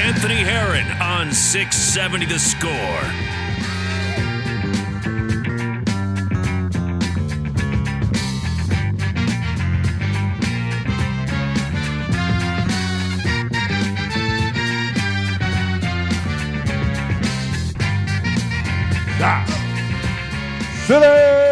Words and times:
Anthony 0.00 0.36
Herron 0.36 0.86
on 1.00 1.32
670 1.32 2.26
The 2.26 2.38
Score. 2.38 3.28
Silly! 20.88 21.47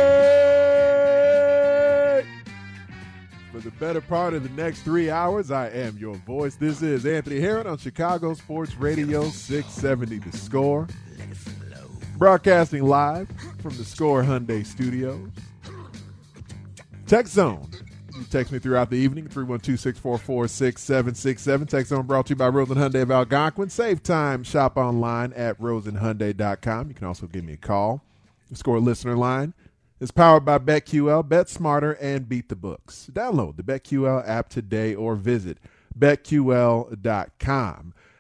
The 3.67 3.73
better 3.85 4.01
part 4.01 4.33
of 4.33 4.45
the 4.45 4.63
next 4.63 4.83
three 4.83 5.11
hours, 5.11 5.51
I 5.51 5.69
am 5.71 5.99
your 5.99 6.15
voice. 6.15 6.55
This 6.55 6.83
is 6.83 7.05
Anthony 7.05 7.41
Herron 7.41 7.67
on 7.67 7.79
Chicago 7.79 8.33
Sports 8.35 8.77
Radio 8.77 9.25
670 9.29 10.19
The 10.21 10.37
Score. 10.39 10.87
Broadcasting 12.17 12.85
live 12.85 13.29
from 13.61 13.77
the 13.77 13.85
Score 13.85 14.23
Hyundai 14.23 14.65
Studios. 14.65 15.31
Text 17.09 17.33
Zone. 17.33 17.69
You 18.17 18.23
text 18.31 18.53
me 18.53 18.61
throughout 18.61 18.89
the 18.89 18.99
evening, 18.99 19.27
312 19.27 19.81
644 19.81 20.47
6767. 20.47 21.67
Text 21.67 21.89
Zone 21.89 22.07
brought 22.07 22.27
to 22.27 22.31
you 22.31 22.37
by 22.37 22.47
Rosen 22.47 22.77
Hyundai 22.77 23.03
of 23.03 23.11
Algonquin. 23.11 23.69
Save 23.69 24.01
time. 24.01 24.45
Shop 24.45 24.77
online 24.77 25.33
at 25.33 25.61
rosenhyundai.com. 25.61 26.87
You 26.87 26.95
can 26.95 27.09
also 27.09 27.27
give 27.27 27.43
me 27.43 27.55
a 27.55 27.57
call. 27.57 28.05
The 28.49 28.55
Score 28.55 28.79
listener 28.79 29.17
line 29.17 29.55
is 30.01 30.11
powered 30.11 30.45
by 30.45 30.59
BetQL. 30.59 31.29
Bet 31.29 31.49
smarter 31.49 31.93
and 31.93 32.29
beat 32.29 32.49
the 32.49 32.57
books. 32.57 33.09
Download 33.13 33.57
the 33.57 33.63
BetQL 33.63 34.27
app 34.29 34.49
today 34.49 34.95
or 34.95 35.15
visit 35.17 35.59
betql.com. 35.99 36.95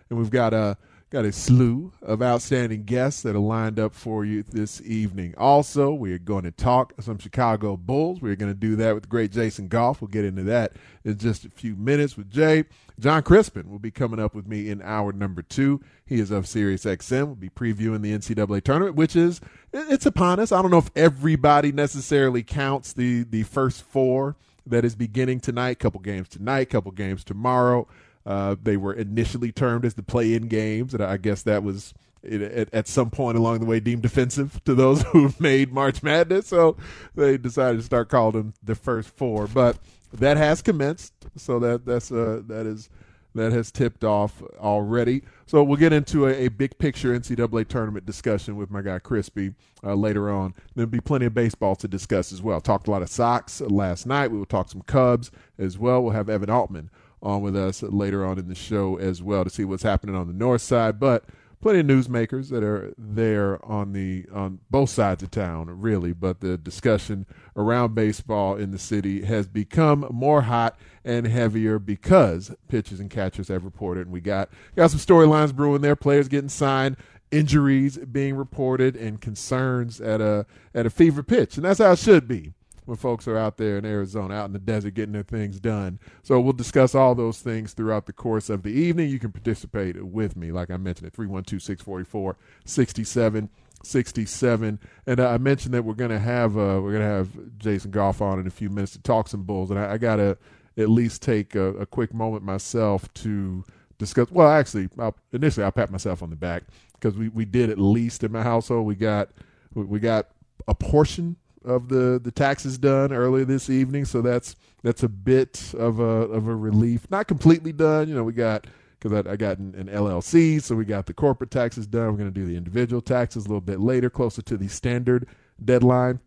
And 0.08 0.18
we've 0.18 0.30
got 0.30 0.54
a 0.54 0.78
got 1.08 1.24
a 1.24 1.30
slew 1.30 1.92
of 2.02 2.20
outstanding 2.20 2.82
guests 2.82 3.22
that 3.22 3.36
are 3.36 3.40
lined 3.40 3.78
up 3.78 3.94
for 3.94 4.24
you 4.24 4.42
this 4.42 4.80
evening. 4.82 5.32
Also, 5.38 5.92
we're 5.92 6.18
going 6.18 6.42
to 6.42 6.50
talk 6.50 6.94
some 6.98 7.16
Chicago 7.16 7.76
Bulls. 7.76 8.20
We're 8.20 8.34
going 8.34 8.52
to 8.52 8.58
do 8.58 8.74
that 8.76 8.94
with 8.94 9.08
great 9.08 9.30
Jason 9.30 9.68
Goff. 9.68 10.00
We'll 10.00 10.08
get 10.08 10.24
into 10.24 10.42
that 10.44 10.72
in 11.04 11.16
just 11.16 11.44
a 11.44 11.50
few 11.50 11.76
minutes 11.76 12.16
with 12.16 12.28
Jay. 12.28 12.64
John 12.98 13.22
Crispin 13.22 13.70
will 13.70 13.78
be 13.78 13.92
coming 13.92 14.18
up 14.18 14.34
with 14.34 14.48
me 14.48 14.68
in 14.68 14.82
hour 14.82 15.12
number 15.12 15.42
two. 15.42 15.80
He 16.04 16.18
is 16.18 16.32
of 16.32 16.48
Sirius 16.48 16.84
XM. 16.84 17.26
We'll 17.26 17.34
be 17.36 17.50
previewing 17.50 18.02
the 18.02 18.12
NCAA 18.12 18.64
tournament, 18.64 18.96
which 18.96 19.14
is 19.14 19.40
it's 19.72 20.06
upon 20.06 20.40
us. 20.40 20.50
I 20.50 20.60
don't 20.60 20.72
know 20.72 20.78
if 20.78 20.90
everybody 20.96 21.70
necessarily 21.70 22.42
counts 22.42 22.92
the 22.92 23.22
the 23.22 23.44
first 23.44 23.82
four 23.82 24.36
that 24.66 24.84
is 24.84 24.96
beginning 24.96 25.40
tonight. 25.40 25.78
Couple 25.78 26.00
games 26.00 26.28
tonight, 26.28 26.70
couple 26.70 26.90
games 26.90 27.22
tomorrow. 27.22 27.86
Uh, 28.26 28.56
they 28.60 28.76
were 28.76 28.92
initially 28.92 29.52
termed 29.52 29.84
as 29.84 29.94
the 29.94 30.02
play-in 30.02 30.48
games, 30.48 30.92
and 30.92 31.02
I 31.02 31.16
guess 31.16 31.42
that 31.42 31.62
was 31.62 31.94
at, 32.24 32.74
at, 32.74 32.88
some 32.88 33.08
point 33.08 33.38
along 33.38 33.60
the 33.60 33.66
way 33.66 33.78
deemed 33.78 34.04
offensive 34.04 34.60
to 34.64 34.74
those 34.74 35.02
who 35.12 35.32
made 35.38 35.72
March 35.72 36.02
Madness. 36.02 36.48
So 36.48 36.76
they 37.14 37.38
decided 37.38 37.78
to 37.78 37.84
start 37.84 38.08
calling 38.08 38.32
them 38.32 38.54
the 38.64 38.74
first 38.74 39.10
four. 39.10 39.46
But 39.46 39.78
that 40.12 40.36
has 40.36 40.60
commenced, 40.60 41.12
so 41.36 41.60
that 41.60 41.86
that's 41.86 42.10
uh, 42.10 42.42
that 42.48 42.66
is 42.66 42.90
that 43.36 43.52
has 43.52 43.70
tipped 43.70 44.02
off 44.02 44.42
already. 44.58 45.22
So 45.46 45.62
we'll 45.62 45.76
get 45.76 45.92
into 45.92 46.26
a, 46.26 46.46
a, 46.46 46.48
big 46.48 46.78
picture 46.78 47.16
NCAA 47.16 47.68
tournament 47.68 48.06
discussion 48.06 48.56
with 48.56 48.70
my 48.70 48.80
guy 48.80 48.98
Crispy 48.98 49.52
uh, 49.84 49.94
later 49.94 50.30
on. 50.30 50.54
There'll 50.74 50.88
be 50.88 51.00
plenty 51.00 51.26
of 51.26 51.34
baseball 51.34 51.76
to 51.76 51.86
discuss 51.86 52.32
as 52.32 52.40
well. 52.42 52.62
Talked 52.62 52.88
a 52.88 52.90
lot 52.90 53.02
of 53.02 53.10
Sox 53.10 53.60
last 53.60 54.06
night. 54.06 54.30
We 54.30 54.38
will 54.38 54.46
talk 54.46 54.70
some 54.70 54.80
Cubs 54.82 55.30
as 55.58 55.78
well. 55.78 56.02
We'll 56.02 56.14
have 56.14 56.30
Evan 56.30 56.50
Altman 56.50 56.90
on 57.26 57.42
with 57.42 57.56
us 57.56 57.82
later 57.82 58.24
on 58.24 58.38
in 58.38 58.48
the 58.48 58.54
show 58.54 58.96
as 58.96 59.22
well 59.22 59.44
to 59.44 59.50
see 59.50 59.64
what's 59.64 59.82
happening 59.82 60.14
on 60.14 60.28
the 60.28 60.32
north 60.32 60.62
side. 60.62 61.00
But 61.00 61.24
plenty 61.60 61.80
of 61.80 61.86
newsmakers 61.86 62.50
that 62.50 62.62
are 62.62 62.94
there 62.96 63.64
on 63.64 63.92
the 63.92 64.24
on 64.32 64.60
both 64.70 64.90
sides 64.90 65.22
of 65.22 65.30
town, 65.30 65.68
really. 65.80 66.12
But 66.12 66.40
the 66.40 66.56
discussion 66.56 67.26
around 67.56 67.94
baseball 67.94 68.56
in 68.56 68.70
the 68.70 68.78
city 68.78 69.24
has 69.24 69.48
become 69.48 70.06
more 70.10 70.42
hot 70.42 70.78
and 71.04 71.26
heavier 71.26 71.78
because 71.78 72.54
pitchers 72.68 73.00
and 73.00 73.10
catchers 73.10 73.48
have 73.48 73.64
reported, 73.64 74.06
and 74.06 74.12
we 74.12 74.20
got 74.20 74.48
got 74.76 74.90
some 74.90 75.00
storylines 75.00 75.54
brewing 75.54 75.82
there. 75.82 75.96
Players 75.96 76.28
getting 76.28 76.48
signed. 76.48 76.96
Injuries 77.32 77.98
being 77.98 78.36
reported 78.36 78.94
and 78.94 79.20
concerns 79.20 80.00
at 80.00 80.20
a 80.20 80.46
at 80.72 80.86
a 80.86 80.90
fever 80.90 81.24
pitch, 81.24 81.56
and 81.56 81.64
that's 81.64 81.80
how 81.80 81.90
it 81.90 81.98
should 81.98 82.28
be 82.28 82.52
when 82.86 82.96
folks 82.96 83.28
are 83.28 83.36
out 83.36 83.58
there 83.58 83.76
in 83.76 83.84
Arizona, 83.84 84.34
out 84.34 84.46
in 84.46 84.52
the 84.52 84.58
desert, 84.58 84.94
getting 84.94 85.12
their 85.12 85.22
things 85.22 85.60
done. 85.60 86.00
So 86.22 86.40
we'll 86.40 86.54
discuss 86.54 86.94
all 86.94 87.14
those 87.14 87.40
things 87.40 87.74
throughout 87.74 88.06
the 88.06 88.12
course 88.12 88.48
of 88.48 88.62
the 88.62 88.70
evening. 88.70 89.10
You 89.10 89.18
can 89.18 89.32
participate 89.32 90.02
with 90.02 90.36
me, 90.36 90.52
like 90.52 90.70
I 90.70 90.78
mentioned, 90.78 91.08
at 91.08 91.12
312 91.12 91.62
644 91.62 92.36
6767. 92.64 94.80
And 95.06 95.20
I 95.20 95.38
mentioned 95.38 95.74
that 95.74 95.84
we're 95.84 95.94
going 95.94 96.10
to 96.10 96.18
have 96.18 96.56
uh, 96.56 96.80
we're 96.82 96.92
going 96.92 97.02
to 97.02 97.08
have 97.08 97.58
Jason 97.58 97.90
Goff 97.90 98.22
on 98.22 98.40
in 98.40 98.46
a 98.46 98.50
few 98.50 98.70
minutes 98.70 98.92
to 98.92 99.02
talk 99.02 99.28
some 99.28 99.42
Bulls. 99.42 99.70
And 99.70 99.78
I, 99.78 99.92
I 99.92 99.98
got 99.98 100.16
to 100.16 100.38
at 100.78 100.88
least 100.88 101.22
take 101.22 101.54
a, 101.54 101.74
a, 101.76 101.86
quick 101.86 102.12
moment 102.12 102.44
myself 102.44 103.12
to 103.14 103.64
discuss. 103.98 104.30
Well, 104.30 104.48
actually, 104.48 104.88
I'll, 104.98 105.16
initially 105.32 105.64
I'll 105.64 105.72
pat 105.72 105.90
myself 105.90 106.22
on 106.22 106.30
the 106.30 106.36
back 106.36 106.64
because 106.92 107.16
we, 107.16 107.28
we 107.30 107.44
did 107.44 107.70
at 107.70 107.78
least 107.78 108.24
in 108.24 108.32
my 108.32 108.42
household 108.42 108.86
we 108.86 108.94
got 108.94 109.30
we 109.74 110.00
got 110.00 110.28
a 110.68 110.74
portion 110.74 111.36
of 111.66 111.88
the 111.88 112.20
the 112.22 112.30
taxes 112.30 112.78
done 112.78 113.12
earlier 113.12 113.44
this 113.44 113.68
evening, 113.68 114.04
so 114.04 114.22
that's 114.22 114.56
that's 114.82 115.02
a 115.02 115.08
bit 115.08 115.74
of 115.74 115.98
a 115.98 116.02
of 116.02 116.46
a 116.46 116.54
relief. 116.54 117.10
Not 117.10 117.26
completely 117.26 117.72
done, 117.72 118.08
you 118.08 118.14
know. 118.14 118.22
We 118.22 118.32
got 118.32 118.66
because 118.98 119.26
I, 119.26 119.32
I, 119.32 119.36
got 119.36 119.58
an, 119.58 119.74
an, 119.74 119.88
LLC, 119.88 120.62
so 120.62 120.74
we 120.74 120.84
got 120.84 121.06
the 121.06 121.12
corporate 121.12 121.50
taxes 121.50 121.86
done. 121.86 122.12
We're 122.12 122.18
going 122.18 122.32
to 122.32 122.40
do 122.40 122.46
the 122.46 122.56
individual 122.56 123.02
taxes 123.02 123.44
a 123.44 123.48
little 123.48 123.60
bit 123.60 123.80
later, 123.80 124.08
closer 124.08 124.42
to 124.42 124.56
the 124.56 124.68
standard 124.68 125.26
deadline. 125.62 126.20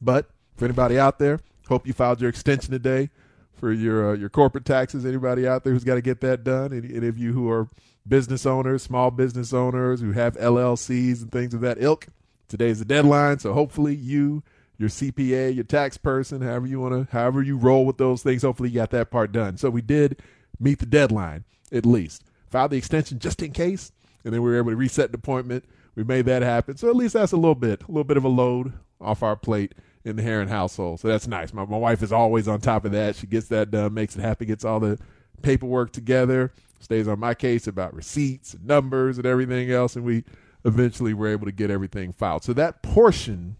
But 0.00 0.30
for 0.56 0.64
anybody 0.64 0.98
out 0.98 1.18
there, 1.18 1.40
hope 1.68 1.86
you 1.86 1.92
filed 1.92 2.20
your 2.20 2.30
extension 2.30 2.72
today 2.72 3.10
for 3.54 3.72
your 3.72 4.10
uh, 4.10 4.14
your 4.14 4.28
corporate 4.28 4.64
taxes. 4.64 5.04
Anybody 5.04 5.46
out 5.46 5.62
there 5.64 5.72
who's 5.72 5.84
got 5.84 5.94
to 5.94 6.02
get 6.02 6.20
that 6.22 6.44
done? 6.44 6.72
Any, 6.72 6.96
any 6.96 7.08
of 7.08 7.18
you 7.18 7.32
who 7.32 7.48
are 7.50 7.68
business 8.06 8.46
owners, 8.46 8.82
small 8.82 9.10
business 9.10 9.52
owners 9.52 10.00
who 10.00 10.12
have 10.12 10.36
LLCs 10.36 11.22
and 11.22 11.30
things 11.30 11.54
of 11.54 11.60
that 11.60 11.76
ilk, 11.80 12.08
today's 12.48 12.80
the 12.80 12.84
deadline. 12.84 13.38
So 13.38 13.52
hopefully 13.52 13.94
you 13.94 14.42
your 14.78 14.88
CPA, 14.88 15.54
your 15.54 15.64
tax 15.64 15.96
person, 15.96 16.40
however 16.40 16.66
you 16.66 16.80
want 16.80 17.08
to, 17.08 17.12
however 17.12 17.42
you 17.42 17.56
roll 17.56 17.84
with 17.84 17.98
those 17.98 18.22
things. 18.22 18.42
Hopefully, 18.42 18.70
you 18.70 18.76
got 18.76 18.90
that 18.90 19.10
part 19.10 19.32
done. 19.32 19.56
So 19.56 19.70
we 19.70 19.82
did 19.82 20.20
meet 20.58 20.78
the 20.78 20.86
deadline 20.86 21.44
at 21.70 21.86
least. 21.86 22.24
Filed 22.50 22.72
the 22.72 22.76
extension 22.76 23.18
just 23.18 23.42
in 23.42 23.52
case, 23.52 23.92
and 24.24 24.32
then 24.32 24.42
we 24.42 24.50
were 24.50 24.58
able 24.58 24.70
to 24.70 24.76
reset 24.76 25.12
the 25.12 25.18
appointment. 25.18 25.64
We 25.94 26.04
made 26.04 26.26
that 26.26 26.42
happen. 26.42 26.76
So 26.76 26.88
at 26.88 26.96
least 26.96 27.14
that's 27.14 27.32
a 27.32 27.36
little 27.36 27.54
bit, 27.54 27.82
a 27.82 27.86
little 27.86 28.04
bit 28.04 28.16
of 28.16 28.24
a 28.24 28.28
load 28.28 28.72
off 29.00 29.22
our 29.22 29.36
plate 29.36 29.74
in 30.04 30.16
the 30.16 30.22
Herron 30.22 30.48
household. 30.48 31.00
So 31.00 31.08
that's 31.08 31.28
nice. 31.28 31.52
My, 31.52 31.64
my 31.64 31.76
wife 31.76 32.02
is 32.02 32.12
always 32.12 32.48
on 32.48 32.60
top 32.60 32.84
of 32.84 32.92
that. 32.92 33.16
She 33.16 33.26
gets 33.26 33.48
that 33.48 33.70
done, 33.70 33.94
makes 33.94 34.16
it 34.16 34.20
happen, 34.20 34.46
gets 34.46 34.64
all 34.64 34.80
the 34.80 34.98
paperwork 35.42 35.92
together, 35.92 36.52
stays 36.80 37.08
on 37.08 37.18
my 37.18 37.34
case 37.34 37.66
about 37.66 37.94
receipts 37.94 38.54
and 38.54 38.66
numbers 38.66 39.18
and 39.18 39.26
everything 39.26 39.70
else, 39.70 39.96
and 39.96 40.04
we 40.04 40.24
eventually 40.64 41.14
were 41.14 41.28
able 41.28 41.46
to 41.46 41.52
get 41.52 41.70
everything 41.70 42.12
filed. 42.12 42.44
So 42.44 42.52
that 42.54 42.82
portion 42.82 43.56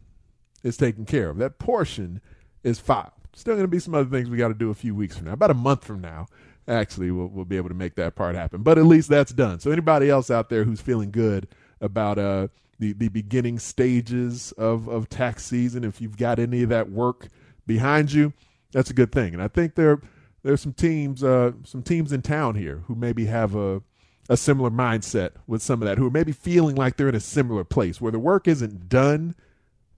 is 0.62 0.76
taken 0.76 1.04
care 1.04 1.30
of. 1.30 1.38
That 1.38 1.58
portion 1.58 2.20
is 2.62 2.78
filed. 2.78 3.12
Still 3.34 3.54
going 3.54 3.64
to 3.64 3.68
be 3.68 3.78
some 3.78 3.94
other 3.94 4.10
things 4.10 4.28
we 4.28 4.36
got 4.36 4.48
to 4.48 4.54
do 4.54 4.70
a 4.70 4.74
few 4.74 4.94
weeks 4.94 5.16
from 5.16 5.26
now, 5.26 5.32
about 5.32 5.50
a 5.50 5.54
month 5.54 5.84
from 5.84 6.00
now, 6.00 6.26
actually 6.68 7.10
we'll, 7.10 7.28
we'll 7.28 7.44
be 7.44 7.56
able 7.56 7.68
to 7.68 7.74
make 7.74 7.94
that 7.96 8.14
part 8.14 8.34
happen. 8.34 8.62
But 8.62 8.78
at 8.78 8.84
least 8.84 9.08
that's 9.08 9.32
done. 9.32 9.60
So 9.60 9.70
anybody 9.70 10.10
else 10.10 10.30
out 10.30 10.48
there 10.48 10.64
who's 10.64 10.80
feeling 10.80 11.10
good 11.10 11.48
about 11.80 12.18
uh, 12.18 12.48
the 12.78 12.92
the 12.92 13.08
beginning 13.08 13.58
stages 13.58 14.52
of 14.52 14.88
of 14.88 15.08
tax 15.08 15.44
season, 15.44 15.84
if 15.84 16.00
you've 16.00 16.16
got 16.16 16.38
any 16.38 16.62
of 16.62 16.68
that 16.70 16.90
work 16.90 17.28
behind 17.66 18.12
you, 18.12 18.32
that's 18.72 18.90
a 18.90 18.94
good 18.94 19.12
thing. 19.12 19.34
And 19.34 19.42
I 19.42 19.48
think 19.48 19.74
there 19.74 20.00
there's 20.42 20.60
some 20.60 20.72
teams 20.72 21.22
uh, 21.22 21.52
some 21.64 21.82
teams 21.82 22.12
in 22.12 22.22
town 22.22 22.54
here 22.54 22.82
who 22.86 22.94
maybe 22.94 23.26
have 23.26 23.54
a 23.54 23.82
a 24.28 24.36
similar 24.36 24.70
mindset 24.70 25.32
with 25.48 25.62
some 25.62 25.82
of 25.82 25.88
that, 25.88 25.98
who 25.98 26.06
are 26.06 26.10
maybe 26.10 26.32
feeling 26.32 26.76
like 26.76 26.96
they're 26.96 27.08
in 27.08 27.14
a 27.14 27.20
similar 27.20 27.64
place 27.64 28.00
where 28.00 28.12
the 28.12 28.18
work 28.20 28.46
isn't 28.46 28.88
done. 28.88 29.34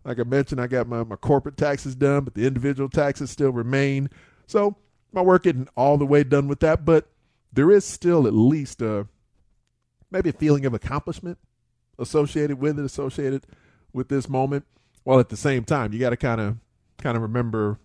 Like 0.05 0.21
I 0.21 0.25
mentioned, 0.25 0.61
I 0.61 0.67
got 0.67 0.87
my, 0.87 1.03
my 1.03 1.17
corporate 1.17 1.56
taxes 1.56 1.95
done, 1.95 2.25
but 2.25 2.35
the 2.35 2.47
individual 2.47 2.89
taxes 2.89 3.31
still 3.31 3.51
remain. 3.51 4.11
So 4.47 4.77
my 5.12 5.23
work 5.23 5.47
isn't 5.47 5.69
all 5.77 5.97
the 5.97 6.06
way 6.06 6.25
done 6.25 6.49
with 6.49 6.61
that, 6.61 6.85
but 6.85 7.09
there 7.53 7.71
is 7.71 7.85
still 7.85 8.27
at 8.27 8.35
least 8.35 8.83
a 8.83 9.06
maybe 10.11 10.31
a 10.31 10.35
feeling 10.35 10.67
of 10.67 10.75
accomplishment 10.75 11.39
associated 11.99 12.61
with 12.61 12.79
it, 12.79 12.85
associated 12.85 13.47
with 13.93 14.09
this 14.09 14.29
moment. 14.29 14.67
While 15.05 15.21
at 15.21 15.29
the 15.29 15.37
same 15.37 15.65
time, 15.65 15.93
you 15.93 15.99
got 15.99 16.11
to 16.11 16.17
kind 16.17 16.41
of 16.41 16.56
kind 16.99 17.17
of 17.17 17.23
remember 17.23 17.79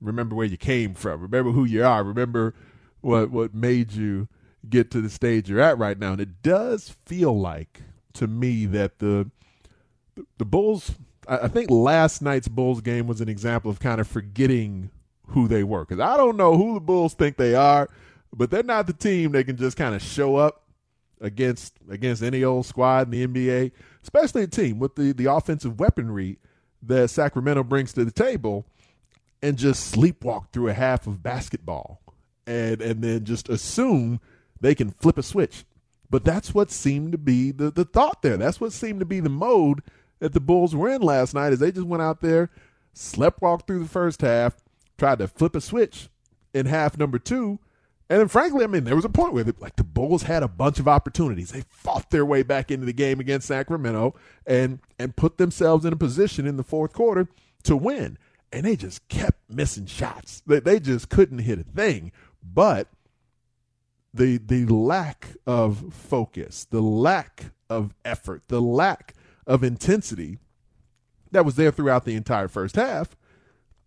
remember 0.00 0.34
where 0.36 0.46
you 0.46 0.56
came 0.56 0.94
from, 0.94 1.20
remember 1.20 1.52
who 1.52 1.64
you 1.64 1.84
are, 1.84 2.04
remember 2.04 2.54
what 3.00 3.30
what 3.30 3.54
made 3.54 3.92
you 3.92 4.28
get 4.68 4.90
to 4.90 5.00
the 5.00 5.10
stage 5.10 5.48
you're 5.48 5.60
at 5.60 5.78
right 5.78 5.98
now. 5.98 6.12
And 6.12 6.20
it 6.20 6.42
does 6.42 6.96
feel 7.06 7.38
like 7.38 7.82
to 8.14 8.26
me 8.26 8.66
that 8.66 8.98
the 8.98 9.30
the 10.38 10.44
Bulls. 10.44 10.92
I 11.28 11.48
think 11.48 11.70
last 11.70 12.22
night's 12.22 12.48
Bulls 12.48 12.80
game 12.80 13.06
was 13.06 13.20
an 13.20 13.28
example 13.28 13.70
of 13.70 13.80
kind 13.80 14.00
of 14.00 14.06
forgetting 14.06 14.90
who 15.28 15.48
they 15.48 15.64
were. 15.64 15.84
Because 15.84 16.00
I 16.00 16.16
don't 16.16 16.36
know 16.36 16.56
who 16.56 16.74
the 16.74 16.80
Bulls 16.80 17.14
think 17.14 17.36
they 17.36 17.54
are, 17.54 17.88
but 18.32 18.50
they're 18.50 18.62
not 18.62 18.86
the 18.86 18.92
team 18.92 19.32
they 19.32 19.44
can 19.44 19.56
just 19.56 19.76
kind 19.76 19.94
of 19.94 20.02
show 20.02 20.36
up 20.36 20.62
against 21.20 21.74
against 21.88 22.22
any 22.22 22.44
old 22.44 22.66
squad 22.66 23.12
in 23.12 23.32
the 23.32 23.46
NBA, 23.48 23.72
especially 24.02 24.42
a 24.42 24.46
team 24.46 24.78
with 24.78 24.94
the, 24.96 25.12
the 25.12 25.26
offensive 25.26 25.80
weaponry 25.80 26.38
that 26.82 27.08
Sacramento 27.08 27.64
brings 27.64 27.92
to 27.94 28.04
the 28.04 28.10
table 28.10 28.66
and 29.42 29.56
just 29.56 29.94
sleepwalk 29.94 30.52
through 30.52 30.68
a 30.68 30.74
half 30.74 31.06
of 31.06 31.22
basketball 31.22 32.00
and 32.46 32.80
and 32.80 33.02
then 33.02 33.24
just 33.24 33.48
assume 33.48 34.20
they 34.60 34.74
can 34.74 34.90
flip 34.90 35.18
a 35.18 35.22
switch. 35.22 35.64
But 36.08 36.24
that's 36.24 36.54
what 36.54 36.70
seemed 36.70 37.12
to 37.12 37.18
be 37.18 37.50
the, 37.50 37.70
the 37.70 37.84
thought 37.84 38.22
there. 38.22 38.36
That's 38.36 38.60
what 38.60 38.72
seemed 38.72 39.00
to 39.00 39.06
be 39.06 39.18
the 39.18 39.28
mode 39.28 39.82
that 40.18 40.32
the 40.32 40.40
Bulls 40.40 40.74
were 40.74 40.88
in 40.88 41.02
last 41.02 41.34
night 41.34 41.52
is 41.52 41.58
they 41.58 41.72
just 41.72 41.86
went 41.86 42.02
out 42.02 42.20
there, 42.20 42.50
slept 42.92 43.42
walk 43.42 43.66
through 43.66 43.80
the 43.80 43.88
first 43.88 44.20
half, 44.20 44.56
tried 44.98 45.18
to 45.18 45.28
flip 45.28 45.54
a 45.54 45.60
switch 45.60 46.08
in 46.54 46.66
half 46.66 46.98
number 46.98 47.18
two. 47.18 47.58
And 48.08 48.20
then, 48.20 48.28
frankly, 48.28 48.62
I 48.62 48.68
mean, 48.68 48.84
there 48.84 48.94
was 48.94 49.04
a 49.04 49.10
point 49.10 49.32
where 49.32 49.44
like 49.58 49.76
the 49.76 49.84
Bulls 49.84 50.22
had 50.22 50.42
a 50.42 50.48
bunch 50.48 50.78
of 50.78 50.86
opportunities. 50.86 51.50
They 51.50 51.64
fought 51.68 52.10
their 52.10 52.24
way 52.24 52.42
back 52.44 52.70
into 52.70 52.86
the 52.86 52.92
game 52.92 53.18
against 53.18 53.48
Sacramento 53.48 54.14
and 54.46 54.78
and 54.98 55.16
put 55.16 55.38
themselves 55.38 55.84
in 55.84 55.92
a 55.92 55.96
position 55.96 56.46
in 56.46 56.56
the 56.56 56.62
fourth 56.62 56.92
quarter 56.92 57.28
to 57.64 57.76
win. 57.76 58.16
And 58.52 58.64
they 58.64 58.76
just 58.76 59.06
kept 59.08 59.50
missing 59.50 59.86
shots. 59.86 60.40
They, 60.46 60.60
they 60.60 60.78
just 60.78 61.08
couldn't 61.08 61.40
hit 61.40 61.58
a 61.58 61.64
thing. 61.64 62.12
But 62.42 62.88
the 64.14 64.38
the 64.38 64.66
lack 64.66 65.30
of 65.44 65.92
focus, 65.92 66.64
the 66.64 66.80
lack 66.80 67.46
of 67.68 67.92
effort, 68.04 68.44
the 68.46 68.62
lack 68.62 69.14
of 69.46 69.62
intensity 69.62 70.38
that 71.32 71.44
was 71.44 71.56
there 71.56 71.70
throughout 71.70 72.04
the 72.04 72.14
entire 72.14 72.48
first 72.48 72.76
half 72.76 73.16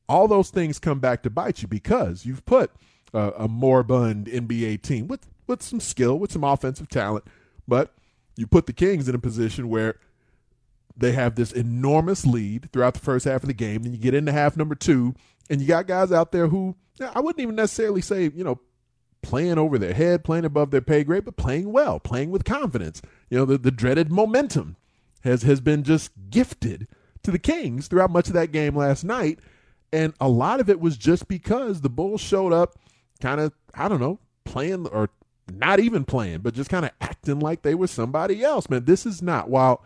all 0.09 0.27
those 0.27 0.50
things 0.50 0.79
come 0.79 1.00
back 1.00 1.21
to 1.23 1.29
bite 1.29 1.61
you 1.61 1.67
because 1.67 2.25
you've 2.25 2.45
put 2.45 2.71
a 3.13 3.47
moribund 3.47 4.27
NBA 4.27 4.81
team 4.81 5.07
with 5.07 5.27
with 5.47 5.61
some 5.63 5.79
skill, 5.79 6.19
with 6.19 6.31
some 6.31 6.44
offensive 6.44 6.89
talent, 6.89 7.25
but 7.67 7.95
you 8.35 8.45
put 8.45 8.67
the 8.67 8.73
Kings 8.73 9.09
in 9.09 9.15
a 9.15 9.19
position 9.19 9.67
where 9.67 9.95
they 10.95 11.11
have 11.13 11.35
this 11.35 11.51
enormous 11.51 12.25
lead 12.25 12.71
throughout 12.71 12.94
the 12.94 13.00
first 13.00 13.25
half 13.25 13.41
of 13.41 13.47
the 13.47 13.53
game. 13.53 13.83
Then 13.83 13.94
you 13.94 13.97
get 13.97 14.13
into 14.13 14.31
half 14.31 14.56
number 14.56 14.75
two, 14.75 15.15
and 15.50 15.59
you 15.59 15.67
got 15.67 15.88
guys 15.88 16.11
out 16.11 16.31
there 16.31 16.47
who 16.47 16.75
I 17.15 17.19
wouldn't 17.19 17.41
even 17.41 17.56
necessarily 17.56 18.01
say, 18.01 18.29
you 18.33 18.44
know, 18.44 18.59
playing 19.21 19.57
over 19.57 19.77
their 19.77 19.94
head, 19.94 20.23
playing 20.23 20.45
above 20.45 20.71
their 20.71 20.81
pay 20.81 21.03
grade, 21.03 21.25
but 21.25 21.35
playing 21.35 21.71
well, 21.71 22.00
playing 22.00 22.31
with 22.31 22.45
confidence. 22.45 23.01
You 23.29 23.39
know, 23.39 23.45
the, 23.45 23.57
the 23.57 23.71
dreaded 23.71 24.11
momentum 24.11 24.75
has 25.21 25.44
has 25.44 25.62
been 25.62 25.83
just 25.83 26.12
gifted 26.30 26.88
to 27.24 27.31
the 27.31 27.39
Kings 27.39 27.88
throughout 27.88 28.12
much 28.12 28.27
of 28.27 28.33
that 28.33 28.51
game 28.51 28.75
last 28.75 29.04
night. 29.04 29.39
And 29.92 30.13
a 30.19 30.30
lot 30.30 30.60
of 30.60 30.69
it 30.69 30.80
was 30.80 30.98
just 30.98 31.27
because 31.27 31.81
the 31.81 31.89
Bulls 31.89 32.21
showed 32.21 32.54
up 32.54 32.77
kind 33.21 33.42
of, 33.42 33.54
I 33.74 33.88
don't 33.88 34.00
know, 34.00 34.19
playing 34.45 34.88
or 34.88 35.10
not 35.51 35.80
even 35.80 36.06
playing, 36.06 36.39
but 36.39 36.54
just 36.54 36.69
kind 36.69 36.86
of 36.86 36.92
acting 37.01 37.39
like 37.39 37.63
they 37.63 37.75
were 37.75 37.88
somebody 37.88 38.44
else. 38.44 38.69
Man, 38.69 38.86
this 38.86 39.06
is 39.06 39.21
not, 39.21 39.50
while, 39.50 39.83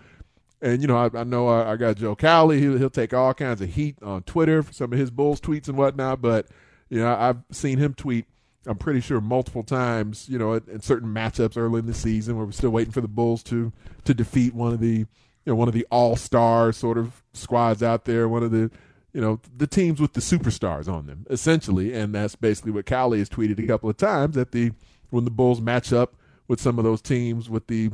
and 0.62 0.82
you 0.82 0.88
know, 0.88 0.98
I, 0.98 1.10
I 1.18 1.24
know 1.24 1.48
I, 1.48 1.72
I, 1.72 1.76
got 1.78 1.96
Joe 1.96 2.16
Cowley. 2.16 2.60
He'll, 2.60 2.78
he'll 2.78 2.90
take 2.90 3.14
all 3.14 3.34
kinds 3.34 3.62
of 3.62 3.70
heat 3.74 3.96
on 4.04 4.24
Twitter 4.24 4.62
for 4.62 4.74
some 4.74 4.92
of 4.92 5.00
his 5.00 5.10
Bulls 5.10 5.40
tweets 5.40 5.70
and 5.70 5.78
whatnot, 5.78 6.22
but, 6.22 6.48
you 6.90 7.00
know, 7.00 7.16
I've 7.16 7.38
seen 7.52 7.78
him 7.78 7.94
tweet 7.94 8.26
I'm 8.66 8.78
pretty 8.78 9.02
sure 9.02 9.20
multiple 9.20 9.64
times, 9.64 10.30
you 10.30 10.38
know, 10.38 10.54
in 10.54 10.80
certain 10.80 11.10
matchups 11.14 11.58
early 11.58 11.80
in 11.80 11.86
the 11.86 11.94
season 11.94 12.38
where 12.38 12.46
we're 12.46 12.54
still 12.54 12.70
waiting 12.70 12.94
for 12.94 13.02
the 13.02 13.08
Bulls 13.08 13.44
to 13.44 13.74
to 14.06 14.14
defeat 14.14 14.54
one 14.54 14.74
of 14.74 14.80
the, 14.80 15.06
you 15.46 15.52
know, 15.52 15.56
one 15.56 15.68
of 15.68 15.74
the 15.74 15.88
all 15.92 16.16
star 16.16 16.72
sort 16.72 16.98
of 16.98 17.24
squads 17.34 17.84
out 17.84 18.06
there, 18.06 18.28
one 18.28 18.44
of 18.44 18.52
the 18.52 18.72
you 19.14 19.22
know, 19.22 19.40
the 19.56 19.68
teams 19.68 20.02
with 20.02 20.14
the 20.14 20.22
superstars 20.22 20.92
on 20.92 21.06
them, 21.06 21.26
essentially. 21.30 21.94
And 21.94 22.16
that's 22.16 22.36
basically 22.36 22.72
what 22.72 22.88
Cowley 22.88 23.20
has 23.20 23.30
tweeted 23.30 23.64
a 23.64 23.68
couple 23.68 23.90
of 23.90 23.98
times 23.98 24.36
that 24.36 24.52
the 24.52 24.72
when 25.12 25.24
the 25.24 25.32
Bulls 25.32 25.62
match 25.62 25.94
up 25.94 26.16
with 26.48 26.60
some 26.60 26.80
of 26.80 26.84
those 26.84 27.02
teams 27.02 27.50
with 27.50 27.68
the, 27.68 27.92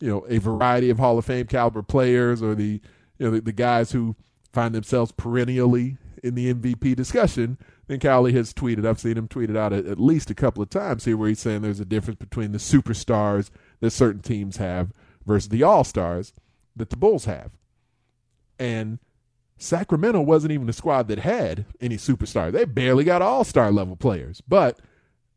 you 0.00 0.08
know, 0.08 0.26
a 0.28 0.38
variety 0.38 0.90
of 0.90 0.98
Hall 0.98 1.16
of 1.16 1.24
Fame 1.24 1.46
caliber 1.46 1.82
players 1.82 2.42
or 2.42 2.54
the, 2.54 2.80
you 3.18 3.26
know, 3.26 3.30
the, 3.30 3.40
the 3.40 3.52
guys 3.52 3.92
who 3.92 4.14
find 4.52 4.74
themselves 4.74 5.10
perennially 5.12 5.96
in 6.22 6.34
the 6.34 6.52
MVP 6.52 6.94
discussion, 6.94 7.56
then 7.86 7.98
Cowley 7.98 8.34
has 8.34 8.52
tweeted, 8.52 8.86
I've 8.86 9.00
seen 9.00 9.16
him 9.16 9.28
tweet 9.28 9.48
it 9.48 9.56
out 9.56 9.72
at, 9.72 9.86
at 9.86 9.98
least 9.98 10.30
a 10.30 10.34
couple 10.34 10.62
of 10.62 10.68
times 10.68 11.06
here 11.06 11.16
where 11.16 11.30
he's 11.30 11.40
saying 11.40 11.62
there's 11.62 11.80
a 11.80 11.86
difference 11.86 12.18
between 12.18 12.52
the 12.52 12.58
superstars 12.58 13.48
that 13.80 13.90
certain 13.90 14.20
teams 14.20 14.58
have 14.58 14.92
versus 15.24 15.48
the 15.48 15.62
all 15.62 15.84
stars 15.84 16.34
that 16.78 16.90
the 16.90 16.96
Bulls 16.96 17.24
have. 17.26 17.52
And 18.58 18.98
Sacramento 19.56 20.20
wasn't 20.20 20.52
even 20.52 20.68
a 20.68 20.72
squad 20.72 21.08
that 21.08 21.18
had 21.18 21.64
any 21.80 21.96
superstars. 21.96 22.52
They 22.52 22.64
barely 22.64 23.04
got 23.04 23.22
all 23.22 23.44
star 23.44 23.72
level 23.72 23.96
players, 23.96 24.40
but 24.40 24.80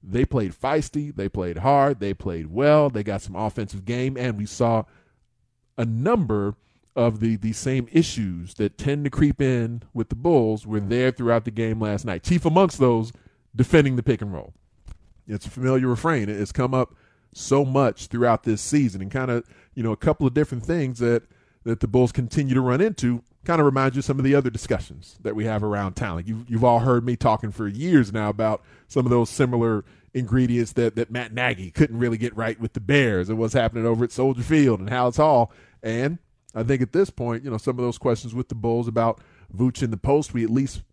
they 0.03 0.25
played 0.25 0.53
feisty, 0.53 1.15
they 1.15 1.29
played 1.29 1.59
hard, 1.59 1.99
they 1.99 2.13
played 2.13 2.47
well, 2.47 2.89
they 2.89 3.03
got 3.03 3.21
some 3.21 3.35
offensive 3.35 3.85
game, 3.85 4.17
and 4.17 4.37
we 4.37 4.45
saw 4.45 4.83
a 5.77 5.85
number 5.85 6.55
of 6.95 7.19
the 7.19 7.37
the 7.37 7.53
same 7.53 7.87
issues 7.91 8.55
that 8.55 8.77
tend 8.77 9.05
to 9.05 9.09
creep 9.09 9.41
in 9.41 9.81
with 9.93 10.09
the 10.09 10.15
Bulls 10.15 10.67
were 10.67 10.79
there 10.79 11.11
throughout 11.11 11.45
the 11.45 11.51
game 11.51 11.79
last 11.79 12.05
night. 12.05 12.23
Chief 12.23 12.45
amongst 12.45 12.79
those, 12.79 13.11
defending 13.55 13.95
the 13.95 14.03
pick 14.03 14.21
and 14.21 14.33
roll. 14.33 14.53
It's 15.27 15.45
a 15.45 15.49
familiar 15.49 15.87
refrain. 15.87 16.29
It's 16.29 16.51
come 16.51 16.73
up 16.73 16.93
so 17.33 17.63
much 17.65 18.07
throughout 18.07 18.43
this 18.43 18.61
season, 18.61 19.01
and 19.01 19.11
kind 19.11 19.31
of 19.31 19.45
you 19.73 19.83
know 19.83 19.91
a 19.91 19.97
couple 19.97 20.27
of 20.27 20.33
different 20.33 20.65
things 20.65 20.99
that 20.99 21.23
that 21.63 21.79
the 21.79 21.87
Bulls 21.87 22.11
continue 22.11 22.53
to 22.53 22.61
run 22.61 22.81
into 22.81 23.23
kind 23.43 23.59
of 23.59 23.65
reminds 23.65 23.95
you 23.95 23.99
of 23.99 24.05
some 24.05 24.19
of 24.19 24.25
the 24.25 24.35
other 24.35 24.49
discussions 24.49 25.17
that 25.21 25.35
we 25.35 25.45
have 25.45 25.63
around 25.63 25.93
talent. 25.93 26.27
You've, 26.27 26.49
you've 26.49 26.63
all 26.63 26.79
heard 26.79 27.05
me 27.05 27.15
talking 27.15 27.51
for 27.51 27.67
years 27.67 28.13
now 28.13 28.29
about 28.29 28.61
some 28.87 29.05
of 29.05 29.09
those 29.09 29.29
similar 29.29 29.83
ingredients 30.13 30.73
that, 30.73 30.95
that 30.95 31.09
Matt 31.09 31.33
Nagy 31.33 31.71
couldn't 31.71 31.97
really 31.97 32.17
get 32.17 32.35
right 32.35 32.59
with 32.59 32.73
the 32.73 32.79
Bears 32.79 33.29
and 33.29 33.37
what's 33.39 33.53
happening 33.53 33.85
over 33.85 34.03
at 34.03 34.11
Soldier 34.11 34.43
Field 34.43 34.79
and 34.79 34.89
Halas 34.89 35.17
Hall. 35.17 35.51
And 35.81 36.19
I 36.53 36.63
think 36.63 36.81
at 36.81 36.93
this 36.93 37.09
point, 37.09 37.43
you 37.43 37.49
know, 37.49 37.57
some 37.57 37.79
of 37.79 37.83
those 37.83 37.97
questions 37.97 38.35
with 38.35 38.49
the 38.49 38.55
Bulls 38.55 38.87
about 38.87 39.21
Vooch 39.55 39.81
in 39.81 39.91
the 39.91 39.97
post, 39.97 40.33
we 40.33 40.43
at 40.43 40.49
least 40.49 40.83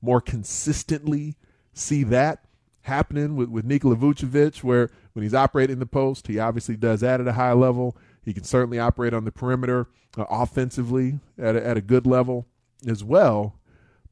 more 0.00 0.20
consistently 0.20 1.36
see 1.74 2.04
that 2.04 2.44
happening 2.82 3.36
with, 3.36 3.48
with 3.50 3.64
Nikola 3.64 3.96
Vucevic, 3.96 4.62
where 4.62 4.90
when 5.18 5.24
he's 5.24 5.34
operating 5.34 5.72
in 5.72 5.80
the 5.80 5.86
post, 5.86 6.28
he 6.28 6.38
obviously 6.38 6.76
does 6.76 7.00
that 7.00 7.20
at 7.20 7.26
a 7.26 7.32
high 7.32 7.52
level. 7.52 7.96
He 8.24 8.32
can 8.32 8.44
certainly 8.44 8.78
operate 8.78 9.12
on 9.12 9.24
the 9.24 9.32
perimeter 9.32 9.88
uh, 10.16 10.26
offensively 10.30 11.18
at 11.36 11.56
a, 11.56 11.66
at 11.66 11.76
a 11.76 11.80
good 11.80 12.06
level 12.06 12.46
as 12.86 13.02
well. 13.02 13.58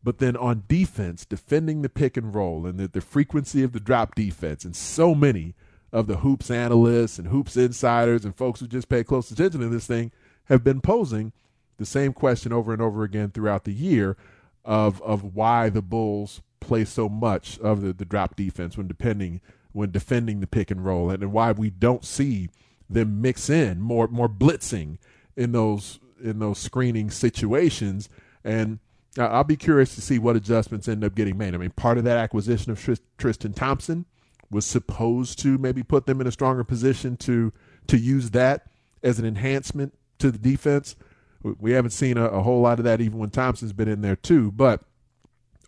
But 0.02 0.18
then 0.18 0.36
on 0.36 0.64
defense, 0.66 1.24
defending 1.24 1.82
the 1.82 1.88
pick 1.88 2.16
and 2.16 2.34
roll 2.34 2.66
and 2.66 2.76
the, 2.76 2.88
the 2.88 3.00
frequency 3.00 3.62
of 3.62 3.70
the 3.70 3.78
drop 3.78 4.16
defense, 4.16 4.64
and 4.64 4.74
so 4.74 5.14
many 5.14 5.54
of 5.92 6.08
the 6.08 6.16
hoops 6.16 6.50
analysts 6.50 7.20
and 7.20 7.28
hoops 7.28 7.56
insiders 7.56 8.24
and 8.24 8.34
folks 8.34 8.58
who 8.58 8.66
just 8.66 8.88
pay 8.88 9.04
close 9.04 9.30
attention 9.30 9.60
to 9.60 9.68
this 9.68 9.86
thing 9.86 10.10
have 10.46 10.64
been 10.64 10.80
posing 10.80 11.32
the 11.76 11.86
same 11.86 12.12
question 12.12 12.52
over 12.52 12.72
and 12.72 12.82
over 12.82 13.04
again 13.04 13.30
throughout 13.30 13.62
the 13.62 13.72
year 13.72 14.16
of 14.64 15.00
of 15.02 15.36
why 15.36 15.68
the 15.68 15.82
Bulls 15.82 16.42
play 16.58 16.84
so 16.84 17.08
much 17.08 17.60
of 17.60 17.80
the, 17.80 17.92
the 17.92 18.04
drop 18.04 18.34
defense 18.34 18.76
when 18.76 18.88
depending 18.88 19.40
when 19.76 19.90
defending 19.90 20.40
the 20.40 20.46
pick 20.46 20.70
and 20.70 20.86
roll 20.86 21.10
and, 21.10 21.22
and 21.22 21.32
why 21.32 21.52
we 21.52 21.68
don't 21.68 22.02
see 22.02 22.48
them 22.88 23.20
mix 23.20 23.50
in 23.50 23.78
more 23.78 24.08
more 24.08 24.28
blitzing 24.28 24.96
in 25.36 25.52
those 25.52 26.00
in 26.22 26.38
those 26.38 26.58
screening 26.58 27.10
situations. 27.10 28.08
And 28.42 28.78
I'll 29.18 29.44
be 29.44 29.56
curious 29.56 29.94
to 29.94 30.00
see 30.00 30.18
what 30.18 30.34
adjustments 30.34 30.88
end 30.88 31.04
up 31.04 31.14
getting 31.14 31.36
made. 31.36 31.54
I 31.54 31.58
mean, 31.58 31.72
part 31.72 31.98
of 31.98 32.04
that 32.04 32.16
acquisition 32.16 32.72
of 32.72 33.00
Tristan 33.18 33.52
Thompson 33.52 34.06
was 34.50 34.64
supposed 34.64 35.38
to 35.40 35.58
maybe 35.58 35.82
put 35.82 36.06
them 36.06 36.22
in 36.22 36.26
a 36.26 36.32
stronger 36.32 36.64
position 36.64 37.18
to 37.18 37.52
to 37.88 37.98
use 37.98 38.30
that 38.30 38.70
as 39.02 39.18
an 39.18 39.26
enhancement 39.26 39.92
to 40.20 40.30
the 40.30 40.38
defense. 40.38 40.96
We 41.42 41.72
haven't 41.72 41.90
seen 41.90 42.16
a, 42.16 42.24
a 42.24 42.42
whole 42.42 42.62
lot 42.62 42.78
of 42.78 42.86
that 42.86 43.02
even 43.02 43.18
when 43.18 43.28
Thompson's 43.28 43.74
been 43.74 43.88
in 43.88 44.00
there 44.00 44.16
too. 44.16 44.52
But 44.52 44.80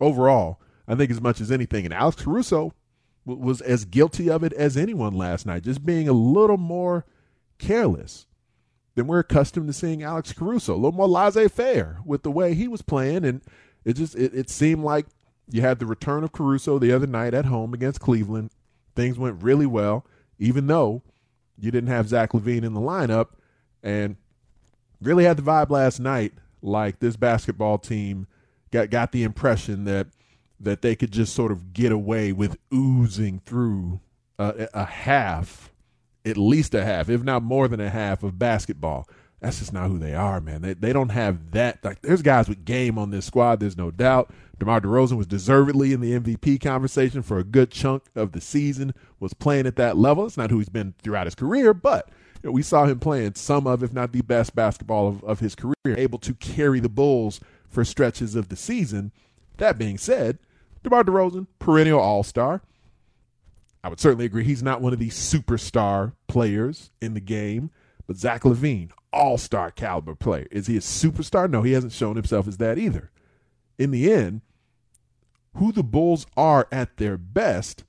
overall, 0.01 0.61
I 0.87 0.95
think 0.95 1.11
as 1.11 1.21
much 1.21 1.43
as 1.43 1.53
anything, 1.53 1.85
and 1.85 1.93
Alex 1.93 2.23
Caruso 2.23 2.73
was 3.37 3.61
as 3.61 3.85
guilty 3.85 4.31
of 4.31 4.43
it 4.43 4.53
as 4.55 4.77
anyone 4.77 5.15
last 5.15 5.47
night, 5.47 5.63
just 5.63 5.85
being 5.85 6.09
a 6.09 6.13
little 6.13 6.57
more 6.57 7.05
careless 7.59 8.27
than 8.95 9.07
we're 9.07 9.21
accustomed 9.21 9.67
to 9.67 9.73
seeing 9.73 10.03
Alex 10.03 10.33
Caruso, 10.33 10.75
a 10.75 10.77
little 10.77 10.93
more 10.93 11.09
laissez-faire 11.09 11.99
with 12.05 12.23
the 12.23 12.31
way 12.31 12.55
he 12.55 12.67
was 12.67 12.83
playing, 12.83 13.25
and 13.25 13.43
it 13.85 13.95
just 13.95 14.15
it, 14.17 14.35
it 14.35 14.51
seemed 14.51 14.83
like 14.83 15.07
you 15.51 15.61
had 15.61 15.79
the 15.79 15.87
return 15.87 16.25
of 16.25 16.33
Caruso 16.33 16.79
the 16.79 16.93
other 16.93 17.07
night 17.07 17.35
at 17.35 17.45
home 17.45 17.75
against 17.75 18.01
Cleveland. 18.01 18.51
Things 18.97 19.19
went 19.19 19.43
really 19.43 19.67
well, 19.67 20.05
even 20.39 20.67
though 20.67 21.03
you 21.59 21.71
didn't 21.71 21.91
have 21.91 22.09
Zach 22.09 22.33
LaVine 22.33 22.65
in 22.65 22.75
the 22.75 22.81
lineup, 22.81 23.29
and 23.83 24.17
really 25.01 25.25
had 25.25 25.37
the 25.37 25.43
vibe 25.43 25.71
last 25.71 26.01
night 26.01 26.33
like 26.61 26.99
this 26.99 27.17
basketball 27.17 27.79
team 27.79 28.27
got 28.71 28.91
got 28.91 29.13
the 29.13 29.23
impression 29.23 29.85
that 29.85 30.09
that 30.61 30.83
they 30.83 30.97
could 30.97 31.13
just 31.13 31.35
sort 31.35 31.53
of 31.53 31.73
get 31.73 31.93
away 31.93 32.33
with 32.33 32.57
oozing 32.73 33.41
through 33.45 34.01
a, 34.39 34.69
a 34.75 34.85
half, 34.85 35.73
at 36.25 36.37
least 36.37 36.75
a 36.75 36.85
half, 36.85 37.09
if 37.09 37.23
not 37.23 37.43
more 37.43 37.69
than 37.69 37.81
a 37.81 37.91
half 37.91 38.23
of 38.23 38.39
basketball. 38.39 39.09
That's 39.41 39.61
just 39.61 39.73
not 39.73 39.89
who 39.89 39.99
they 39.99 40.15
are, 40.15 40.41
man. 40.41 40.63
They 40.63 40.75
they 40.75 40.93
don't 40.93 41.11
have 41.11 41.53
that. 41.53 41.85
Like 41.85 42.03
there's 42.03 42.23
guys 42.23 42.49
with 42.49 42.65
game 42.65 42.99
on 42.99 43.11
this 43.11 43.27
squad. 43.27 43.61
There's 43.61 43.77
no 43.77 43.93
doubt. 43.93 44.33
DeMar 44.59 44.81
DeRozan 44.81 45.17
was 45.17 45.29
deservedly 45.29 45.93
in 45.93 46.01
the 46.01 46.19
MVP 46.19 46.61
conversation 46.61 47.23
for 47.23 47.39
a 47.39 47.45
good 47.45 47.71
chunk 47.71 48.03
of 48.17 48.33
the 48.33 48.41
season. 48.41 48.95
Was 49.21 49.35
playing 49.35 49.67
at 49.67 49.77
that 49.77 49.97
level. 49.97 50.27
It's 50.27 50.37
not 50.37 50.51
who 50.51 50.59
he's 50.59 50.69
been 50.69 50.95
throughout 51.03 51.29
his 51.29 51.37
career, 51.37 51.73
but 51.73 52.11
you 52.43 52.49
know, 52.49 52.53
we 52.53 52.63
saw 52.63 52.87
him 52.87 52.99
playing 52.99 53.35
some 53.35 53.69
of, 53.69 53.85
if 53.85 53.93
not 53.93 54.13
the 54.13 54.23
best 54.23 54.57
basketball 54.57 55.07
of, 55.07 55.23
of 55.23 55.41
his 55.41 55.55
career, 55.55 55.75
able 55.87 56.19
to 56.19 56.35
carry 56.35 56.81
the 56.81 56.89
Bulls 56.89 57.41
for 57.69 57.85
stretches 57.85 58.35
of 58.35 58.49
the 58.49 58.57
season. 58.57 59.13
That 59.59 59.79
being 59.79 59.99
said, 59.99 60.39
DeMar 60.83 61.05
DeRozan, 61.05 61.47
perennial 61.59 62.01
All 62.01 62.23
Star. 62.23 62.63
I 63.83 63.89
would 63.89 64.01
certainly 64.01 64.25
agree 64.25 64.45
he's 64.45 64.63
not 64.63 64.81
one 64.81 64.93
of 64.93 64.99
these 64.99 65.17
superstar 65.17 66.13
players 66.27 66.91
in 67.01 67.15
the 67.15 67.21
game, 67.21 67.71
but 68.07 68.17
Zach 68.17 68.43
LaVine, 68.43 68.91
All 69.13 69.39
Star 69.39 69.71
caliber 69.71 70.15
player. 70.15 70.47
Is 70.51 70.67
he 70.67 70.77
a 70.77 70.81
superstar? 70.81 71.49
No, 71.49 71.63
he 71.63 71.73
hasn't 71.73 71.93
shown 71.93 72.17
himself 72.17 72.49
as 72.49 72.57
that 72.59 72.79
either. 72.79 73.11
In 73.79 73.91
the 73.91 74.13
end, 74.13 74.41
who 75.55 75.73
the 75.73 75.83
Bulls 75.83 76.27
are 76.37 76.69
at 76.71 76.97
their 76.97 77.17
best, 77.17 77.85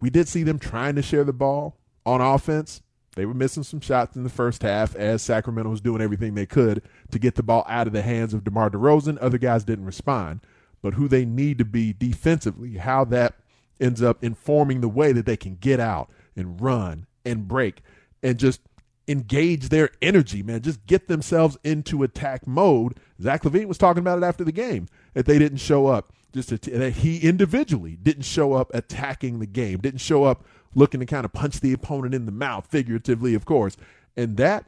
we 0.00 0.10
did 0.10 0.28
see 0.28 0.42
them 0.42 0.58
trying 0.58 0.94
to 0.96 1.02
share 1.02 1.24
the 1.24 1.32
ball 1.32 1.78
on 2.04 2.20
offense. 2.20 2.82
They 3.16 3.26
were 3.26 3.34
missing 3.34 3.62
some 3.62 3.80
shots 3.80 4.16
in 4.16 4.24
the 4.24 4.28
first 4.28 4.62
half 4.62 4.96
as 4.96 5.22
Sacramento 5.22 5.70
was 5.70 5.80
doing 5.80 6.02
everything 6.02 6.34
they 6.34 6.46
could 6.46 6.82
to 7.12 7.18
get 7.18 7.36
the 7.36 7.42
ball 7.42 7.64
out 7.68 7.86
of 7.86 7.92
the 7.92 8.02
hands 8.02 8.34
of 8.34 8.44
DeMar 8.44 8.70
DeRozan. 8.70 9.18
Other 9.20 9.38
guys 9.38 9.64
didn't 9.64 9.84
respond. 9.84 10.40
But 10.84 10.94
who 10.94 11.08
they 11.08 11.24
need 11.24 11.56
to 11.56 11.64
be 11.64 11.94
defensively, 11.94 12.74
how 12.74 13.06
that 13.06 13.36
ends 13.80 14.02
up 14.02 14.22
informing 14.22 14.82
the 14.82 14.88
way 14.88 15.12
that 15.12 15.24
they 15.24 15.38
can 15.38 15.54
get 15.54 15.80
out 15.80 16.10
and 16.36 16.60
run 16.60 17.06
and 17.24 17.48
break 17.48 17.80
and 18.22 18.38
just 18.38 18.60
engage 19.08 19.70
their 19.70 19.88
energy, 20.02 20.42
man. 20.42 20.60
Just 20.60 20.84
get 20.84 21.08
themselves 21.08 21.56
into 21.64 22.02
attack 22.02 22.46
mode. 22.46 23.00
Zach 23.18 23.44
LaVine 23.44 23.64
was 23.64 23.78
talking 23.78 24.02
about 24.02 24.18
it 24.18 24.26
after 24.26 24.44
the 24.44 24.52
game 24.52 24.86
that 25.14 25.24
they 25.24 25.38
didn't 25.38 25.56
show 25.56 25.86
up. 25.86 26.12
Just 26.34 26.50
that 26.50 26.92
he 26.96 27.18
individually 27.26 27.96
didn't 28.02 28.26
show 28.26 28.52
up 28.52 28.70
attacking 28.74 29.38
the 29.38 29.46
game, 29.46 29.78
didn't 29.78 30.02
show 30.02 30.24
up 30.24 30.44
looking 30.74 31.00
to 31.00 31.06
kind 31.06 31.24
of 31.24 31.32
punch 31.32 31.60
the 31.60 31.72
opponent 31.72 32.14
in 32.14 32.26
the 32.26 32.32
mouth, 32.32 32.66
figuratively, 32.66 33.32
of 33.32 33.46
course. 33.46 33.78
And 34.18 34.36
that, 34.36 34.66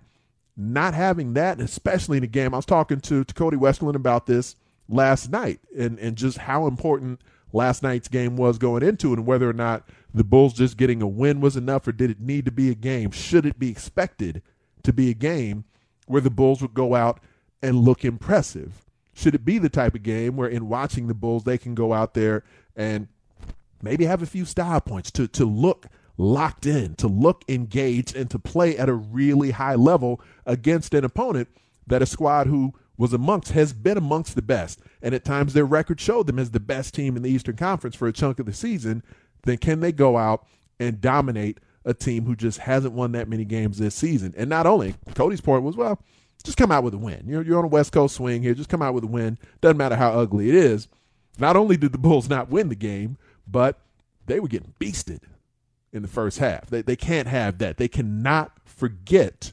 not 0.56 0.94
having 0.94 1.34
that, 1.34 1.60
especially 1.60 2.16
in 2.16 2.24
a 2.24 2.26
game, 2.26 2.54
I 2.54 2.56
was 2.56 2.64
talking 2.64 3.00
to, 3.00 3.22
to 3.22 3.34
Cody 3.34 3.58
Westerlund 3.58 3.96
about 3.96 4.24
this 4.24 4.56
last 4.88 5.30
night 5.30 5.60
and, 5.76 5.98
and 5.98 6.16
just 6.16 6.38
how 6.38 6.66
important 6.66 7.20
last 7.52 7.82
night's 7.82 8.08
game 8.08 8.36
was 8.36 8.58
going 8.58 8.82
into 8.82 9.12
it 9.12 9.18
and 9.18 9.26
whether 9.26 9.48
or 9.48 9.54
not 9.54 9.88
the 10.12 10.24
Bulls 10.24 10.52
just 10.52 10.76
getting 10.76 11.02
a 11.02 11.06
win 11.06 11.40
was 11.40 11.56
enough 11.56 11.86
or 11.86 11.92
did 11.92 12.10
it 12.10 12.20
need 12.20 12.44
to 12.44 12.52
be 12.52 12.70
a 12.70 12.74
game? 12.74 13.10
Should 13.10 13.46
it 13.46 13.58
be 13.58 13.70
expected 13.70 14.42
to 14.82 14.92
be 14.92 15.10
a 15.10 15.14
game 15.14 15.64
where 16.06 16.20
the 16.20 16.30
Bulls 16.30 16.62
would 16.62 16.74
go 16.74 16.94
out 16.94 17.20
and 17.62 17.80
look 17.80 18.04
impressive? 18.04 18.84
Should 19.14 19.34
it 19.34 19.44
be 19.44 19.58
the 19.58 19.68
type 19.68 19.94
of 19.94 20.02
game 20.02 20.36
where 20.36 20.48
in 20.48 20.68
watching 20.68 21.08
the 21.08 21.14
Bulls 21.14 21.44
they 21.44 21.58
can 21.58 21.74
go 21.74 21.92
out 21.92 22.14
there 22.14 22.44
and 22.74 23.08
maybe 23.82 24.04
have 24.04 24.22
a 24.22 24.26
few 24.26 24.44
style 24.44 24.80
points 24.80 25.10
to 25.12 25.26
to 25.28 25.44
look 25.44 25.86
locked 26.18 26.66
in, 26.66 26.94
to 26.96 27.08
look 27.08 27.44
engaged 27.48 28.16
and 28.16 28.30
to 28.30 28.38
play 28.38 28.76
at 28.76 28.88
a 28.88 28.94
really 28.94 29.50
high 29.50 29.74
level 29.74 30.20
against 30.44 30.94
an 30.94 31.04
opponent 31.04 31.48
that 31.86 32.02
a 32.02 32.06
squad 32.06 32.46
who 32.46 32.72
was 32.98 33.12
amongst 33.12 33.52
has 33.52 33.72
been 33.72 33.98
amongst 33.98 34.34
the 34.34 34.42
best 34.42 34.80
and 35.02 35.14
at 35.14 35.24
times 35.24 35.52
their 35.52 35.64
record 35.64 36.00
showed 36.00 36.26
them 36.26 36.38
as 36.38 36.50
the 36.50 36.60
best 36.60 36.94
team 36.94 37.16
in 37.16 37.22
the 37.22 37.30
Eastern 37.30 37.56
Conference 37.56 37.94
for 37.94 38.08
a 38.08 38.12
chunk 38.12 38.38
of 38.38 38.46
the 38.46 38.52
season, 38.52 39.02
then 39.42 39.58
can 39.58 39.80
they 39.80 39.92
go 39.92 40.16
out 40.16 40.46
and 40.80 41.00
dominate 41.00 41.58
a 41.84 41.94
team 41.94 42.24
who 42.24 42.34
just 42.34 42.58
hasn't 42.58 42.94
won 42.94 43.12
that 43.12 43.28
many 43.28 43.44
games 43.44 43.78
this 43.78 43.94
season? 43.94 44.34
And 44.36 44.50
not 44.50 44.66
only 44.66 44.94
Cody's 45.14 45.40
point 45.40 45.62
was, 45.62 45.76
well, 45.76 46.00
just 46.44 46.58
come 46.58 46.72
out 46.72 46.84
with 46.84 46.94
a 46.94 46.98
win. 46.98 47.24
You're, 47.26 47.42
you're 47.42 47.58
on 47.58 47.64
a 47.64 47.68
West 47.68 47.92
Coast 47.92 48.16
swing 48.16 48.42
here. 48.42 48.54
Just 48.54 48.68
come 48.68 48.82
out 48.82 48.94
with 48.94 49.04
a 49.04 49.08
win. 49.08 49.38
Doesn't 49.60 49.76
matter 49.76 49.96
how 49.96 50.12
ugly 50.12 50.48
it 50.48 50.54
is. 50.54 50.88
Not 51.38 51.56
only 51.56 51.76
did 51.76 51.92
the 51.92 51.98
Bulls 51.98 52.28
not 52.28 52.50
win 52.50 52.68
the 52.68 52.74
game, 52.74 53.18
but 53.46 53.78
they 54.26 54.40
were 54.40 54.48
getting 54.48 54.74
beasted 54.80 55.20
in 55.92 56.02
the 56.02 56.08
first 56.08 56.38
half. 56.38 56.66
They, 56.66 56.82
they 56.82 56.96
can't 56.96 57.28
have 57.28 57.58
that. 57.58 57.76
They 57.76 57.88
cannot 57.88 58.52
forget 58.64 59.52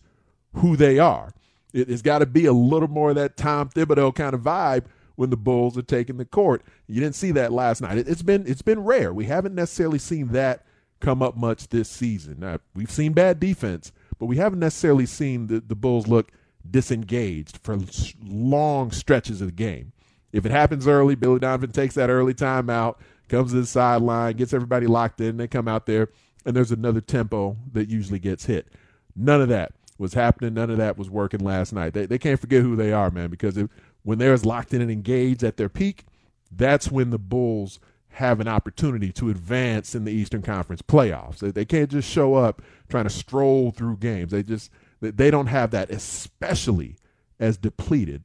who 0.56 0.76
they 0.76 1.00
are. 1.00 1.34
It, 1.74 1.90
has 1.90 2.02
got 2.02 2.20
to 2.20 2.26
be 2.26 2.46
a 2.46 2.54
little 2.54 2.88
more 2.88 3.10
of 3.10 3.16
that 3.16 3.36
Tom 3.36 3.70
Thibodeau 3.70 4.14
kind 4.16 4.34
of 4.34 4.42
vibe 4.42 4.86
when 5.16 5.30
the 5.30 5.38
Bulls 5.38 5.78
are 5.78 5.84
taking 5.84 6.18
the 6.18 6.26
court. 6.26 6.64
You 6.88 7.02
didn't 7.02 7.16
see 7.16 7.32
that 7.32 7.52
last 7.52 7.82
night. 7.82 7.98
It, 7.98 8.08
has 8.08 8.24
been 8.24 8.46
it's 8.48 8.62
been 8.62 8.84
rare. 8.84 9.14
We 9.14 9.26
haven't 9.26 9.56
necessarily 9.56 10.00
seen 10.00 10.30
that 10.30 10.66
come 11.00 11.22
up 11.22 11.36
much 11.36 11.70
this 11.70 11.90
season. 11.90 12.38
Now, 12.40 12.60
we've 12.74 12.92
seen 12.92 13.14
bad 13.14 13.40
defense, 13.40 13.92
but 14.20 14.28
we 14.28 14.38
haven't 14.38 14.60
necessarily 14.60 15.06
seen 15.06 15.48
the, 15.48 15.60
the 15.60 15.76
Bulls 15.76 16.08
look– 16.08 16.32
disengaged 16.70 17.58
for 17.58 17.80
long 18.24 18.92
stretches 18.92 19.42
of 19.42 19.48
the 19.48 19.54
game. 19.54 19.92
If 20.32 20.46
it 20.46 20.52
happens 20.52 20.88
early, 20.88 21.16
Billy 21.16 21.40
Donovan 21.40 21.72
takes 21.72 21.96
that 21.96 22.10
early 22.10 22.34
timeout, 22.34 22.96
comes 23.30 23.52
to 23.52 23.62
the 23.62 23.66
sideline, 23.66 24.36
gets 24.36 24.54
everybody 24.54 24.88
locked 24.88 25.22
in, 25.22 25.38
they 25.38 25.48
come 25.48 25.68
out 25.68 25.86
there, 25.86 26.10
and 26.46 26.56
there's 26.56 26.72
another 26.72 27.02
tempo 27.02 27.58
that 27.72 27.90
usually 27.90 28.20
gets 28.20 28.46
hit. 28.46 28.68
None 29.16 29.42
of 29.42 29.50
that 29.50 29.74
was 30.04 30.14
happening. 30.14 30.54
None 30.54 30.70
of 30.70 30.78
that 30.78 31.00
was 31.00 31.10
working 31.10 31.40
last 31.40 31.74
night. 31.74 31.94
They, 31.94 32.06
they 32.06 32.20
can't 32.20 32.40
forget 32.40 32.62
who 32.62 32.76
they 32.76 32.94
are, 32.94 33.10
man, 33.10 33.32
because 33.32 33.58
if, 33.58 33.70
when 34.04 34.20
they're 34.20 34.34
as 34.34 34.46
locked 34.46 34.74
in 34.76 34.82
and 34.82 34.92
engaged 34.92 35.44
at 35.44 35.58
their 35.58 35.70
peak, 35.70 36.06
that's 36.52 36.92
when 36.92 37.10
the 37.10 37.18
Bulls 37.18 37.80
have 38.10 38.40
an 38.40 38.48
opportunity 38.48 39.12
to 39.14 39.32
advance 39.32 39.96
in 39.96 40.04
the 40.06 40.12
Eastern 40.12 40.44
Conference 40.44 40.84
playoffs. 40.84 41.40
They, 41.40 41.50
they 41.50 41.66
can't 41.66 41.90
just 41.90 42.08
show 42.08 42.36
up 42.36 42.62
trying 42.88 43.06
to 43.06 43.10
stroll 43.10 43.72
through 43.72 43.98
games. 43.98 44.32
They 44.32 44.44
just– 44.44 44.70
they 45.02 45.32
don't 45.32 45.48
have 45.48 45.72
that, 45.72 45.90
especially 45.90 46.98
as 47.40 47.58
depleted 47.58 48.24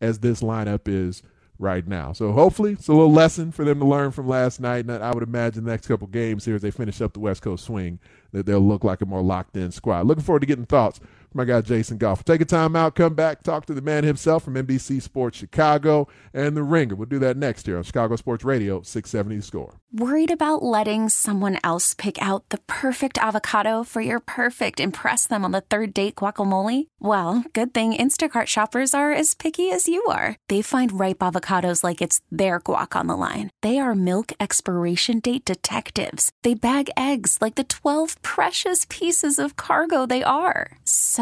as 0.00 0.18
this 0.18 0.42
lineup 0.42 0.82
is 0.86 1.22
right 1.58 1.86
now. 1.86 2.12
So 2.12 2.32
hopefully 2.32 2.72
it's 2.72 2.88
a 2.88 2.92
little 2.92 3.12
lesson 3.12 3.52
for 3.52 3.64
them 3.64 3.78
to 3.78 3.86
learn 3.86 4.10
from 4.10 4.28
last 4.28 4.60
night. 4.60 4.84
And 4.84 4.90
I 5.02 5.12
would 5.12 5.22
imagine 5.22 5.64
the 5.64 5.70
next 5.70 5.86
couple 5.86 6.08
games 6.08 6.44
here 6.44 6.56
as 6.56 6.62
they 6.62 6.70
finish 6.70 7.00
up 7.00 7.12
the 7.12 7.20
West 7.20 7.42
Coast 7.42 7.64
swing 7.64 8.00
that 8.32 8.46
they'll 8.46 8.60
look 8.60 8.84
like 8.84 9.00
a 9.00 9.06
more 9.06 9.22
locked 9.22 9.56
in 9.56 9.70
squad. 9.70 10.06
Looking 10.06 10.24
forward 10.24 10.40
to 10.40 10.46
getting 10.46 10.66
thoughts 10.66 11.00
my 11.34 11.44
guy 11.44 11.60
Jason 11.60 11.98
Goff. 11.98 12.22
We'll 12.26 12.36
take 12.36 12.42
a 12.42 12.44
time 12.44 12.76
out, 12.76 12.94
come 12.94 13.14
back, 13.14 13.42
talk 13.42 13.66
to 13.66 13.74
the 13.74 13.82
man 13.82 14.04
himself 14.04 14.44
from 14.44 14.54
NBC 14.54 15.00
Sports 15.02 15.38
Chicago 15.38 16.08
and 16.32 16.56
The 16.56 16.62
Ringer. 16.62 16.94
We'll 16.94 17.06
do 17.06 17.18
that 17.20 17.36
next 17.36 17.66
year 17.66 17.76
on 17.76 17.82
Chicago 17.82 18.16
Sports 18.16 18.44
Radio, 18.44 18.82
670 18.82 19.40
Score. 19.42 19.80
Worried 19.94 20.30
about 20.30 20.62
letting 20.62 21.10
someone 21.10 21.58
else 21.62 21.92
pick 21.92 22.20
out 22.22 22.48
the 22.48 22.60
perfect 22.66 23.18
avocado 23.18 23.84
for 23.84 24.00
your 24.00 24.20
perfect 24.20 24.80
impress 24.80 25.26
them 25.26 25.44
on 25.44 25.50
the 25.50 25.60
third 25.60 25.92
date 25.92 26.14
guacamole? 26.14 26.86
Well, 26.98 27.44
good 27.52 27.74
thing 27.74 27.92
Instacart 27.94 28.46
shoppers 28.46 28.94
are 28.94 29.12
as 29.12 29.34
picky 29.34 29.70
as 29.70 29.88
you 29.88 30.02
are. 30.06 30.36
They 30.48 30.62
find 30.62 30.98
ripe 30.98 31.18
avocados 31.18 31.84
like 31.84 32.00
it's 32.00 32.22
their 32.30 32.58
guac 32.60 32.96
on 32.98 33.06
the 33.06 33.16
line. 33.16 33.50
They 33.60 33.78
are 33.78 33.94
milk 33.94 34.32
expiration 34.40 35.20
date 35.20 35.44
detectives. 35.44 36.32
They 36.42 36.54
bag 36.54 36.88
eggs 36.96 37.36
like 37.42 37.56
the 37.56 37.64
12 37.64 38.22
precious 38.22 38.86
pieces 38.88 39.38
of 39.38 39.56
cargo 39.56 40.06
they 40.06 40.24
are. 40.24 40.78
So 40.84 41.21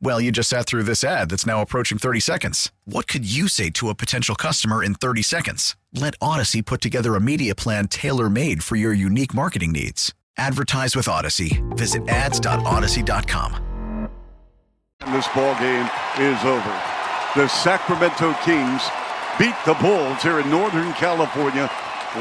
Well, 0.00 0.20
you 0.20 0.30
just 0.30 0.48
sat 0.48 0.66
through 0.66 0.84
this 0.84 1.02
ad 1.02 1.28
that's 1.28 1.46
now 1.46 1.60
approaching 1.60 1.98
30 1.98 2.20
seconds. 2.20 2.70
What 2.84 3.08
could 3.08 3.30
you 3.30 3.48
say 3.48 3.70
to 3.70 3.88
a 3.88 3.94
potential 3.94 4.36
customer 4.36 4.82
in 4.82 4.94
30 4.94 5.22
seconds? 5.22 5.76
Let 5.92 6.18
Audacy 6.20 6.64
put 6.64 6.80
together 6.80 7.16
a 7.16 7.20
media 7.20 7.54
plan 7.56 7.88
tailor 7.88 8.30
made 8.30 8.62
for 8.62 8.76
your 8.76 8.92
unique 8.92 9.34
marketing 9.34 9.72
needs. 9.72 10.14
Advertise 10.36 10.94
with 10.94 11.06
Audacy. 11.06 11.58
Visit 11.76 12.08
ads.audacy.com. 12.08 14.08
This 15.06 15.28
ball 15.28 15.58
game 15.58 15.88
is 16.18 16.44
over. 16.44 16.82
The 17.34 17.48
Sacramento 17.48 18.34
Kings 18.44 18.82
beat 19.38 19.54
the 19.66 19.74
Bulls 19.74 20.22
here 20.22 20.40
in 20.40 20.50
Northern 20.50 20.92
California, 20.92 21.66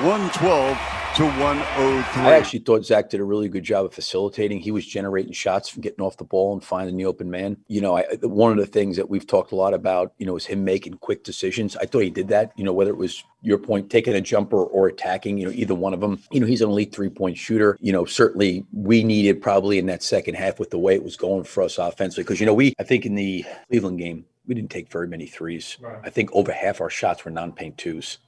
112 0.02 0.78
to 1.18 1.24
103. 1.24 2.22
I 2.22 2.38
actually 2.38 2.60
thought 2.60 2.86
Zach 2.86 3.10
did 3.10 3.20
a 3.20 3.24
really 3.24 3.50
good 3.50 3.64
job 3.64 3.86
of 3.86 3.94
facilitating. 3.94 4.60
He 4.60 4.70
was 4.70 4.86
generating 4.86 5.34
shots 5.34 5.68
from 5.68 5.82
getting 5.82 6.06
off 6.06 6.18
the 6.18 6.24
ball 6.24 6.54
and 6.54 6.64
finding 6.64 6.96
the 6.96 7.06
open 7.06 7.32
man. 7.32 7.58
You 7.68 7.82
know, 7.82 7.98
I, 7.98 8.06
one 8.22 8.52
of 8.52 8.60
the 8.60 8.68
things 8.68 8.98
that 8.98 9.10
we've 9.10 9.26
talked 9.26 9.52
a 9.52 9.56
lot 9.56 9.74
about, 9.74 10.14
you 10.20 10.28
know, 10.28 10.36
is 10.36 10.46
him 10.46 10.64
making 10.64 10.94
quick 10.96 11.24
decisions. 11.24 11.76
I 11.78 11.88
thought 11.88 12.04
he 12.04 12.12
did 12.12 12.28
that. 12.28 12.52
You 12.56 12.64
know, 12.64 12.72
whether 12.72 12.92
it 12.92 12.98
was 12.98 13.24
your 13.42 13.58
point, 13.58 13.90
taking 13.90 14.14
a 14.14 14.22
jumper 14.22 14.64
or 14.64 14.90
attacking, 14.90 15.40
you 15.40 15.48
know, 15.48 15.52
either 15.56 15.74
one 15.74 15.96
of 15.96 16.02
them. 16.02 16.22
You 16.32 16.40
know, 16.40 16.46
he's 16.46 16.62
an 16.62 16.70
elite 16.70 16.94
three 16.94 17.10
point 17.10 17.36
shooter. 17.36 17.80
You 17.82 17.94
know, 17.94 18.06
certainly 18.06 18.64
we 18.72 19.04
needed 19.04 19.42
probably 19.42 19.80
in 19.80 19.88
that 19.88 20.04
second 20.04 20.36
half 20.36 20.60
with 20.60 20.70
the 20.70 20.78
way 20.78 20.94
it 20.94 21.04
was 21.04 21.18
going 21.18 21.46
for 21.46 21.64
us 21.64 21.80
offensively. 21.80 22.26
Because, 22.26 22.40
you 22.40 22.46
know, 22.46 22.54
we, 22.54 22.76
I 22.78 22.84
think 22.84 23.08
in 23.08 23.16
the 23.16 23.44
Cleveland 23.70 23.98
game, 23.98 24.24
we 24.46 24.54
didn't 24.54 24.70
take 24.70 24.92
very 24.92 25.08
many 25.08 25.26
threes. 25.26 25.78
Right. 25.82 25.98
I 26.04 26.12
think 26.12 26.30
over 26.34 26.52
half 26.52 26.80
our 26.80 26.92
shots 26.92 27.26
were 27.26 27.32
non 27.32 27.54
paint 27.54 27.80
twos. 27.80 28.20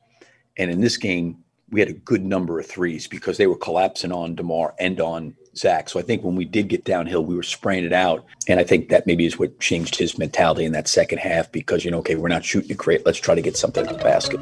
And 0.58 0.72
in 0.72 0.82
this 0.82 0.98
game, 0.98 1.44
we 1.72 1.80
had 1.80 1.90
a 1.90 1.94
good 1.94 2.26
number 2.26 2.60
of 2.60 2.66
threes 2.66 3.08
because 3.08 3.38
they 3.38 3.48
were 3.48 3.58
collapsing 3.58 4.12
on 4.12 4.36
DeMar 4.36 4.74
and 4.80 5.00
on 5.00 5.36
Zach. 5.56 5.90
So 5.90 6.00
I 6.00 6.04
think 6.04 6.24
when 6.24 6.36
we 6.36 6.46
did 6.46 6.68
get 6.68 6.84
downhill, 6.84 7.24
we 7.24 7.36
were 7.36 7.44
spraying 7.44 7.86
it 7.86 7.94
out. 7.94 8.26
And 8.48 8.60
I 8.60 8.64
think 8.64 8.90
that 8.90 9.06
maybe 9.06 9.26
is 9.26 9.38
what 9.38 9.60
changed 9.60 9.96
his 9.96 10.18
mentality 10.18 10.66
in 10.66 10.72
that 10.72 10.88
second 10.88 11.20
half 11.20 11.52
because, 11.52 11.86
you 11.86 11.92
know, 11.92 12.00
okay, 12.00 12.16
we're 12.16 12.30
not 12.30 12.46
shooting 12.46 12.72
it 12.72 12.78
great. 12.78 13.06
Let's 13.06 13.20
try 13.20 13.36
to 13.36 13.42
get 13.42 13.58
something 13.58 13.86
at 13.86 13.98
the 13.98 14.04
basket. 14.04 14.40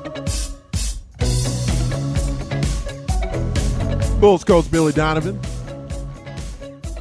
Bulls 4.19 4.43
coach 4.43 4.69
Billy 4.71 4.93
Donovan 4.93 5.39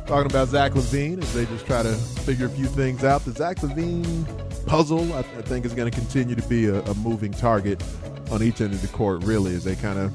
talking 0.06 0.30
about 0.30 0.48
Zach 0.48 0.72
LaVine 0.72 1.22
as 1.22 1.34
they 1.34 1.46
just 1.46 1.66
try 1.66 1.82
to 1.82 1.94
figure 1.94 2.46
a 2.46 2.50
few 2.50 2.66
things 2.66 3.02
out. 3.04 3.24
The 3.24 3.32
Zach 3.32 3.56
LaVine 3.58 4.26
puzzle, 4.66 5.12
I, 5.14 5.20
I 5.20 5.42
think, 5.42 5.64
is 5.64 5.72
going 5.72 5.90
to 5.90 5.96
continue 5.96 6.34
to 6.34 6.48
be 6.48 6.66
a, 6.66 6.82
a 6.82 6.94
moving 6.94 7.32
target 7.32 7.82
on 8.30 8.42
each 8.42 8.60
end 8.60 8.74
of 8.74 8.82
the 8.82 8.88
court, 8.88 9.24
really, 9.24 9.54
as 9.54 9.64
they 9.64 9.76
kind 9.76 9.98
of 9.98 10.12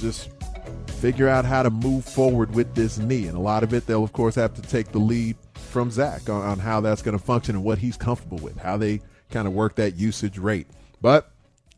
just 0.00 0.30
figure 1.00 1.28
out 1.28 1.44
how 1.44 1.62
to 1.62 1.70
move 1.70 2.04
forward 2.04 2.54
with 2.54 2.74
this 2.74 2.98
knee. 2.98 3.26
And 3.26 3.36
a 3.36 3.40
lot 3.40 3.62
of 3.62 3.74
it, 3.74 3.86
they'll, 3.86 4.04
of 4.04 4.12
course, 4.12 4.34
have 4.36 4.54
to 4.54 4.62
take 4.62 4.92
the 4.92 4.98
lead 4.98 5.36
from 5.54 5.90
Zach 5.90 6.28
on, 6.28 6.42
on 6.42 6.58
how 6.58 6.80
that's 6.80 7.02
going 7.02 7.16
to 7.16 7.22
function 7.22 7.56
and 7.56 7.64
what 7.64 7.78
he's 7.78 7.96
comfortable 7.96 8.38
with, 8.38 8.56
how 8.58 8.76
they 8.76 9.00
kind 9.30 9.46
of 9.46 9.52
work 9.52 9.74
that 9.76 9.96
usage 9.96 10.38
rate. 10.38 10.66
But 11.00 11.30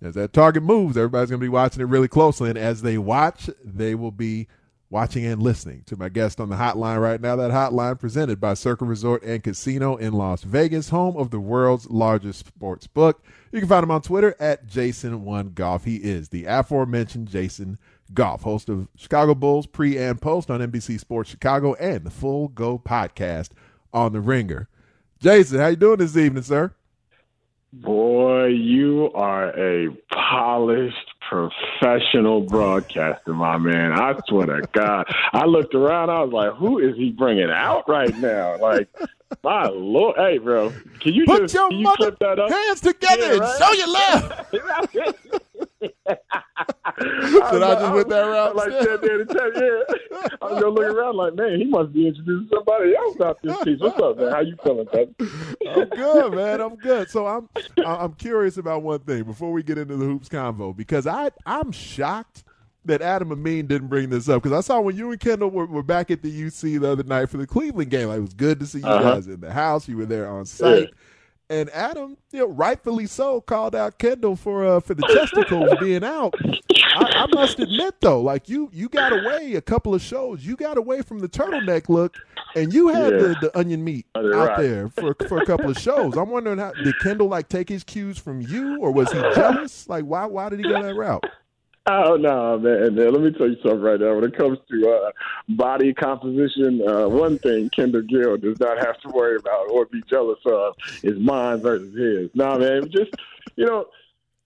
as 0.03 0.15
that 0.15 0.33
target 0.33 0.63
moves, 0.63 0.97
everybody's 0.97 1.31
going 1.31 1.41
to 1.41 1.45
be 1.45 1.49
watching 1.51 1.83
it 1.83 1.87
really 1.87 2.09
closely. 2.09 2.49
And 2.49 2.59
as 2.59 2.83
they 2.83 2.97
watch, 2.97 3.51
they 3.65 3.95
will 3.95 4.13
be 4.13 4.47
watching 4.91 5.25
and 5.25 5.41
listening 5.43 5.83
to 5.87 5.97
my 5.97 6.09
guest 6.09 6.41
on 6.41 6.49
the 6.49 6.57
hotline 6.57 7.01
right 7.01 7.21
now. 7.21 7.37
That 7.37 7.53
hotline 7.53 7.99
presented 7.99 8.41
by 8.41 8.55
Circa 8.55 8.85
Resort 8.85 9.23
and 9.23 9.43
Casino 9.43 9.97
in 9.97 10.13
Las 10.13 10.43
Vegas, 10.43 10.91
home 10.91 11.17
of 11.17 11.31
the 11.31 11.41
world's 11.41 11.89
largest 11.89 12.47
sports 12.47 12.87
book. 12.87 13.23
You 13.53 13.61
can 13.61 13.69
find 13.69 13.85
him 13.85 13.91
on 13.91 14.03
Twitter 14.03 14.35
at 14.39 14.67
Jason1Goff. 14.67 15.85
He 15.85 15.97
is 15.97 16.29
the 16.29 16.45
aforementioned 16.45 17.29
Jason 17.29 17.79
Goff, 18.13 18.43
host 18.43 18.69
of 18.69 18.89
Chicago 18.97 19.35
Bulls 19.35 19.67
pre 19.67 19.97
and 19.97 20.21
post 20.21 20.51
on 20.51 20.61
NBC 20.61 20.99
Sports 20.99 21.31
Chicago 21.31 21.75
and 21.75 22.05
the 22.05 22.11
Full 22.11 22.49
Go 22.49 22.79
podcast 22.79 23.51
on 23.93 24.13
the 24.13 24.21
Ringer. 24.21 24.69
Jason, 25.21 25.61
how 25.61 25.69
you 25.69 25.77
doing 25.77 25.99
this 25.99 26.17
evening, 26.17 26.43
sir? 26.43 26.73
Boy, 27.73 28.47
you 28.47 29.13
are 29.15 29.51
a 29.51 29.91
polished 30.11 31.10
professional 31.31 32.41
broadcaster, 32.41 33.33
my 33.33 33.57
man. 33.57 33.93
I 33.93 34.19
swear 34.29 34.47
to 34.47 34.69
God. 34.73 35.07
I 35.33 35.45
looked 35.47 35.75
around, 35.77 36.11
I 36.11 36.23
was 36.23 36.33
like, 36.33 36.53
who 36.55 36.79
is 36.81 36.97
he 36.97 37.11
bringing 37.11 37.51
out 37.51 37.89
right 37.89 38.15
now? 38.19 38.59
Like, 38.59 38.89
my 39.45 39.67
lord. 39.69 40.17
Hey, 40.17 40.39
bro, 40.39 40.71
can 41.01 41.15
you 41.15 41.25
Put 41.25 41.43
just 41.43 41.55
your 41.55 41.73
you 41.73 41.89
clip 41.97 42.19
that 42.19 42.39
up? 42.41 42.51
hands 42.51 42.81
together 42.81 43.37
Yeah, 43.37 43.49
and 43.49 43.59
show 43.59 43.73
your 43.73 43.89
love. 43.93 45.15
Did 47.51 47.63
I 47.63 47.75
just 47.81 47.95
went 47.95 48.09
that 48.11 48.21
route? 48.21 48.57
Like 48.57 48.71
that 48.71 49.01
there 49.01 49.21
you. 49.21 49.85
Yeah. 50.11 50.29
I 50.43 50.53
was 50.53 50.61
gonna 50.63 50.69
look 50.75 50.95
around 50.95 51.17
like, 51.17 51.35
man, 51.35 51.59
he 51.59 51.65
must 51.65 51.93
be 51.93 52.07
introducing 52.09 52.49
somebody 52.53 52.95
else 52.95 53.19
out 53.21 53.39
this 53.43 53.57
piece. 53.65 53.81
What's 53.81 53.99
up, 53.99 54.19
man? 54.19 54.31
How 54.33 54.41
you 54.41 54.57
feeling, 54.63 54.87
bud? 54.93 55.15
I'm 55.67 55.89
good, 55.89 56.35
man. 56.35 56.61
I'm 56.61 56.77
good. 56.77 57.09
So 57.09 57.27
I'm 57.27 57.49
I'm 57.85 58.13
curious 58.15 58.59
about 58.59 58.83
one 58.83 58.99
thing 59.01 59.23
before 59.25 59.51
we 59.53 59.63
get 59.63 59.79
into 59.79 59.97
the 59.97 60.05
hoops 60.05 60.29
convo 60.29 60.77
because 60.77 61.07
I 61.07 61.31
I'm 61.47 61.73
shocked 61.73 62.45
that 62.85 63.01
Adam 63.03 63.33
Amin 63.33 63.67
didn't 63.67 63.89
bring 63.89 64.11
this 64.11 64.29
up 64.29 64.43
because 64.43 64.57
I 64.57 64.61
saw 64.67 64.81
when 64.81 64.97
you 64.97 65.11
and 65.11 65.21
Kendall 65.21 65.51
were, 65.51 65.67
were 65.67 65.83
back 65.83 66.11
at 66.11 66.23
the 66.23 66.31
UC 66.31 66.81
the 66.81 66.91
other 66.91 67.03
night 67.03 67.29
for 67.31 67.37
the 67.37 67.47
Cleveland 67.47 67.91
game. 67.91 68.09
Like, 68.09 68.19
it 68.19 68.23
was 68.23 68.33
good 68.35 68.59
to 68.61 68.67
see 68.67 68.79
you 68.79 68.87
Uh-huh. 68.87 69.15
guys 69.15 69.27
in 69.27 69.41
the 69.41 69.53
house. 69.53 69.87
You 69.87 69.99
were 69.99 70.07
there 70.07 70.27
on 70.29 70.47
site. 70.47 70.89
And 71.51 71.69
Adam, 71.71 72.17
you 72.31 72.39
know, 72.39 72.47
rightfully 72.47 73.07
so, 73.07 73.41
called 73.41 73.75
out 73.75 73.99
Kendall 73.99 74.37
for 74.37 74.65
uh, 74.65 74.79
for 74.79 74.95
the 74.95 75.03
testicles 75.03 75.69
being 75.81 76.05
out. 76.05 76.33
I, 76.95 77.25
I 77.25 77.27
must 77.35 77.59
admit 77.59 77.97
though, 78.01 78.21
like 78.21 78.49
you 78.49 78.71
you 78.73 78.89
got 78.89 79.13
away 79.13 79.55
a 79.57 79.61
couple 79.61 79.93
of 79.93 80.01
shows. 80.01 80.47
You 80.47 80.55
got 80.55 80.79
away 80.79 81.03
from 81.03 81.19
the 81.19 81.29
turtleneck 81.29 81.89
look, 81.89 82.15
and 82.55 82.73
you 82.73 82.87
had 82.89 83.13
Yeah. 83.15 83.19
the, 83.19 83.37
the 83.43 83.59
onion 83.59 83.83
meat 83.83 84.07
out 84.17 84.25
right. 84.25 84.59
there 84.59 84.89
for 84.91 85.17
for 85.29 85.39
a 85.43 85.45
couple 85.47 85.69
of 85.69 85.77
shows. 85.77 86.17
I'm 86.17 86.31
wondering 86.31 86.59
how 86.59 86.71
did 86.73 86.95
Kendall 87.01 87.27
like 87.29 87.49
take 87.49 87.69
his 87.69 87.83
cues 87.83 88.17
from 88.17 88.41
you, 88.41 88.79
or 88.81 88.93
was 88.93 89.11
he 89.11 89.19
jealous? 89.35 89.89
Like 89.89 90.05
why 90.05 90.27
why 90.27 90.51
did 90.51 90.61
he 90.61 90.65
go 90.65 90.81
that 90.81 90.95
route? 90.95 91.25
Oh 91.87 92.17
no, 92.17 92.59
man! 92.59 92.95
man, 92.95 93.13
Let 93.13 93.23
me 93.23 93.33
tell 93.33 93.49
you 93.49 93.57
something 93.63 93.81
right 93.81 93.99
now. 93.99 94.15
When 94.15 94.25
it 94.25 94.37
comes 94.37 94.59
to 94.71 94.91
uh, 94.91 95.11
body 95.49 95.95
composition, 95.95 96.83
uh, 96.87 97.09
one 97.09 97.39
thing 97.39 97.71
Kendall 97.71 98.03
Gill 98.03 98.37
does 98.37 98.61
not 98.61 98.85
have 98.85 99.01
to 99.01 99.09
worry 99.09 99.37
about 99.37 99.71
or 99.71 99.87
be 99.87 100.03
jealous 100.09 100.39
of 100.45 100.75
is 101.03 101.19
mine 101.19 101.61
versus 101.61 101.95
his. 101.97 102.31
No, 102.35 102.59
man, 102.59 102.91
just 102.91 103.13
you 103.57 103.65
know, 103.65 103.87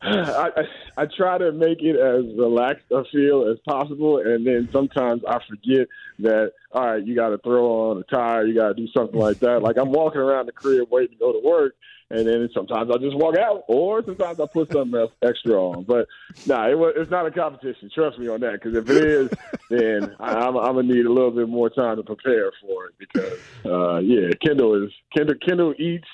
I, 0.01 0.51
I, 0.57 1.03
I 1.03 1.07
try 1.07 1.39
to 1.39 1.51
make 1.51 1.83
it 1.83 1.97
as 1.97 2.25
relaxed 2.39 2.87
a 2.93 3.05
feel 3.11 3.51
as 3.51 3.59
possible, 3.69 4.19
and 4.19 4.47
then 4.47 4.69
sometimes 4.73 5.23
I 5.29 5.39
forget 5.49 5.89
that. 6.21 6.53
All 6.71 6.87
right, 6.87 7.05
you 7.05 7.17
got 7.17 7.31
to 7.31 7.39
throw 7.39 7.91
on 7.91 7.99
a 7.99 8.05
tire, 8.05 8.47
you 8.47 8.55
got 8.55 8.69
to 8.69 8.75
do 8.75 8.87
something 8.97 9.19
like 9.19 9.41
that. 9.41 9.61
Like 9.61 9.77
I'm 9.77 9.91
walking 9.91 10.21
around 10.21 10.47
the 10.47 10.53
crib 10.53 10.89
waiting 10.89 11.17
to 11.17 11.21
go 11.21 11.33
to 11.33 11.45
work, 11.45 11.75
and 12.11 12.27
then 12.27 12.49
sometimes 12.55 12.91
I 12.91 12.99
just 12.99 13.17
walk 13.17 13.37
out, 13.37 13.65
or 13.69 14.03
sometimes 14.05 14.41
I 14.41 14.47
put 14.47 14.73
something 14.73 14.99
else 14.99 15.13
extra 15.23 15.55
on. 15.55 15.85
But 15.85 16.07
nah, 16.47 16.69
it 16.69 16.79
was, 16.79 16.95
it's 16.97 17.11
not 17.11 17.27
a 17.27 17.31
competition. 17.31 17.91
Trust 17.95 18.19
me 18.19 18.29
on 18.29 18.41
that, 18.41 18.53
because 18.53 18.77
if 18.77 18.89
it 18.89 19.05
is, 19.05 19.31
then 19.71 20.15
I, 20.21 20.35
I'm, 20.35 20.57
I'm 20.57 20.75
gonna 20.77 20.83
need 20.83 21.07
a 21.07 21.13
little 21.13 21.31
bit 21.31 21.49
more 21.49 21.71
time 21.71 21.97
to 21.97 22.03
prepare 22.03 22.53
for 22.61 22.87
it. 22.87 22.95
Because 22.99 23.39
uh, 23.65 23.99
yeah, 23.99 24.31
Kendall 24.45 24.85
is 24.85 24.93
Kendall 25.15 25.37
Kendall 25.45 25.75
eats 25.79 26.09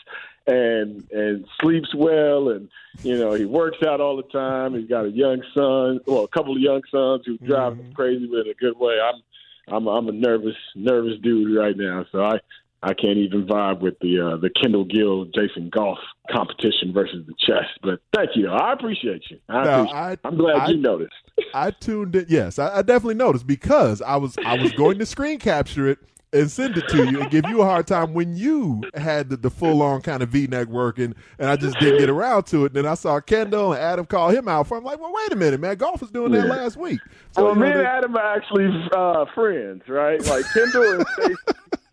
and 0.46 1.06
and 1.12 1.46
sleeps 1.60 1.94
well 1.94 2.48
and 2.48 2.68
you 3.02 3.16
know 3.18 3.34
he 3.34 3.44
works 3.44 3.78
out 3.86 4.00
all 4.00 4.16
the 4.16 4.22
time 4.24 4.74
he's 4.74 4.88
got 4.88 5.04
a 5.04 5.10
young 5.10 5.42
son 5.54 6.00
well 6.06 6.24
a 6.24 6.28
couple 6.28 6.54
of 6.54 6.62
young 6.62 6.80
sons 6.90 7.22
who 7.26 7.36
drive 7.38 7.76
him 7.76 7.92
crazy 7.92 8.26
but 8.26 8.40
in 8.40 8.48
a 8.48 8.54
good 8.54 8.76
way 8.78 8.98
i'm 9.00 9.22
i'm 9.68 9.86
i'm 9.86 10.08
a 10.08 10.12
nervous 10.12 10.56
nervous 10.74 11.18
dude 11.22 11.56
right 11.56 11.76
now 11.76 12.04
so 12.10 12.24
i 12.24 12.38
I 12.82 12.94
can't 12.94 13.18
even 13.18 13.46
vibe 13.46 13.80
with 13.80 13.98
the 14.00 14.20
uh, 14.20 14.36
the 14.38 14.48
Kendall 14.50 14.84
Gill 14.84 15.26
Jason 15.26 15.68
Goff 15.70 15.98
competition 16.30 16.92
versus 16.94 17.26
the 17.26 17.34
chess. 17.38 17.66
But 17.82 18.00
thank 18.14 18.30
you, 18.36 18.48
I 18.48 18.72
appreciate 18.72 19.22
you. 19.30 19.38
I 19.48 19.64
Now, 19.64 19.80
appreciate 19.82 19.96
I- 20.24 20.28
I'm 20.28 20.36
glad 20.36 20.56
I- 20.56 20.68
you 20.68 20.76
noticed. 20.78 21.12
I 21.54 21.70
tuned 21.72 22.16
in. 22.16 22.26
Yes, 22.28 22.58
I, 22.58 22.78
I 22.78 22.82
definitely 22.82 23.14
noticed 23.14 23.46
because 23.46 24.00
I 24.02 24.16
was 24.16 24.36
I 24.44 24.56
was 24.56 24.72
going 24.72 24.98
to 24.98 25.06
screen 25.06 25.38
capture 25.38 25.88
it 25.88 25.98
and 26.32 26.48
send 26.48 26.76
it 26.78 26.86
to 26.88 27.10
you 27.10 27.20
and 27.22 27.28
give 27.30 27.44
you 27.48 27.60
a 27.60 27.64
hard 27.64 27.88
time 27.88 28.14
when 28.14 28.36
you 28.36 28.80
had 28.94 29.28
the, 29.30 29.36
the 29.36 29.50
full 29.50 29.82
on 29.82 30.00
kind 30.00 30.22
of 30.22 30.28
V 30.28 30.46
neck 30.46 30.68
working, 30.68 31.12
and 31.40 31.50
I 31.50 31.56
just 31.56 31.76
didn't 31.80 31.98
get 31.98 32.08
around 32.08 32.44
to 32.44 32.62
it. 32.64 32.66
And 32.66 32.76
then 32.76 32.86
I 32.86 32.94
saw 32.94 33.18
Kendall 33.20 33.72
and 33.72 33.82
Adam 33.82 34.06
call 34.06 34.28
him 34.30 34.46
out 34.46 34.68
for. 34.68 34.76
I'm 34.78 34.84
like, 34.84 35.00
well, 35.00 35.12
wait 35.12 35.32
a 35.32 35.36
minute, 35.36 35.58
man. 35.60 35.76
Goff 35.76 36.00
was 36.00 36.10
doing 36.12 36.30
that 36.32 36.46
Yeah. 36.46 36.52
last 36.52 36.76
week. 36.76 37.00
well, 37.36 37.48
you 37.48 37.54
know, 37.56 37.60
me 37.60 37.70
and 37.72 37.80
Adam 37.80 38.16
are 38.16 38.36
actually 38.36 38.68
uh, 38.94 39.24
friends, 39.34 39.82
right? 39.88 40.24
Like 40.26 40.44
Kendall 40.54 40.84
and 41.00 41.06
Stacey 41.08 41.34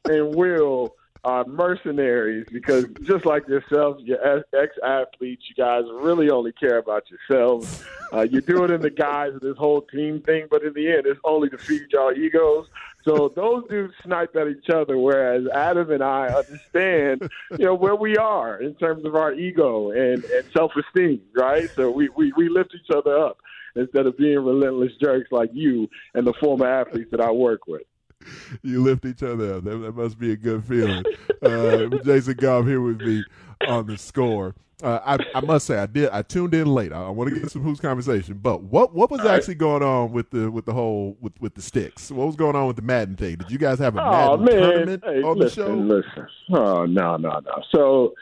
and 0.10 0.36
Will 0.36 0.96
are 1.24 1.46
mercenaries 1.46 2.46
because 2.52 2.86
just 3.04 3.26
like 3.26 3.48
yourself, 3.48 3.98
you're 4.00 4.43
ex 4.54 4.78
athletes. 4.84 5.43
You 5.50 5.56
guys 5.56 5.84
really 5.91 6.30
only 6.30 6.54
care 6.54 6.78
about 6.78 7.04
yourselves. 7.10 7.84
Uh, 8.13 8.22
you 8.22 8.39
do 8.39 8.63
it 8.63 8.72
in 8.72 8.82
the 8.82 8.89
guise 8.89 9.34
of 9.34 9.41
this 9.41 9.58
whole 9.58 9.82
team 9.82 10.22
thing, 10.22 10.48
but 10.50 10.63
in 10.63 10.74
the 10.74 10.88
end, 10.88 11.06
it's 11.06 11.20
only 11.26 11.50
to 11.50 11.58
feed 11.58 11.88
y'all 11.91 12.13
egos. 12.13 12.67
So 13.04 13.32
those 13.36 13.63
dudes 13.70 13.93
snipe 14.04 14.36
at 14.36 14.48
each 14.48 14.70
other, 14.70 14.98
whereas 14.98 15.46
Adam 15.54 15.91
and 15.91 16.04
I 16.04 16.28
understand, 16.28 17.30
you 17.58 17.65
know, 17.65 17.76
where 17.76 17.96
we 17.96 18.17
are 18.17 18.62
in 18.62 18.76
terms 18.76 19.06
of 19.06 19.15
our 19.15 19.34
ego 19.34 19.91
and, 19.91 20.24
and 20.24 20.46
self 20.54 20.74
esteem, 20.76 21.22
right? 21.36 21.70
So 21.76 21.91
we, 21.91 22.10
we, 22.10 22.32
we 22.38 22.50
lift 22.50 22.74
each 22.76 22.96
other 22.96 23.17
up 23.17 23.38
instead 23.76 24.08
of 24.08 24.17
being 24.17 24.39
relentless 24.39 24.93
jerks 25.02 25.32
like 25.32 25.52
you 25.54 25.89
and 26.13 26.26
the 26.26 26.34
former 26.34 26.67
athletes 26.67 27.12
that 27.12 27.22
I 27.22 27.32
work 27.32 27.67
with. 27.67 27.84
you 28.63 28.82
lift 28.84 29.06
each 29.06 29.23
other 29.23 29.56
up. 29.56 29.63
That, 29.63 29.77
that 29.77 29.95
must 29.95 30.17
be 30.19 30.32
a 30.32 30.36
good 30.38 30.63
feeling. 30.65 31.06
Uh, 31.41 31.88
Jason 32.03 32.36
Goff 32.36 32.65
here 32.65 32.82
with 32.82 33.01
me 33.01 33.23
on 33.65 33.88
the 33.88 33.97
score. 33.97 34.56
Uh, 34.84 34.99
I, 35.03 35.38
I 35.38 35.41
must 35.41 35.65
say 35.65 35.80
I 35.80 35.88
did 35.88 36.10
I 36.12 36.21
tuned 36.21 36.53
in 36.53 36.67
late. 36.67 36.93
I, 36.93 37.06
I 37.06 37.10
want 37.10 37.34
to 37.34 37.39
get 37.39 37.49
some 37.49 37.63
who's 37.63 37.80
conversation. 37.80 38.36
But 38.38 38.62
what 38.62 38.93
what 38.93 39.10
was 39.10 39.25
actually 39.25 39.56
going 39.56 39.82
on 39.82 40.12
with 40.12 40.30
the 40.30 40.51
with 40.51 40.65
the 40.65 40.73
whole 40.73 41.17
with, 41.19 41.34
with 41.41 41.56
the 41.56 41.63
sticks? 41.63 42.12
What 42.12 42.27
was 42.27 42.36
going 42.36 42.56
on 42.56 42.67
with 42.67 42.75
the 42.75 42.84
Madden 42.84 43.15
thing? 43.15 43.38
Did 43.38 43.49
you 43.49 43.58
guys 43.58 43.80
have 43.80 43.95
a 43.95 44.01
Oh 44.01 44.38
Madden 44.38 44.45
man! 44.45 44.62
tournament 44.62 45.03
Hey, 45.03 45.23
on 45.23 45.39
the 45.39 45.45
listen, 45.45 45.65
show? 45.65 45.73
listen. 45.73 46.27
Oh 46.53 46.86
no, 46.86 47.17
no, 47.17 47.39
no. 47.39 47.63
So, 47.73 48.13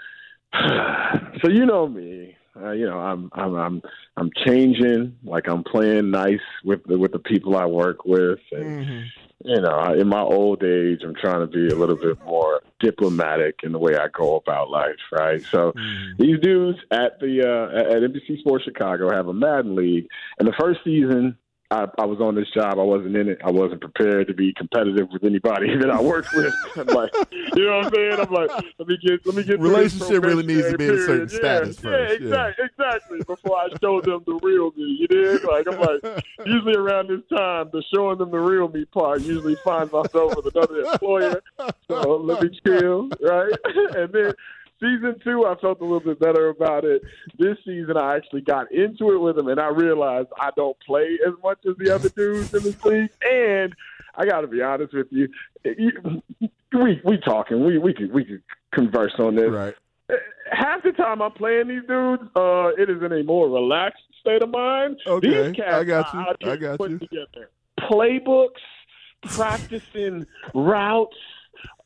so 1.43 1.49
you 1.49 1.65
know 1.65 1.87
me. 1.87 2.37
Uh, 2.57 2.71
you 2.71 2.85
know, 2.85 2.97
I'm, 2.99 3.29
I'm, 3.33 3.53
I'm, 3.55 3.81
I'm 4.15 4.29
changing. 4.45 5.17
Like 5.25 5.49
I'm 5.49 5.61
playing 5.65 6.09
nice 6.09 6.39
with 6.63 6.85
the 6.85 6.97
with 6.97 7.11
the 7.11 7.19
people 7.19 7.57
I 7.57 7.65
work 7.65 8.05
with, 8.05 8.39
and 8.51 8.65
Mm-hmm. 8.85 9.07
You 9.43 9.61
know, 9.61 9.93
in 9.93 10.07
my 10.07 10.21
old 10.21 10.63
age, 10.63 11.01
I'm 11.03 11.15
trying 11.15 11.41
to 11.41 11.47
be 11.47 11.67
a 11.67 11.77
little 11.77 11.97
bit 11.97 12.17
more 12.25 12.61
diplomatic 12.79 13.59
in 13.63 13.71
the 13.71 13.79
way 13.79 13.95
I 13.95 14.07
go 14.07 14.35
about 14.37 14.69
life, 14.69 14.95
right? 15.11 15.41
So 15.51 15.73
Mm-hmm. 15.75 16.21
these 16.23 16.39
dudes 16.41 16.79
at 16.91 17.19
the 17.19 17.41
uh, 17.43 17.79
at 17.79 18.03
at 18.03 18.11
NBC 18.11 18.39
Sports 18.39 18.63
Chicago 18.63 19.09
have 19.13 19.27
a 19.27 19.33
Madden 19.33 19.75
league, 19.75 20.07
and 20.39 20.47
the 20.47 20.53
first 20.59 20.79
season. 20.83 21.37
I, 21.71 21.87
I 21.97 22.05
was 22.05 22.19
on 22.21 22.35
this 22.35 22.47
job. 22.53 22.77
I 22.77 22.83
wasn't 22.83 23.15
in 23.15 23.27
it. 23.27 23.39
I 23.43 23.49
wasn't 23.49 23.81
prepared 23.81 24.27
to 24.27 24.33
be 24.33 24.53
competitive 24.53 25.07
with 25.11 25.23
anybody 25.23 25.75
that 25.79 25.89
I 25.89 26.01
worked 26.01 26.29
with. 26.33 26.53
I'm 26.75 26.87
like, 26.87 27.11
you 27.31 27.65
know 27.65 27.77
what 27.77 27.87
I'm 27.87 27.93
saying? 27.93 28.19
I'm 28.19 28.31
like, 28.33 28.49
let 28.77 28.87
me 28.87 28.97
get, 29.01 29.25
let 29.25 29.35
me 29.35 29.43
get. 29.43 29.59
Relationship 29.59 30.23
really 30.23 30.45
needs 30.45 30.69
to 30.71 30.77
be 30.77 30.87
in 30.87 30.95
a 30.95 30.99
certain 30.99 31.27
probationary 31.27 31.73
status 31.73 31.79
period. 31.79 32.09
first, 32.09 32.21
Yeah, 32.21 32.27
yeah. 32.27 32.47
exactly, 32.49 32.65
exactly. 32.65 33.17
Before 33.25 33.57
I 33.57 33.67
show 33.81 34.01
them 34.01 34.23
the 34.25 34.39
real 34.43 34.71
me, 34.77 34.97
you 34.99 35.07
did. 35.07 35.43
Like 35.43 35.67
I'm 35.67 35.79
like, 35.79 36.23
usually 36.45 36.75
around 36.75 37.09
this 37.09 37.21
time, 37.35 37.69
the 37.71 37.83
showing 37.93 38.19
them 38.19 38.31
the 38.31 38.39
real 38.39 38.67
me 38.67 38.85
part 38.85 39.21
usually 39.21 39.55
finds 39.63 39.91
myself 39.91 40.35
with 40.35 40.53
another 40.55 40.81
employer. 40.81 41.41
So 41.87 42.17
let 42.17 42.43
me 42.43 42.59
chill, 42.65 43.09
right? 43.21 43.53
and 43.95 44.13
then 44.13 44.33
season 44.79 45.15
two, 45.23 45.45
I 45.45 45.55
felt 45.59 45.79
a 45.81 45.83
little 45.83 45.99
bit 45.99 46.19
better 46.19 46.49
about 46.49 46.85
it. 46.85 47.01
This 47.37 47.57
season, 47.65 47.97
I 47.97 48.15
actually 48.15 48.41
got 48.41 48.71
into 48.71 49.11
it 49.13 49.19
with 49.19 49.37
him, 49.37 49.47
and 49.47 49.59
I 49.59 49.67
realized 49.67 50.29
I 50.39 50.51
don't 50.55 50.77
play 50.85 51.17
as 51.25 51.33
much 51.43 51.59
as 51.67 51.75
the 51.77 51.93
other 51.93 52.09
dudes 52.09 52.53
in 52.53 52.63
this 52.63 52.83
league. 52.83 53.11
And 53.29 53.73
I 54.15 54.25
got 54.25 54.41
to 54.41 54.47
be 54.47 54.61
honest 54.61 54.93
with 54.93 55.07
you, 55.11 55.29
we 55.63 57.01
we 57.03 57.17
talking, 57.23 57.65
we 57.65 57.77
we 57.77 57.93
could 57.93 58.13
we 58.13 58.25
could 58.25 58.43
converse 58.73 59.13
on 59.19 59.35
this. 59.35 59.51
Right. 59.51 59.75
Half 60.51 60.83
the 60.83 60.91
time 60.91 61.21
I'm 61.21 61.31
playing 61.31 61.67
these 61.69 61.87
dudes, 61.87 62.23
uh, 62.35 62.69
it 62.77 62.89
is 62.89 63.01
in 63.01 63.11
a 63.11 63.23
more 63.23 63.49
relaxed 63.49 64.03
state 64.21 64.43
of 64.43 64.49
mind. 64.49 64.99
Okay, 65.07 65.47
these 65.47 65.55
cats, 65.55 65.73
I 65.73 65.83
got 65.83 66.13
you. 66.13 66.49
I 66.51 66.55
got 66.55 66.79
you. 66.79 66.99
Together 66.99 67.49
playbooks, 67.79 68.61
practicing 69.23 70.25
routes. 70.53 71.17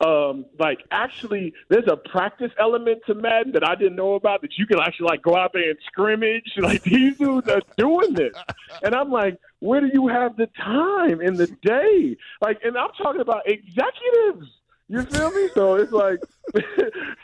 Um, 0.05 0.45
like 0.58 0.79
actually, 0.91 1.53
there's 1.69 1.88
a 1.88 1.97
practice 1.97 2.51
element 2.60 3.01
to 3.08 3.15
Madden 3.15 3.51
that 3.53 3.67
I 3.67 3.75
didn't 3.75 3.95
know 3.95 4.15
about. 4.15 4.41
That 4.41 4.58
you 4.58 4.65
can 4.65 4.79
actually 4.79 5.08
like 5.08 5.21
go 5.21 5.36
out 5.36 5.51
there 5.53 5.69
and 5.69 5.79
scrimmage. 5.86 6.53
Like 6.69 6.84
these 6.84 7.17
dudes 7.17 7.49
are 7.49 7.62
doing 7.77 8.13
this, 8.13 8.36
and 8.84 8.93
I'm 8.93 9.10
like, 9.10 9.39
where 9.60 9.82
do 9.82 9.89
you 9.91 10.08
have 10.08 10.36
the 10.38 10.47
time 10.58 11.19
in 11.21 11.34
the 11.36 11.47
day? 11.47 12.15
Like, 12.41 12.60
and 12.63 12.77
I'm 12.77 12.91
talking 13.01 13.21
about 13.21 13.49
executives. 13.49 14.47
You 14.88 15.03
feel 15.03 15.32
me? 15.32 15.49
So 15.53 15.75
it's 15.75 15.91
like, 15.91 16.19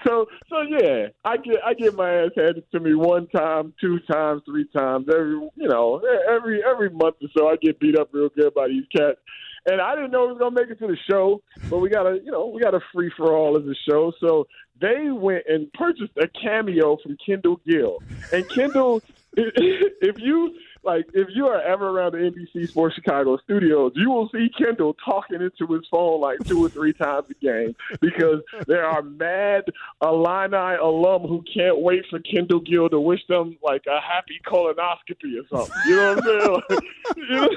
so 0.06 0.28
so 0.50 0.62
yeah. 0.62 1.08
I 1.24 1.38
get 1.38 1.58
I 1.66 1.74
get 1.74 1.96
my 1.96 2.24
ass 2.24 2.32
handed 2.36 2.64
to 2.72 2.80
me 2.80 2.94
one 2.94 3.28
time, 3.28 3.74
two 3.82 4.00
times, 4.02 4.44
three 4.46 4.68
times 4.68 5.08
every 5.12 5.34
you 5.56 5.68
know 5.68 6.02
every 6.30 6.64
every 6.64 6.92
month 6.92 7.16
or 7.22 7.28
so. 7.36 7.50
I 7.50 7.56
get 7.58 7.80
beat 7.80 7.98
up 7.98 8.10
real 8.12 8.30
good 8.30 8.54
by 8.54 8.68
these 8.68 8.86
cats. 8.96 9.18
And 9.66 9.82
I 9.82 9.96
didn't 9.96 10.12
know 10.12 10.26
it 10.26 10.34
was 10.34 10.38
gonna 10.38 10.56
make 10.56 10.70
it 10.70 10.80
to 10.80 10.88
the 10.88 10.98
show, 11.10 11.42
but 11.70 11.80
we 11.80 11.90
got 11.90 12.06
a 12.06 12.20
you 12.24 12.32
know 12.32 12.48
we 12.48 12.62
got 12.62 12.76
a 12.76 12.82
free 12.94 13.12
for 13.16 13.34
all 13.36 13.58
as 13.58 13.64
a 13.66 13.76
show. 13.90 14.14
So 14.20 14.48
they 14.80 15.10
went 15.10 15.44
and 15.48 15.72
purchased 15.74 16.14
a 16.18 16.28
cameo 16.28 16.98
from 16.98 17.18
Kendall 17.26 17.60
Gill, 17.68 18.02
and 18.32 18.48
Kendall, 18.50 19.02
if 19.38 20.20
you 20.20 20.56
like, 20.86 21.06
if 21.14 21.30
you 21.34 21.48
are 21.48 21.62
ever 21.62 21.90
around 21.90 22.14
the 22.14 22.20
NBC 22.20 22.70
Sports 22.70 22.96
Chicago 22.96 23.38
studios, 23.38 23.94
you 23.96 24.10
will 24.10 24.30
see 24.30 24.50
Kendall 24.58 24.96
talking 25.04 25.42
into 25.42 25.72
his 25.74 25.86
phone 25.90 26.22
like 26.22 26.40
two 26.46 26.64
or 26.64 26.70
three 26.70 26.94
times 26.94 27.26
a 27.30 27.34
game 27.36 27.76
because 28.02 28.42
there 28.68 28.86
are 28.86 29.02
mad 29.02 29.66
Illini 30.02 30.78
alum 30.82 31.24
who 31.24 31.44
can't 31.52 31.80
wait 31.80 32.06
for 32.10 32.20
Kendall 32.20 32.60
Gill 32.60 32.90
to 32.90 33.00
wish 33.00 33.26
them 33.28 33.58
like 33.64 33.84
a 33.88 34.00
happy 34.00 34.40
colonoscopy 34.46 35.40
or 35.40 35.48
something. 35.50 35.76
You 35.88 35.96
know 35.96 36.16
what 36.16 36.18
I'm 36.18 36.24
saying? 36.24 36.62
Like, 36.70 36.80
you, 37.18 37.28
know, 37.30 37.50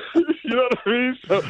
you 0.44 0.50
know 0.56 0.68
what 0.70 0.78
I 0.86 0.90
mean? 0.90 1.18
So, 1.26 1.42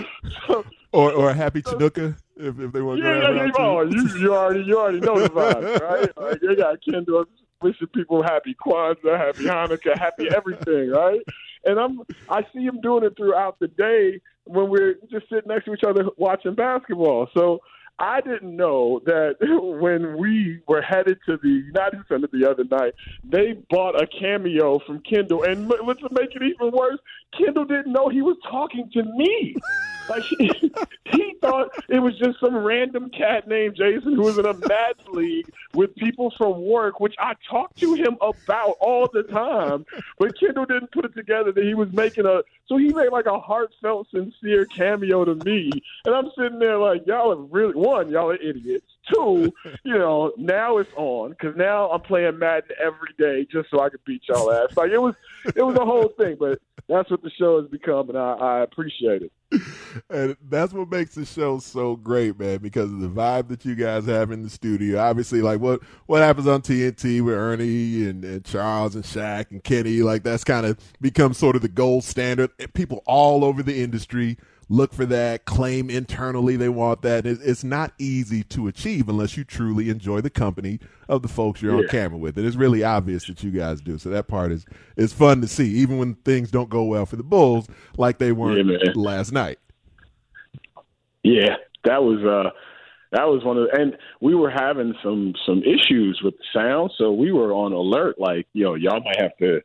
so 0.46 0.64
Or 0.92 1.12
or 1.12 1.30
a 1.30 1.34
happy 1.34 1.62
Chinooka 1.62 2.16
if, 2.36 2.58
if 2.58 2.72
they 2.72 2.80
want 2.80 3.00
to 3.00 3.06
yeah, 3.06 3.30
yeah, 3.30 3.50
yeah. 3.56 3.82
You, 3.82 4.18
you 4.18 4.34
already 4.34 4.62
you 4.64 4.78
already 4.78 5.00
know 5.00 5.18
the 5.20 5.28
vibes, 5.28 5.80
right? 5.80 6.18
Like 6.18 6.40
they 6.40 6.56
got 6.56 6.78
Kendall 6.82 7.26
wishing 7.60 7.88
people 7.88 8.22
happy 8.22 8.54
Kwanzaa, 8.54 9.18
happy 9.18 9.44
Hanukkah, 9.44 9.98
happy 9.98 10.28
everything, 10.34 10.90
right? 10.90 11.20
And 11.64 11.79
I'm 11.79 12.01
I 12.29 12.42
see 12.53 12.64
him 12.64 12.81
doing 12.81 13.05
it 13.05 13.14
throughout 13.16 13.59
the 13.59 13.68
day 13.68 14.21
when 14.44 14.71
we're 14.71 14.94
just 15.11 15.29
sitting 15.29 15.49
next 15.49 15.66
to 15.66 15.75
each 15.75 15.85
other 15.87 16.05
watching 16.16 16.55
basketball. 16.55 17.29
So 17.35 17.61
I 17.99 18.21
didn't 18.21 18.57
know 18.57 19.01
that 19.07 19.37
when 19.81 20.18
we 20.18 20.61
were 20.68 20.83
headed 20.83 21.18
to 21.27 21.37
the 21.42 21.49
United 21.49 22.01
Center 22.09 22.29
the 22.33 22.49
other 22.49 22.64
night, 22.64 22.94
they 23.25 23.55
bought 23.71 24.01
a 24.01 24.07
cameo 24.07 24.79
from 24.87 25.01
Kendall. 25.01 25.42
And 25.42 25.68
let's 25.68 26.01
make 26.12 26.35
it 26.35 26.42
even 26.42 26.71
worse, 26.73 26.99
Kendall 27.37 27.64
didn't 27.64 27.92
know 27.92 28.09
he 28.09 28.23
was 28.23 28.37
talking 28.49 28.88
to 28.92 29.03
me. 29.03 29.57
Like 30.09 30.23
he, 30.23 30.73
he 31.05 31.35
thought 31.40 31.71
it 31.88 32.01
was 32.01 32.18
just 32.18 32.40
some 32.40 32.57
random 32.57 33.11
cat 33.11 33.49
named 33.49 33.77
Jason 33.77 34.14
who 34.14 34.23
was 34.23 34.38
in 34.38 34.47
a 34.47 34.55
Madden 34.55 35.12
league 35.12 35.51
with 35.75 35.94
people 35.97 36.33
from 36.37 36.64
work, 36.64 37.01
which 37.01 37.14
I 37.18 37.35
talked 37.49 37.79
to 37.79 37.94
him 37.94 38.16
about 38.21 38.77
all 38.81 39.09
the 39.12 39.23
time. 39.25 39.87
But 40.18 40.38
Kendall 40.38 40.66
didn't 40.66 40.92
put 40.92 41.05
it 41.05 41.14
together 41.14 41.53
that 41.53 41.64
he 41.64 41.75
was 41.75 41.92
making 41.92 42.27
a. 42.27 42.42
So 42.66 42.77
he 42.77 42.92
made 42.92 43.11
like 43.11 43.27
a 43.27 43.38
heartfelt, 43.38 44.09
sincere 44.11 44.66
cameo 44.66 45.25
to 45.25 45.35
me, 45.37 45.71
and 46.05 46.14
I'm 46.14 46.31
sitting 46.37 46.59
there 46.59 46.79
like, 46.79 47.07
y'all 47.07 47.33
are 47.33 47.37
really 47.37 47.75
one, 47.75 48.11
y'all 48.11 48.31
are 48.31 48.37
idiots. 48.37 48.92
Two, 49.12 49.53
you 49.85 49.99
know, 49.99 50.33
now 50.37 50.79
it's 50.79 50.90
on 50.97 51.31
because 51.31 51.57
now 51.57 51.90
I'm 51.90 52.01
playing 52.01 52.38
Madden 52.38 52.71
every 52.81 53.14
day 53.18 53.47
just 53.51 53.71
so 53.71 53.81
I 53.81 53.88
can 53.88 54.01
beat 54.05 54.23
y'all 54.29 54.53
ass. 54.53 54.77
Like 54.77 54.90
it 54.90 55.01
was, 55.01 55.14
it 55.44 55.62
was 55.62 55.77
a 55.77 55.85
whole 55.85 56.09
thing. 56.18 56.37
But 56.38 56.61
that's 56.88 57.11
what 57.11 57.23
the 57.23 57.31
show 57.31 57.61
has 57.61 57.71
become, 57.71 58.09
and 58.09 58.18
I, 58.18 58.33
I 58.33 58.61
appreciate 58.61 59.23
it. 59.23 59.33
And 60.11 60.37
that's 60.49 60.73
what 60.73 60.90
makes 60.90 61.14
the 61.14 61.25
show 61.25 61.59
so 61.59 61.97
great, 61.97 62.38
man, 62.38 62.59
because 62.59 62.92
of 62.92 63.01
the 63.01 63.09
vibe 63.09 63.49
that 63.49 63.64
you 63.64 63.75
guys 63.75 64.05
have 64.07 64.31
in 64.31 64.42
the 64.42 64.51
studio. 64.51 64.99
Obviously, 64.99 65.40
like 65.40 65.61
what 65.61 65.83
what 66.07 66.23
happens 66.23 66.47
on 66.47 66.62
TNT 66.62 67.23
with 67.23 67.35
Ernie 67.35 68.09
and, 68.09 68.25
and 68.25 68.44
Charles 68.44 68.94
and 68.94 69.05
Shaq 69.05 69.51
and 69.51 69.62
Kenny, 69.64 70.03
like 70.03 70.23
that's 70.23 70.44
kind 70.44 70.66
of 70.66 70.79
become 71.01 71.33
sort 71.33 71.57
of 71.57 71.62
the 71.62 71.68
gold 71.68 72.05
standard. 72.05 72.51
People 72.75 73.03
all 73.07 73.44
over 73.44 73.62
the 73.62 73.83
industry 73.83 74.37
look 74.68 74.92
for 74.92 75.07
that, 75.07 75.44
claim 75.44 75.90
internally 75.90 76.57
they 76.57 76.68
want 76.68 77.02
that. 77.02 77.26
It's 77.26 77.64
not 77.64 77.92
easy 77.98 78.42
to 78.44 78.68
achieve 78.68 79.09
unless 79.09 79.37
you 79.37 79.44
truly 79.44 79.88
enjoy 79.88 80.20
the 80.20 80.31
company 80.31 80.78
of 81.09 81.22
the 81.22 81.28
folks 81.28 81.62
you're 81.62 81.74
yeah. 81.74 81.83
on 81.83 81.88
camera 81.88 82.18
with. 82.18 82.37
And 82.37 82.46
it's 82.46 82.57
really 82.57 82.85
obvious 82.85 83.26
that 83.26 83.42
you 83.42 83.50
guys 83.50 83.81
do. 83.81 83.98
So 83.98 84.11
that 84.11 84.28
part 84.28 84.52
is 84.52 84.66
is 84.96 85.12
fun 85.12 85.40
to 85.40 85.48
see, 85.48 85.68
even 85.78 85.98
when 85.98 86.14
things 86.16 86.50
don't 86.50 86.68
go 86.68 86.85
well 86.85 87.07
for 87.07 87.16
the 87.16 87.22
Bulls, 87.22 87.66
like 87.96 88.18
they 88.18 88.33
weren't 88.33 88.68
yeah, 88.68 88.92
last 88.94 89.33
night. 89.33 89.59
Yeah, 91.22 91.57
that 91.85 92.02
was 92.02 92.24
uh 92.24 92.50
that 93.12 93.24
was 93.24 93.42
one 93.42 93.57
of 93.57 93.68
the, 93.70 93.81
and 93.81 93.96
we 94.20 94.35
were 94.35 94.50
having 94.50 94.94
some 95.02 95.35
some 95.46 95.62
issues 95.62 96.20
with 96.22 96.35
the 96.37 96.44
sound, 96.52 96.90
so 96.98 97.12
we 97.12 97.33
were 97.33 97.52
on 97.52 97.72
alert. 97.72 98.16
Like, 98.18 98.46
yo, 98.52 98.74
y'all 98.74 99.00
might 99.02 99.20
have 99.20 99.37
to 99.38 99.62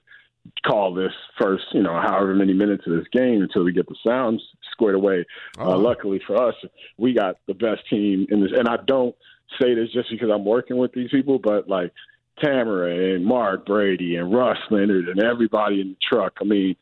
call 0.66 0.94
this 0.94 1.12
first, 1.42 1.64
you 1.74 1.84
know, 1.84 2.00
however 2.02 2.34
many 2.34 2.54
minutes 2.54 2.86
of 2.88 2.94
this 2.94 3.08
game 3.12 3.42
until 3.42 3.64
we 3.64 3.72
get 3.72 3.88
the 3.88 3.96
sounds 4.06 4.42
squared 4.74 4.96
away. 4.96 5.26
Uh, 5.58 5.64
oh. 5.64 5.72
Uh, 5.72 5.78
luckily 5.78 6.20
for 6.28 6.36
us, 6.36 6.56
we 6.98 7.14
got 7.14 7.38
the 7.48 7.54
best 7.54 7.88
team 7.90 8.28
in 8.30 8.42
this, 8.42 8.52
and 8.58 8.68
I 8.68 8.76
don't 8.86 9.16
say 9.62 9.74
this 9.74 9.90
just 9.94 10.10
because 10.10 10.30
I'm 10.34 10.44
working 10.46 10.78
with 10.78 10.92
these 10.94 11.10
people, 11.10 11.40
but 11.40 11.70
like 11.70 11.94
Tamara 12.44 13.16
and 13.16 13.26
Mark 13.26 13.66
Brady 13.66 14.16
and 14.16 14.34
Russ 14.34 14.58
Leonard 14.70 15.08
and 15.08 15.24
everybody 15.24 15.82
in 15.82 15.90
the 15.90 15.98
truck. 16.10 16.34
I 16.42 16.44
mean, 16.44 16.76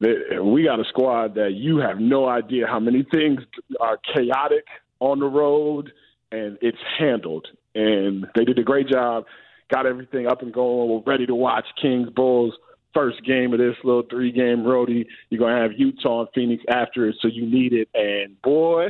they, 0.00 0.38
we 0.42 0.64
got 0.64 0.80
a 0.80 0.84
squad 0.88 1.34
that 1.34 1.52
you 1.54 1.78
have 1.78 1.98
no 2.00 2.26
idea 2.26 2.66
how 2.66 2.80
many 2.80 3.06
things 3.12 3.40
are 3.80 3.98
chaotic 4.14 4.64
on 5.00 5.20
the 5.20 5.26
road, 5.26 5.92
and 6.32 6.58
it's 6.60 6.78
handled. 6.98 7.46
And 7.74 8.26
they 8.34 8.44
did 8.44 8.58
a 8.58 8.62
great 8.62 8.88
job, 8.88 9.24
got 9.72 9.86
everything 9.86 10.26
up 10.26 10.42
and 10.42 10.52
going. 10.52 10.90
We're 10.90 11.12
ready 11.12 11.26
to 11.26 11.34
watch 11.34 11.66
Kings 11.80 12.08
Bulls 12.10 12.54
first 12.94 13.24
game 13.24 13.52
of 13.52 13.58
this 13.58 13.76
little 13.84 14.04
three 14.08 14.32
game 14.32 14.58
roadie. 14.58 15.06
You're 15.30 15.40
gonna 15.40 15.60
have 15.60 15.72
Utah 15.76 16.20
and 16.20 16.28
Phoenix 16.34 16.62
after 16.68 17.08
it, 17.08 17.16
so 17.20 17.28
you 17.28 17.46
need 17.46 17.72
it. 17.72 17.88
And 17.94 18.40
boy, 18.42 18.88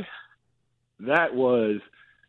that 0.99 1.33
was 1.33 1.81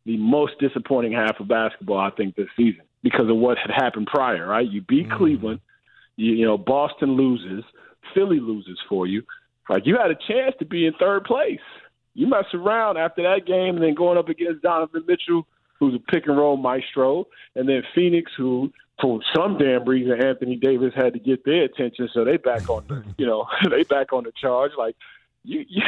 the 0.05 0.17
most 0.17 0.55
disappointing 0.61 1.13
half 1.13 1.39
of 1.41 1.49
basketball 1.49 1.99
I 1.99 2.11
think 2.11 2.37
this 2.37 2.49
season 2.57 2.83
because 3.03 3.29
of 3.29 3.37
what 3.37 3.59
had 3.59 3.71
happened 3.71 4.07
prior. 4.07 4.49
Right, 4.49 4.69
you 4.69 4.81
beat 4.83 5.09
mm-hmm. 5.09 5.19
Cleveland, 5.19 5.61
you, 6.17 6.33
you 6.33 6.47
know 6.47 6.59
Boston 6.59 7.17
loses, 7.17 7.65
Philly 8.15 8.41
loses 8.41 8.79
for 8.89 9.07
you. 9.07 9.23
Like 9.69 9.87
you 9.87 9.97
had 9.97 10.11
a 10.11 10.17
chance 10.29 10.55
to 10.59 10.65
be 10.65 10.87
in 10.87 10.95
third 10.99 11.25
place. 11.25 11.61
You 12.15 12.27
mess 12.29 12.47
around 12.55 12.97
after 12.97 13.23
that 13.25 13.47
game 13.47 13.75
and 13.75 13.83
then 13.83 13.95
going 13.95 14.17
up 14.17 14.31
against 14.31 14.63
Donovan 14.63 15.05
Mitchell, 15.07 15.47
who's 15.79 15.95
a 15.95 16.11
pick 16.11 16.27
and 16.27 16.39
roll 16.39 16.57
maestro, 16.57 17.27
and 17.55 17.69
then 17.69 17.83
Phoenix, 17.95 18.33
who 18.37 18.73
for 19.01 19.21
some 19.35 19.59
damn 19.59 19.85
reason 19.85 20.23
Anthony 20.23 20.57
Davis 20.57 20.93
had 20.95 21.13
to 21.13 21.19
get 21.19 21.45
their 21.45 21.65
attention, 21.65 22.09
so 22.13 22.25
they 22.25 22.37
back 22.37 22.69
on 22.71 22.85
the 22.89 23.05
you 23.19 23.27
know 23.27 23.47
they 23.71 23.83
back 23.85 24.13
on 24.13 24.25
the 24.25 24.33
charge. 24.41 24.73
Like 24.77 24.97
you 25.45 25.65
you, 25.69 25.83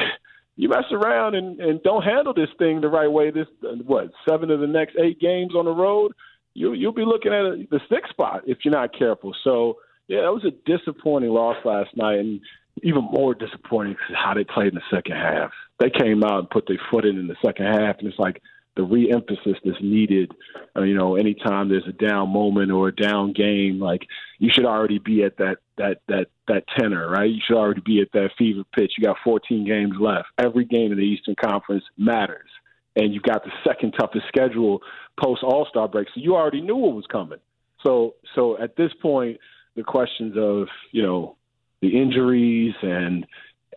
you 0.57 0.69
mess 0.69 0.85
around 0.91 1.35
and, 1.35 1.61
and 1.61 1.83
don't 1.83 2.03
handle 2.03 2.35
this 2.35 2.51
thing 2.59 2.81
the 2.81 2.89
right 2.89 3.11
way. 3.11 3.31
This 3.31 3.47
what 3.85 4.11
seven 4.29 4.51
of 4.51 4.61
the 4.61 4.67
next 4.67 4.97
eight 4.99 5.21
games 5.21 5.55
on 5.55 5.65
the 5.65 5.73
road, 5.73 6.13
you 6.55 6.73
you'll 6.73 6.93
be 6.93 7.05
looking 7.05 7.33
at 7.33 7.45
a, 7.45 7.67
the 7.71 7.81
sixth 7.89 8.11
spot 8.11 8.43
if 8.47 8.59
you're 8.65 8.75
not 8.75 8.97
careful. 8.97 9.35
So 9.45 9.79
yeah, 10.09 10.27
it 10.27 10.33
was 10.33 10.45
a 10.45 10.53
disappointing 10.71 11.31
loss 11.31 11.57
last 11.65 11.97
night, 11.97 12.19
and 12.19 12.41
even 12.83 13.05
more 13.05 13.35
disappointing 13.35 13.97
how 14.15 14.35
they 14.35 14.45
played 14.45 14.69
in 14.69 14.75
the 14.75 14.97
second 14.97 15.17
half. 15.17 15.51
They 15.81 15.91
came 15.91 16.25
out 16.25 16.41
and 16.41 16.51
put 16.51 16.67
their 16.67 16.81
foot 16.91 17.05
in 17.05 17.19
in 17.19 17.29
the 17.29 17.37
second 17.45 17.67
half, 17.67 17.99
and 17.99 18.09
it's 18.09 18.19
like 18.19 18.43
the 18.79 18.85
re-emphasis 18.85 19.59
that's 19.65 19.83
needed. 19.83 20.31
Uh, 20.77 20.85
you 20.85 20.95
know, 20.95 21.17
anytime 21.17 21.69
there's 21.69 21.87
a 21.89 21.93
down 21.93 22.33
moment 22.33 22.71
or 22.71 22.89
a 22.89 22.95
down 22.95 23.33
game, 23.33 23.81
like 23.81 24.03
you 24.39 24.51
should 24.55 24.65
already 24.65 25.01
be 25.01 25.25
at 25.25 25.37
that 25.39 25.57
that 25.79 25.99
that 26.07 26.29
that 26.47 26.63
tenor, 26.79 27.11
right? 27.11 27.29
You 27.29 27.41
should 27.45 27.57
already 27.57 27.83
be 27.85 28.01
at 28.01 28.13
that 28.13 28.31
fever 28.39 28.63
pitch. 28.77 28.93
You 28.97 29.05
got 29.05 29.17
14 29.25 29.67
games 29.67 29.95
left. 30.01 30.29
Every 30.39 30.65
game 30.65 30.93
in 30.93 30.99
the 30.99 31.05
Eastern 31.05 31.35
Conference 31.35 31.83
matters, 31.99 32.49
and 32.95 33.13
you've 33.13 33.25
got 33.25 33.43
the 33.43 33.51
second 33.67 33.95
toughest 33.99 34.27
schedule 34.29 34.81
post 35.21 35.43
All 35.43 35.67
Star 35.69 35.89
break. 35.89 36.07
So 36.15 36.21
you 36.21 36.37
already 36.37 36.61
knew 36.61 36.77
what 36.77 36.95
was 36.95 37.07
coming. 37.11 37.41
So 37.85 38.15
so 38.37 38.57
at 38.63 38.77
this 38.77 38.93
point, 39.03 39.39
the 39.75 39.83
questions 39.83 40.37
of 40.39 40.69
you 40.93 41.03
know 41.03 41.37
the 41.83 42.01
injuries 42.01 42.75
and 42.83 43.27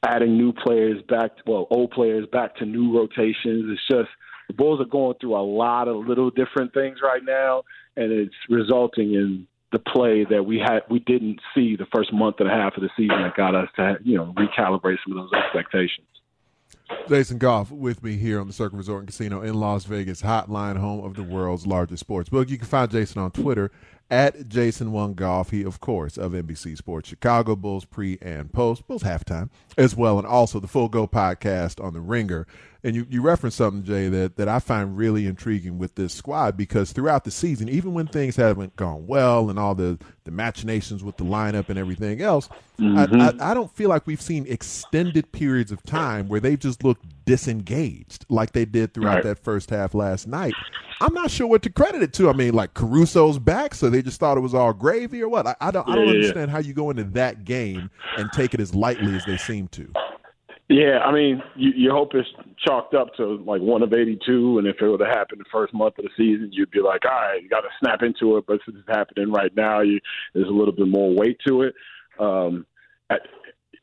adding 0.04 0.38
new 0.38 0.54
players 0.54 1.02
back, 1.10 1.32
well, 1.48 1.68
old 1.72 1.90
players 1.90 2.28
back 2.32 2.56
to 2.58 2.66
new 2.66 2.96
rotations. 2.96 3.66
It's 3.72 3.88
just 3.90 4.10
the 4.48 4.54
Bulls 4.54 4.82
are 4.82 4.86
going 4.86 5.16
through 5.20 5.36
a 5.36 5.42
lot 5.44 5.88
of 5.88 6.08
little 6.08 6.30
different 6.30 6.74
things 6.74 7.00
right 7.04 7.24
now, 7.24 7.64
and 7.96 8.12
it's 8.12 8.36
resulting 8.50 9.14
in 9.14 9.48
the 9.72 9.80
play 9.80 10.26
that 10.30 10.44
we 10.44 10.60
had 10.60 10.82
we 10.90 11.00
didn't 11.00 11.40
see 11.56 11.76
the 11.76 11.86
first 11.94 12.12
month 12.12 12.36
and 12.40 12.50
a 12.50 12.52
half 12.52 12.76
of 12.76 12.84
the 12.84 12.90
season 12.98 13.22
that 13.22 13.36
got 13.36 13.56
us 13.56 13.70
to 13.76 13.98
you 14.04 14.18
know 14.18 14.34
recalibrate 14.34 14.98
some 15.06 15.18
of 15.18 15.30
those 15.30 15.42
expectations. 15.42 16.08
Jason 17.08 17.38
Goff 17.38 17.72
with 17.72 18.04
me 18.04 18.18
here 18.18 18.42
on 18.42 18.48
the 18.48 18.54
Circa 18.54 18.76
Resort 18.76 19.00
and 19.00 19.08
Casino 19.08 19.42
in 19.42 19.54
Las 19.54 19.86
Vegas, 19.86 20.22
hotline 20.22 20.78
home 20.78 21.06
of 21.06 21.16
the 21.16 21.24
world's 21.24 21.66
largest 21.66 22.02
sports 22.02 22.30
book. 22.30 22.50
You 22.50 22.58
can 22.58 22.68
find 22.68 22.92
Jason 22.92 23.22
on 23.22 23.32
Twitter 23.32 23.72
at 24.12 24.50
Jason 24.50 24.92
One 24.92 25.16
Goff. 25.16 25.50
He, 25.50 25.64
of 25.64 25.80
course, 25.80 26.18
of 26.18 26.34
NBC 26.34 26.78
Sports 26.78 27.10
Chicago 27.10 27.56
Bulls 27.56 27.86
pre 27.86 28.20
and 28.22 28.54
post, 28.54 28.88
Bulls 28.88 29.04
halftime 29.04 29.50
as 29.78 29.96
well, 29.96 30.20
and 30.20 30.28
also 30.28 30.60
the 30.60 30.68
Full 30.68 30.90
Go 30.90 31.08
podcast 31.08 31.84
on 31.84 31.94
the 31.94 32.02
Ringer 32.02 32.46
and 32.84 32.96
you, 32.96 33.06
you 33.10 33.22
referenced 33.22 33.58
something, 33.58 33.84
Jay, 33.84 34.10
that, 34.10 34.38
that 34.38 34.48
I 34.48 34.60
find 34.60 34.98
really 34.98 35.28
intriguing 35.28 35.78
with 35.78 35.96
this 35.96 36.14
squad 36.14 36.58
because 36.58 36.92
throughout 36.92 37.26
the 37.26 37.32
season, 37.32 37.70
even 37.70 37.94
when 37.94 38.08
things 38.08 38.36
haven't 38.36 38.76
gone 38.76 39.06
well 39.06 39.52
and 39.52 39.60
all 39.60 39.76
the, 39.76 40.00
the 40.24 40.32
machinations 40.32 41.04
with 41.04 41.18
the 41.18 41.24
lineup 41.24 41.70
and 41.70 41.78
everything 41.78 42.22
else, 42.22 42.50
mm-hmm. 42.80 43.22
I, 43.22 43.28
I, 43.28 43.52
I, 43.52 43.54
don't 43.54 43.72
feel 43.72 43.90
like 43.90 44.08
we've 44.08 44.22
seen 44.22 44.48
extended 44.48 45.32
periods 45.32 45.72
of 45.72 45.84
time 45.84 46.28
where 46.28 46.40
they 46.40 46.58
just 46.58 46.84
look 46.84 46.98
disengaged 47.26 48.26
like 48.30 48.54
they 48.54 48.66
did 48.66 48.96
throughout 48.96 49.16
right. 49.16 49.24
that 49.26 49.40
first 49.44 49.70
half 49.70 49.94
last 49.94 50.28
night. 50.28 50.54
I'm 51.02 51.14
not 51.16 51.32
sure 51.32 51.48
what 51.48 51.64
to 51.64 51.70
credit 51.70 52.04
it 52.04 52.14
to. 52.14 52.30
I 52.30 52.34
mean, 52.34 52.54
like 52.54 52.76
Caruso's 52.76 53.40
back, 53.40 53.74
so 53.74 53.90
they 53.90 54.02
just 54.02 54.20
thought 54.20 54.38
it 54.38 54.42
was 54.42 54.54
all 54.54 54.72
gravy 54.72 55.22
or 55.24 55.30
what? 55.30 55.48
I, 55.48 55.56
I 55.60 55.72
don't, 55.72 55.88
I 55.90 55.96
don't 55.96 56.08
yeah, 56.08 56.14
understand 56.14 56.50
yeah. 56.50 56.54
how 56.54 56.60
you 56.60 56.74
go 56.74 56.92
into 56.92 57.04
that 57.06 57.44
game 57.44 57.90
and 58.18 58.32
take 58.32 58.54
it 58.54 58.60
as 58.60 58.76
lightly 58.76 59.16
as 59.16 59.26
they 59.26 59.38
seem 59.38 59.68
to. 59.70 59.92
Yeah, 60.70 61.00
I 61.00 61.12
mean, 61.12 61.42
you, 61.56 61.72
you 61.76 61.92
hope 61.92 62.12
it's 62.14 62.30
chalked 62.66 62.94
up 62.94 63.14
to 63.16 63.44
like 63.46 63.62
one 63.62 63.82
of 63.82 63.94
82, 63.94 64.60
and 64.60 64.68
if 64.68 64.78
it 64.80 64.88
would 64.88 65.02
have 65.02 65.10
happened 65.10 65.42
the 65.42 65.46
first 65.52 65.74
month 65.74 65.98
of 65.98 66.06
the 66.06 66.12
season, 66.16 66.50
you'd 66.54 66.72
be 66.72 66.80
like, 66.80 67.04
all 67.04 67.12
right, 67.12 67.42
you 67.42 67.50
got 67.50 67.62
to 67.62 67.68
snap 67.84 68.04
into 68.04 68.38
it. 68.38 68.46
But 68.48 68.60
since 68.66 68.78
it's 68.80 68.98
happening 68.98 69.32
right 69.32 69.52
now, 69.56 69.82
you, 69.82 70.00
there's 70.34 70.48
a 70.48 70.52
little 70.52 70.74
bit 70.74 70.88
more 70.88 71.14
weight 71.14 71.38
to 71.48 71.64
it. 71.64 71.76
Um, 72.20 72.66
I, 73.10 73.16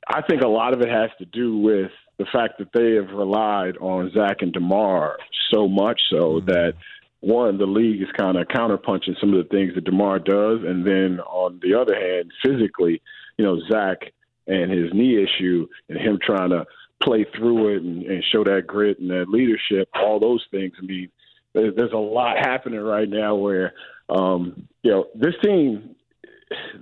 I 0.09 0.22
think 0.22 0.42
a 0.42 0.48
lot 0.48 0.72
of 0.72 0.81
it 0.81 0.88
has 0.88 1.11
to 1.18 1.26
do 1.26 1.59
with 1.59 1.90
the 2.18 2.26
fact 2.33 2.54
that 2.59 2.68
they 2.72 2.94
have 2.94 3.14
relied 3.14 3.76
on 3.78 4.11
Zach 4.14 4.38
and 4.40 4.52
DeMar 4.52 5.18
so 5.52 5.68
much 5.68 6.00
so 6.11 6.40
mm-hmm. 6.40 6.46
that 6.46 6.72
one, 7.20 7.59
the 7.59 7.66
league 7.66 8.00
is 8.00 8.09
kind 8.16 8.37
of 8.37 8.46
counterpunching 8.48 9.18
some 9.20 9.35
of 9.35 9.42
the 9.42 9.48
things 9.50 9.74
that 9.74 9.85
DeMar 9.85 10.20
does, 10.20 10.61
and 10.64 10.87
then 10.87 11.20
on 11.20 11.61
the 11.62 11.74
other 11.74 11.94
hand, 11.94 12.31
physically, 12.44 13.02
you 13.37 13.44
know, 13.44 13.61
Zach 13.70 14.12
and 14.46 14.70
his 14.70 14.92
knee 14.92 15.22
issue 15.22 15.66
and 15.88 15.98
him 15.98 16.18
trying 16.24 16.50
to 16.50 16.64
play 17.02 17.26
through 17.37 17.76
it 17.76 17.83
and, 17.83 18.02
and 18.04 18.24
show 18.33 18.44
that 18.44 18.66
grit 18.66 18.98
and 18.98 19.11
that 19.11 19.28
leadership, 19.28 19.88
all 19.94 20.18
those 20.18 20.44
things. 20.50 20.72
I 20.78 20.85
mean, 20.85 21.11
there's, 21.52 21.74
there's 21.76 21.92
a 21.92 21.96
lot 21.96 22.38
happening 22.38 22.81
right 22.81 23.09
now 23.09 23.35
where, 23.35 23.74
um, 24.09 24.68
you 24.83 24.90
know, 24.90 25.07
this 25.14 25.35
team, 25.42 25.96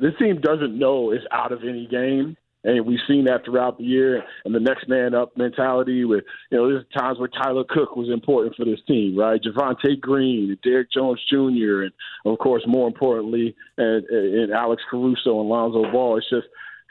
this 0.00 0.12
team 0.18 0.40
doesn't 0.40 0.78
know 0.78 1.10
it's 1.10 1.24
out 1.32 1.52
of 1.52 1.62
any 1.64 1.86
game. 1.86 2.36
And 2.66 2.84
we've 2.84 2.98
seen 3.06 3.26
that 3.26 3.44
throughout 3.44 3.78
the 3.78 3.84
year, 3.84 4.24
and 4.44 4.52
the 4.52 4.60
next 4.60 4.88
man 4.88 5.14
up 5.14 5.36
mentality. 5.36 6.04
With 6.04 6.24
you 6.50 6.58
know, 6.58 6.68
there's 6.68 6.84
times 6.98 7.18
where 7.18 7.28
Tyler 7.28 7.64
Cook 7.68 7.94
was 7.94 8.10
important 8.10 8.56
for 8.56 8.64
this 8.64 8.80
team, 8.88 9.16
right? 9.16 9.40
Javonte 9.40 10.00
Green, 10.00 10.58
Derrick 10.64 10.90
Jones 10.92 11.20
Jr., 11.30 11.82
and 11.82 11.92
of 12.24 12.38
course, 12.38 12.64
more 12.66 12.88
importantly, 12.88 13.54
and, 13.78 14.04
and 14.04 14.52
Alex 14.52 14.82
Caruso 14.90 15.40
and 15.40 15.48
Lonzo 15.48 15.90
Ball. 15.92 16.18
It's 16.18 16.28
just 16.28 16.48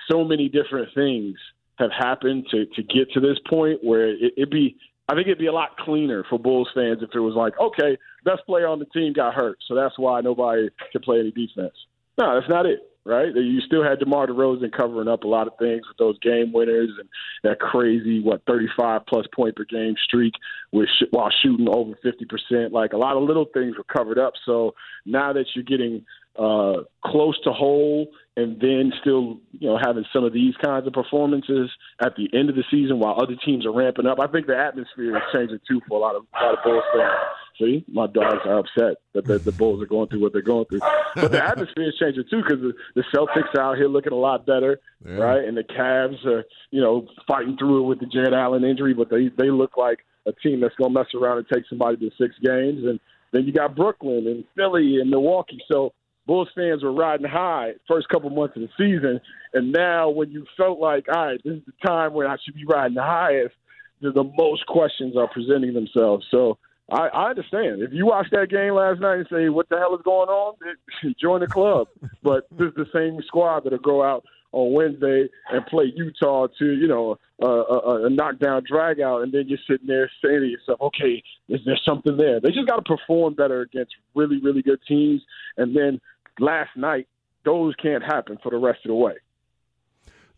so 0.09 0.23
many 0.23 0.47
different 0.47 0.89
things 0.95 1.35
have 1.77 1.91
happened 1.91 2.45
to 2.51 2.65
to 2.67 2.83
get 2.83 3.11
to 3.13 3.19
this 3.19 3.37
point 3.49 3.83
where 3.83 4.07
it, 4.07 4.33
it'd 4.37 4.49
be 4.49 4.77
I 5.07 5.13
think 5.13 5.27
it'd 5.27 5.39
be 5.39 5.47
a 5.47 5.53
lot 5.53 5.77
cleaner 5.77 6.23
for 6.29 6.39
Bulls 6.39 6.69
fans 6.73 6.99
if 7.01 7.09
it 7.13 7.19
was 7.19 7.35
like, 7.35 7.53
okay, 7.59 7.97
best 8.23 8.45
player 8.45 8.67
on 8.67 8.79
the 8.79 8.85
team 8.85 9.13
got 9.13 9.33
hurt, 9.33 9.57
so 9.67 9.75
that's 9.75 9.99
why 9.99 10.21
nobody 10.21 10.69
can 10.91 11.01
play 11.01 11.19
any 11.19 11.31
defense. 11.31 11.75
No, 12.17 12.33
that's 12.33 12.49
not 12.49 12.65
it, 12.65 12.79
right? 13.05 13.33
You 13.35 13.61
still 13.61 13.83
had 13.83 13.99
DeMar 13.99 14.27
DeRozan 14.27 14.71
covering 14.71 15.07
up 15.07 15.23
a 15.23 15.27
lot 15.27 15.47
of 15.47 15.53
things 15.59 15.83
with 15.87 15.97
those 15.97 16.17
game 16.19 16.51
winners 16.51 16.89
and 16.99 17.07
that 17.43 17.59
crazy 17.59 18.21
what 18.21 18.41
35 18.47 19.05
plus 19.07 19.25
point 19.33 19.55
per 19.55 19.65
game 19.65 19.95
streak 20.03 20.33
with 20.71 20.89
sh- 20.89 21.05
while 21.11 21.31
shooting 21.43 21.67
over 21.69 21.93
50 22.01 22.25
percent. 22.25 22.73
Like 22.73 22.93
a 22.93 22.97
lot 22.97 23.15
of 23.15 23.23
little 23.23 23.45
things 23.53 23.77
were 23.77 23.83
covered 23.83 24.17
up. 24.17 24.33
So 24.45 24.73
now 25.05 25.33
that 25.33 25.45
you're 25.53 25.63
getting 25.63 26.05
uh, 26.37 26.83
close 27.03 27.39
to 27.43 27.51
whole 27.51 28.07
and 28.37 28.59
then 28.59 28.91
still, 28.99 29.39
you 29.51 29.69
know, 29.69 29.77
having 29.81 30.03
some 30.11 30.25
of 30.25 30.33
these 30.33 30.53
kinds 30.61 30.85
of 30.85 30.93
performances 30.93 31.69
at 32.01 32.15
the 32.17 32.27
end 32.37 32.49
of 32.49 32.55
the 32.55 32.63
season 32.69 32.99
while 32.99 33.15
other 33.17 33.35
teams 33.45 33.65
are 33.65 33.71
ramping 33.71 34.05
up. 34.05 34.19
I 34.19 34.27
think 34.27 34.47
the 34.47 34.57
atmosphere 34.57 35.15
is 35.15 35.23
changing 35.31 35.59
too 35.67 35.79
for 35.87 35.97
a 35.97 36.01
lot 36.01 36.15
of 36.15 36.25
a 36.33 36.45
lot 36.45 36.57
of 36.57 36.63
Bulls 36.63 36.83
fans. 36.93 37.11
See, 37.57 37.85
my 37.87 38.07
dogs 38.07 38.41
are 38.45 38.59
upset 38.59 38.97
that 39.13 39.23
the, 39.23 39.39
the 39.39 39.53
Bulls 39.53 39.81
are 39.81 39.85
going 39.85 40.09
through 40.09 40.19
what 40.19 40.33
they're 40.33 40.41
going 40.41 40.65
through, 40.65 40.81
but 41.15 41.31
the 41.31 41.41
atmosphere 41.41 41.87
is 41.87 41.95
changing 41.97 42.25
too 42.29 42.43
because 42.43 42.59
the, 42.59 42.73
the 42.95 43.03
Celtics 43.15 43.57
are 43.57 43.61
out 43.61 43.77
here 43.77 43.87
looking 43.87 44.11
a 44.11 44.17
lot 44.17 44.45
better, 44.45 44.81
yeah. 45.05 45.13
right? 45.13 45.45
And 45.45 45.55
the 45.55 45.63
Cavs 45.63 46.25
are, 46.25 46.43
you 46.71 46.81
know, 46.81 47.07
fighting 47.25 47.55
through 47.57 47.83
it 47.83 47.87
with 47.87 47.99
the 48.01 48.07
Jarrett 48.07 48.33
Allen 48.33 48.65
injury, 48.65 48.93
but 48.93 49.09
they 49.09 49.29
they 49.37 49.49
look 49.49 49.77
like 49.77 49.99
a 50.27 50.33
team 50.33 50.59
that's 50.59 50.75
going 50.75 50.93
to 50.93 50.99
mess 50.99 51.07
around 51.15 51.37
and 51.37 51.47
take 51.53 51.63
somebody 51.69 51.95
to 51.97 52.09
six 52.17 52.35
games. 52.43 52.83
And 52.83 52.99
then 53.31 53.45
you 53.45 53.53
got 53.53 53.75
Brooklyn 53.75 54.27
and 54.27 54.43
Philly 54.55 54.99
and 54.99 55.09
Milwaukee. 55.09 55.61
So 55.71 55.93
Bulls 56.25 56.49
fans 56.55 56.83
were 56.83 56.93
riding 56.93 57.27
high 57.27 57.73
first 57.87 58.09
couple 58.09 58.29
months 58.29 58.55
of 58.55 58.63
the 58.63 58.69
season, 58.77 59.19
and 59.53 59.71
now 59.71 60.09
when 60.09 60.31
you 60.31 60.45
felt 60.57 60.79
like, 60.79 61.05
all 61.13 61.27
right, 61.27 61.41
this 61.43 61.55
is 61.55 61.63
the 61.65 61.87
time 61.87 62.13
when 62.13 62.27
I 62.27 62.37
should 62.43 62.55
be 62.55 62.65
riding 62.65 62.95
the 62.95 63.03
highest, 63.03 63.55
the, 64.01 64.11
the 64.11 64.23
most 64.23 64.65
questions 64.65 65.15
are 65.15 65.27
presenting 65.27 65.73
themselves. 65.73 66.25
So 66.31 66.57
I, 66.91 67.07
I 67.07 67.29
understand. 67.29 67.81
If 67.81 67.93
you 67.93 68.05
watch 68.05 68.27
that 68.31 68.49
game 68.49 68.73
last 68.73 69.01
night 69.01 69.17
and 69.17 69.27
say, 69.31 69.49
"What 69.49 69.69
the 69.69 69.77
hell 69.77 69.95
is 69.95 70.01
going 70.03 70.29
on?" 70.29 70.55
join 71.21 71.41
the 71.41 71.47
club. 71.47 71.87
but 72.23 72.47
this 72.57 72.67
is 72.67 72.75
the 72.75 72.89
same 72.93 73.19
squad 73.25 73.63
that'll 73.63 73.79
go 73.79 74.03
out 74.03 74.25
on 74.51 74.71
Wednesday 74.71 75.27
and 75.51 75.65
play 75.65 75.91
Utah 75.93 76.47
to, 76.57 76.65
you 76.65 76.87
know, 76.87 77.17
a, 77.41 77.45
a, 77.45 78.05
a 78.05 78.09
knockdown 78.09 78.63
drag 78.65 79.01
out, 79.01 79.21
and 79.21 79.33
then 79.33 79.45
you're 79.47 79.59
sitting 79.69 79.87
there 79.87 80.09
saying 80.23 80.39
to 80.39 80.45
yourself, 80.45 80.79
okay, 80.79 81.21
is 81.49 81.59
there 81.65 81.77
something 81.85 82.15
there? 82.15 82.39
They 82.39 82.51
just 82.51 82.67
got 82.67 82.77
to 82.77 82.81
perform 82.81 83.33
better 83.33 83.61
against 83.61 83.93
really, 84.15 84.39
really 84.41 84.61
good 84.61 84.79
teams, 84.87 85.21
and 85.57 85.75
then 85.75 85.99
last 86.39 86.75
night, 86.75 87.07
those 87.43 87.75
can't 87.75 88.03
happen 88.03 88.37
for 88.41 88.49
the 88.49 88.57
rest 88.57 88.79
of 88.85 88.89
the 88.89 88.95
way. 88.95 89.15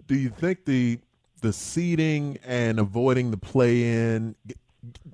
Do 0.07 0.15
you 0.15 0.29
think 0.29 0.65
the 0.65 0.99
the 1.41 1.53
seeding 1.53 2.39
and 2.43 2.79
avoiding 2.79 3.31
the 3.31 3.37
play 3.37 3.83
in, 3.83 4.35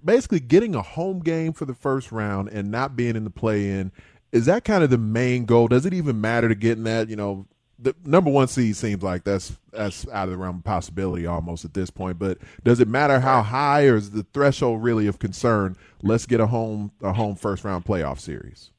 basically 0.03 0.39
getting 0.39 0.73
a 0.73 0.81
home 0.81 1.19
game 1.19 1.51
for 1.53 1.65
the 1.65 1.73
first 1.73 2.11
round 2.11 2.47
and 2.49 2.71
not 2.71 2.95
being 2.95 3.15
in 3.15 3.23
the 3.23 3.29
play 3.29 3.69
in, 3.69 3.91
is 4.31 4.45
that 4.45 4.63
kind 4.63 4.83
of 4.83 4.89
the 4.89 4.97
main 4.97 5.45
goal? 5.45 5.67
Does 5.67 5.85
it 5.85 5.93
even 5.93 6.21
matter 6.21 6.47
to 6.47 6.55
getting 6.55 6.85
that? 6.85 7.09
You 7.09 7.15
know, 7.15 7.45
the 7.77 7.95
number 8.05 8.31
one 8.31 8.47
seed 8.47 8.75
seems 8.75 9.03
like 9.03 9.23
that's 9.23 9.57
that's 9.71 10.07
out 10.09 10.25
of 10.25 10.31
the 10.31 10.37
realm 10.37 10.57
of 10.57 10.63
possibility 10.63 11.25
almost 11.25 11.65
at 11.65 11.73
this 11.73 11.89
point. 11.89 12.17
But 12.17 12.39
does 12.63 12.79
it 12.79 12.87
matter 12.87 13.19
how 13.19 13.43
high, 13.43 13.85
or 13.85 13.95
is 13.95 14.11
the 14.11 14.25
threshold 14.33 14.81
really 14.81 15.07
of 15.07 15.19
concern? 15.19 15.75
Let's 16.01 16.25
get 16.25 16.39
a 16.39 16.47
home 16.47 16.91
a 17.01 17.13
home 17.13 17.35
first 17.35 17.63
round 17.63 17.85
playoff 17.85 18.19
series. 18.19 18.71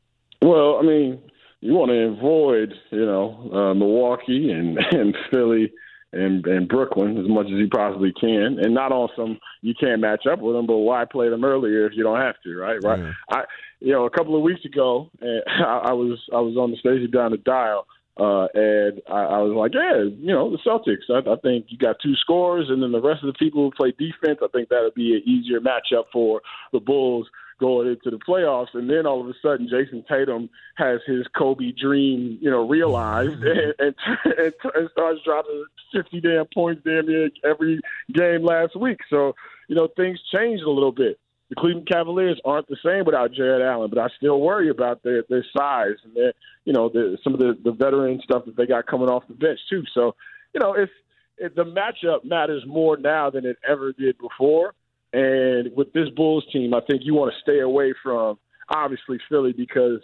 Well, 0.42 0.78
I 0.78 0.82
mean, 0.82 1.22
you 1.64 1.72
want 1.72 1.90
to 1.90 2.18
avoid, 2.18 2.74
you 2.90 3.06
know, 3.06 3.50
uh, 3.50 3.74
Milwaukee 3.74 4.50
and 4.50 4.76
and 4.92 5.16
Philly 5.32 5.72
and 6.12 6.46
and 6.46 6.68
Brooklyn 6.68 7.16
as 7.16 7.26
much 7.26 7.46
as 7.46 7.52
you 7.52 7.68
possibly 7.74 8.12
can, 8.12 8.58
and 8.60 8.74
not 8.74 8.92
on 8.92 9.08
some 9.16 9.38
you 9.62 9.72
can't 9.78 10.02
match 10.02 10.26
up 10.30 10.40
with 10.40 10.54
them. 10.54 10.66
But 10.66 10.78
why 10.78 11.06
play 11.06 11.30
them 11.30 11.42
earlier 11.42 11.86
if 11.86 11.92
you 11.96 12.02
don't 12.02 12.20
have 12.20 12.34
to, 12.44 12.54
right? 12.54 12.78
Right. 12.84 12.98
Yeah. 12.98 13.12
I, 13.30 13.44
you 13.80 13.92
know, 13.92 14.04
a 14.04 14.10
couple 14.10 14.36
of 14.36 14.42
weeks 14.42 14.64
ago, 14.66 15.10
and 15.22 15.42
I, 15.46 15.88
I 15.88 15.92
was 15.92 16.20
I 16.34 16.40
was 16.40 16.56
on 16.58 16.70
the 16.70 16.76
station 16.76 17.10
down 17.10 17.30
the 17.30 17.38
dial. 17.38 17.86
Uh, 18.16 18.46
and 18.54 19.02
I, 19.10 19.24
I 19.24 19.38
was 19.38 19.56
like, 19.56 19.72
yeah, 19.74 20.04
you 20.04 20.32
know, 20.32 20.48
the 20.48 20.58
Celtics. 20.64 21.10
I, 21.10 21.28
I 21.28 21.34
think 21.40 21.66
you 21.70 21.78
got 21.78 21.96
two 22.00 22.14
scores, 22.14 22.66
and 22.68 22.80
then 22.80 22.92
the 22.92 23.00
rest 23.00 23.24
of 23.24 23.26
the 23.26 23.38
people 23.38 23.64
who 23.64 23.72
play 23.72 23.90
defense. 23.90 24.38
I 24.40 24.46
think 24.52 24.68
that 24.68 24.82
would 24.82 24.94
be 24.94 25.16
an 25.16 25.28
easier 25.28 25.58
matchup 25.58 26.04
for 26.12 26.40
the 26.72 26.78
Bulls 26.78 27.26
going 27.58 27.88
into 27.88 28.10
the 28.10 28.18
playoffs. 28.18 28.74
And 28.74 28.88
then 28.88 29.06
all 29.06 29.20
of 29.20 29.28
a 29.28 29.34
sudden, 29.42 29.68
Jayson 29.68 30.04
Tatum 30.08 30.48
has 30.76 31.00
his 31.06 31.26
Kobe 31.36 31.72
dream, 31.72 32.38
you 32.40 32.50
know, 32.50 32.68
realized 32.68 33.32
and, 33.42 33.74
and, 33.78 33.94
and, 34.24 34.52
and 34.74 34.90
starts 34.92 35.20
dropping 35.24 35.64
50 35.92 36.20
damn 36.20 36.46
points 36.52 36.82
damn 36.84 37.06
near 37.06 37.30
every 37.44 37.80
game 38.12 38.44
last 38.44 38.76
week. 38.76 38.98
So, 39.10 39.34
you 39.68 39.74
know, 39.74 39.88
things 39.96 40.18
changed 40.32 40.64
a 40.64 40.70
little 40.70 40.92
bit. 40.92 41.18
The 41.50 41.56
Cleveland 41.56 41.88
Cavaliers 41.88 42.40
aren't 42.44 42.68
the 42.68 42.76
same 42.84 43.04
without 43.04 43.32
Jarrett 43.32 43.62
Allen, 43.62 43.90
but 43.90 43.98
I 43.98 44.08
still 44.16 44.40
worry 44.40 44.70
about 44.70 45.02
their 45.02 45.24
their 45.28 45.44
size 45.56 45.96
and 46.02 46.16
their, 46.16 46.32
you 46.64 46.72
know, 46.72 46.88
the, 46.88 47.18
some 47.22 47.34
of 47.34 47.40
the 47.40 47.56
the 47.62 47.72
veteran 47.72 48.20
stuff 48.24 48.46
that 48.46 48.56
they 48.56 48.66
got 48.66 48.86
coming 48.86 49.08
off 49.08 49.28
the 49.28 49.34
bench 49.34 49.60
too. 49.68 49.82
So, 49.92 50.14
you 50.54 50.60
know, 50.60 50.72
it's 50.72 50.92
it, 51.36 51.54
the 51.54 51.64
matchup 51.64 52.24
matters 52.24 52.64
more 52.66 52.96
now 52.96 53.30
than 53.30 53.44
it 53.44 53.58
ever 53.68 53.92
did 53.92 54.16
before. 54.18 54.74
And 55.14 55.70
with 55.76 55.92
this 55.92 56.08
Bulls 56.08 56.44
team, 56.52 56.74
I 56.74 56.80
think 56.80 57.02
you 57.04 57.14
want 57.14 57.32
to 57.32 57.40
stay 57.40 57.60
away 57.60 57.94
from 58.02 58.36
obviously 58.68 59.20
Philly 59.28 59.52
because 59.52 60.00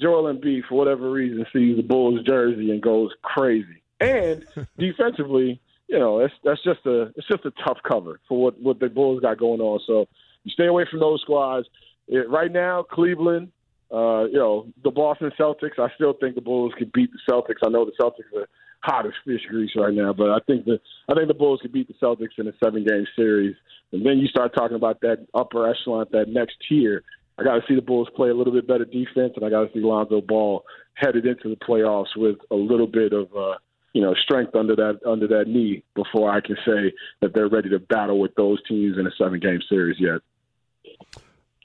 Joel 0.00 0.32
Embiid, 0.32 0.62
for 0.66 0.76
whatever 0.76 1.10
reason, 1.10 1.44
sees 1.52 1.76
the 1.76 1.82
Bulls 1.82 2.20
jersey 2.26 2.70
and 2.70 2.80
goes 2.80 3.10
crazy. 3.22 3.82
And 4.00 4.42
defensively, 4.78 5.60
you 5.86 5.98
know, 5.98 6.18
that's 6.18 6.32
that's 6.42 6.64
just 6.64 6.80
a 6.86 7.12
it's 7.14 7.28
just 7.28 7.44
a 7.44 7.52
tough 7.62 7.76
cover 7.86 8.20
for 8.26 8.42
what 8.42 8.58
what 8.58 8.80
the 8.80 8.88
Bulls 8.88 9.20
got 9.20 9.38
going 9.38 9.60
on. 9.60 9.80
So 9.86 10.06
you 10.44 10.50
stay 10.50 10.66
away 10.66 10.86
from 10.90 11.00
those 11.00 11.20
squads. 11.20 11.66
It, 12.08 12.28
right 12.30 12.50
now, 12.50 12.84
Cleveland, 12.84 13.52
uh, 13.92 14.24
you 14.24 14.38
know, 14.38 14.66
the 14.82 14.90
Boston 14.90 15.30
Celtics. 15.38 15.78
I 15.78 15.94
still 15.94 16.14
think 16.14 16.36
the 16.36 16.40
Bulls 16.40 16.72
could 16.78 16.90
beat 16.92 17.10
the 17.12 17.18
Celtics. 17.30 17.60
I 17.62 17.68
know 17.68 17.84
the 17.84 17.92
Celtics 18.00 18.34
are 18.34 18.48
hot 18.84 19.06
as 19.06 19.12
fish 19.24 19.40
grease 19.48 19.70
right 19.76 19.94
now. 19.94 20.12
But 20.12 20.30
I 20.30 20.38
think 20.46 20.66
the 20.66 20.78
I 21.08 21.14
think 21.14 21.28
the 21.28 21.34
Bulls 21.34 21.60
could 21.62 21.72
beat 21.72 21.88
the 21.88 21.94
Celtics 21.94 22.38
in 22.38 22.46
a 22.46 22.52
seven 22.62 22.84
game 22.84 23.06
series. 23.16 23.56
And 23.92 24.04
then 24.04 24.18
you 24.18 24.28
start 24.28 24.54
talking 24.54 24.76
about 24.76 25.00
that 25.00 25.26
upper 25.34 25.68
echelon, 25.68 26.06
that 26.12 26.28
next 26.28 26.56
tier. 26.68 27.02
I 27.38 27.42
got 27.42 27.54
to 27.54 27.62
see 27.66 27.74
the 27.74 27.82
Bulls 27.82 28.08
play 28.14 28.28
a 28.28 28.34
little 28.34 28.52
bit 28.52 28.68
better 28.68 28.84
defense, 28.84 29.32
and 29.36 29.44
I 29.44 29.50
got 29.50 29.66
to 29.66 29.72
see 29.72 29.80
Lonzo 29.80 30.20
Ball 30.20 30.64
headed 30.94 31.26
into 31.26 31.48
the 31.48 31.56
playoffs 31.56 32.16
with 32.16 32.36
a 32.50 32.54
little 32.54 32.86
bit 32.86 33.12
of 33.12 33.34
uh, 33.34 33.54
you 33.92 34.02
know 34.02 34.14
strength 34.14 34.54
under 34.54 34.76
that 34.76 35.00
under 35.06 35.26
that 35.28 35.48
knee 35.48 35.82
before 35.94 36.30
I 36.30 36.40
can 36.40 36.56
say 36.66 36.92
that 37.22 37.34
they're 37.34 37.48
ready 37.48 37.70
to 37.70 37.78
battle 37.78 38.20
with 38.20 38.34
those 38.34 38.62
teams 38.68 38.98
in 38.98 39.06
a 39.06 39.10
seven 39.18 39.40
game 39.40 39.60
series 39.68 39.96
yet. 39.98 40.20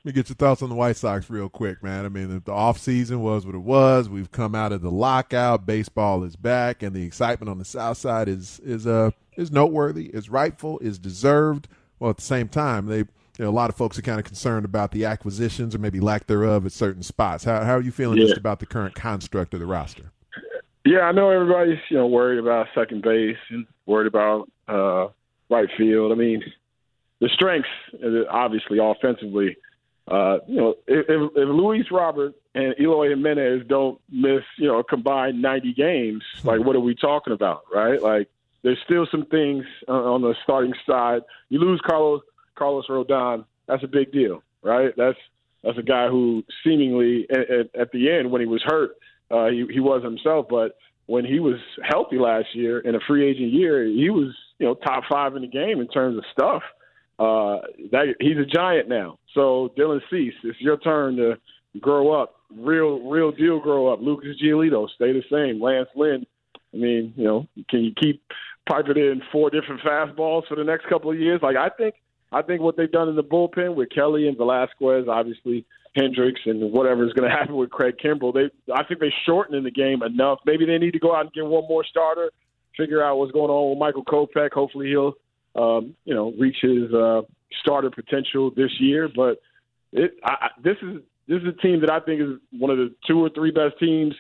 Me 0.10 0.14
get 0.14 0.28
your 0.28 0.36
thoughts 0.38 0.64
on 0.64 0.70
the 0.70 0.76
White 0.76 0.98
Sox 0.98 1.30
real 1.30 1.50
quick, 1.50 1.84
man. 1.84 2.04
I 2.04 2.10
mean, 2.10 2.42
the 2.44 2.52
off 2.52 2.80
season 2.80 3.22
was 3.22 3.46
what 3.46 3.54
it 3.54 3.60
was. 3.60 4.10
We've 4.10 4.32
come 4.32 4.56
out 4.56 4.72
of 4.72 4.82
the 4.82 4.90
lockout. 4.90 5.68
Baseball 5.68 6.24
is 6.24 6.36
back, 6.36 6.82
and 6.82 6.96
the 6.96 7.04
excitement 7.04 7.48
on 7.48 7.60
the 7.60 7.66
South 7.66 8.00
Side 8.00 8.28
is 8.28 8.60
is 8.64 8.88
uh 8.88 9.12
is 9.38 9.52
noteworthy, 9.52 10.08
is 10.08 10.28
rightful, 10.28 10.80
is 10.80 10.98
deserved. 10.98 11.68
Well, 12.00 12.10
at 12.10 12.16
the 12.16 12.24
same 12.24 12.48
time, 12.48 12.88
they 12.88 12.98
you 12.98 13.06
know, 13.38 13.50
a 13.50 13.52
lot 13.52 13.70
of 13.70 13.76
folks 13.76 14.00
are 14.00 14.02
kind 14.02 14.18
of 14.18 14.26
concerned 14.26 14.66
about 14.66 14.90
the 14.90 15.06
acquisitions 15.06 15.76
or 15.76 15.78
maybe 15.78 16.00
lack 16.00 16.26
thereof 16.26 16.66
at 16.66 16.72
certain 16.72 17.04
spots. 17.04 17.44
How 17.44 17.64
how 17.64 17.76
are 17.76 17.82
you 17.82 17.92
feeling 17.92 18.18
yeah. 18.18 18.26
just 18.26 18.38
about 18.38 18.60
the 18.60 18.66
current 18.66 18.96
construct 18.96 19.54
of 19.54 19.60
the 19.60 19.68
roster? 19.68 20.12
Yeah, 20.86 21.02
I 21.02 21.12
know 21.12 21.30
everybody's 21.30 21.78
you 21.90 21.98
know 21.98 22.08
worried 22.08 22.40
about 22.40 22.66
second 22.74 23.04
base 23.04 23.38
and 23.52 23.68
worried 23.86 24.08
about 24.08 24.50
uh, 24.68 25.10
right 25.52 25.70
field. 25.78 26.12
I 26.12 26.16
mean, 26.16 26.42
the 27.22 27.30
strengths 27.30 27.70
obviously 28.28 28.80
offensively 28.82 29.56
uh, 30.10 30.40
you 30.48 30.56
know, 30.56 30.76
if, 30.88 31.06
if 31.08 31.32
Luis 31.36 31.86
Robert 31.92 32.34
and 32.56 32.74
Eloy 32.80 33.10
Jimenez 33.10 33.68
don't 33.68 34.00
miss, 34.10 34.42
you 34.58 34.68
know, 34.68 34.80
a 34.80 34.84
combined 34.84 35.42
90 35.42 35.74
games, 35.74 36.24
like 36.44 36.62
what 36.62 36.76
are 36.76 36.82
we 36.82 36.96
talking 36.96 37.34
about, 37.34 37.64
right? 37.74 38.02
Like 38.02 38.30
there's 38.64 38.80
still 38.86 39.08
some 39.12 39.26
things 39.26 39.66
uh, 39.88 39.92
on 39.92 40.22
the 40.22 40.36
starting 40.44 40.74
side. 40.86 41.22
You 41.50 41.60
lose 41.60 41.82
Carlos 41.86 42.22
Carlos 42.56 42.88
Rodon, 42.90 43.46
that's 43.68 43.84
a 43.84 43.88
big 43.88 44.12
deal, 44.12 44.44
right? 44.64 44.94
That's 44.98 45.18
that's 45.64 45.78
a 45.78 45.84
guy 45.84 46.08
who 46.08 46.44
seemingly 46.64 47.28
at, 47.30 47.50
at, 47.50 47.76
at 47.80 47.92
the 47.92 48.12
end 48.12 48.32
when 48.32 48.42
he 48.42 48.48
was 48.48 48.64
hurt, 48.66 48.92
uh, 49.32 49.48
he, 49.48 49.66
he 49.72 49.80
was 49.80 50.04
himself, 50.04 50.48
but 50.50 50.78
when 51.06 51.26
he 51.26 51.40
was 51.40 51.58
healthy 51.84 52.18
last 52.18 52.48
year 52.54 52.80
in 52.80 52.96
a 52.96 53.00
free 53.08 53.30
agent 53.30 53.52
year, 53.52 53.86
he 53.86 54.10
was 54.10 54.34
you 54.58 54.68
know 54.68 54.76
top 54.76 55.04
five 55.10 55.36
in 55.36 55.42
the 55.42 55.48
game 55.48 55.80
in 55.80 55.88
terms 55.88 56.18
of 56.18 56.24
stuff. 56.32 56.64
Uh, 57.20 57.60
that 57.92 58.16
he's 58.22 58.38
a 58.38 58.46
giant 58.46 58.88
now. 58.88 59.20
So 59.34 59.74
Dylan 59.78 60.00
Cease, 60.10 60.34
it's 60.44 60.60
your 60.62 60.78
turn 60.78 61.18
to 61.18 61.36
grow 61.82 62.14
up, 62.14 62.36
real 62.50 63.10
real 63.10 63.32
deal 63.32 63.60
grow 63.60 63.92
up. 63.92 64.00
Lucas 64.02 64.38
Giolito, 64.42 64.88
stay 64.96 65.12
the 65.12 65.24
same. 65.30 65.62
Lance 65.62 65.90
Lynn, 65.98 66.26
I 66.74 66.78
mean, 66.78 67.14
you 67.18 67.26
know, 67.26 67.46
can 67.70 67.84
you 67.84 67.92
keep 68.00 68.24
piping 68.70 68.96
in 68.96 69.22
four 69.34 69.50
different 69.50 69.82
fastballs 69.82 70.48
for 70.48 70.56
the 70.56 70.64
next 70.64 70.88
couple 70.88 71.12
of 71.12 71.20
years? 71.20 71.42
Like 71.44 71.58
I 71.58 71.68
think 71.68 71.96
I 72.32 72.42
think 72.42 72.62
what 72.62 72.78
they've 72.78 72.92
done 72.92 73.10
in 73.10 73.18
the 73.18 73.24
bullpen 73.24 73.76
with 73.76 73.90
Kelly 73.94 74.30
and 74.30 74.38
Velasquez, 74.38 75.10
obviously 75.10 75.66
Hendriks, 75.98 76.46
and 76.46 76.72
whatever 76.72 77.06
is 77.06 77.12
going 77.12 77.30
to 77.30 77.36
happen 77.36 77.58
with 77.58 77.70
Craig 77.70 77.96
Kimbrel, 78.02 78.34
they 78.34 78.74
I 78.74 78.86
think 78.86 79.02
they 79.02 79.14
shortened 79.26 79.66
the 79.66 79.72
game 79.72 80.04
enough. 80.04 80.40
Maybe 80.46 80.66
they 80.66 80.78
need 80.78 80.92
to 80.92 81.00
go 81.00 81.14
out 81.14 81.26
and 81.26 81.34
get 81.34 81.46
one 81.46 81.68
more 81.68 81.84
starter, 81.84 82.32
figure 82.78 83.04
out 83.04 83.18
what's 83.18 83.34
going 83.34 83.52
on 83.52 83.72
with 83.72 83.80
Michael 83.80 84.06
Kopech. 84.06 84.54
Hopefully 84.54 84.88
he'll 84.88 85.16
um, 85.60 85.96
you 86.06 86.14
know, 86.14 86.34
reach 86.40 86.58
his 86.62 86.94
uh, 86.94 87.22
starter 87.62 87.90
potential 87.90 88.52
this 88.56 88.72
year. 88.80 89.10
But 89.14 89.42
it, 89.92 90.14
I, 90.24 90.50
this 90.64 90.78
is 90.82 91.02
this 91.28 91.42
is 91.42 91.48
a 91.48 91.62
team 91.62 91.82
that 91.82 91.92
I 91.92 92.00
think 92.00 92.22
is 92.22 92.38
one 92.52 92.72
of 92.72 92.78
the 92.78 92.94
two 93.08 93.20
or 93.20 93.30
three 93.30 93.52
best 93.52 93.78
teams 93.80 94.16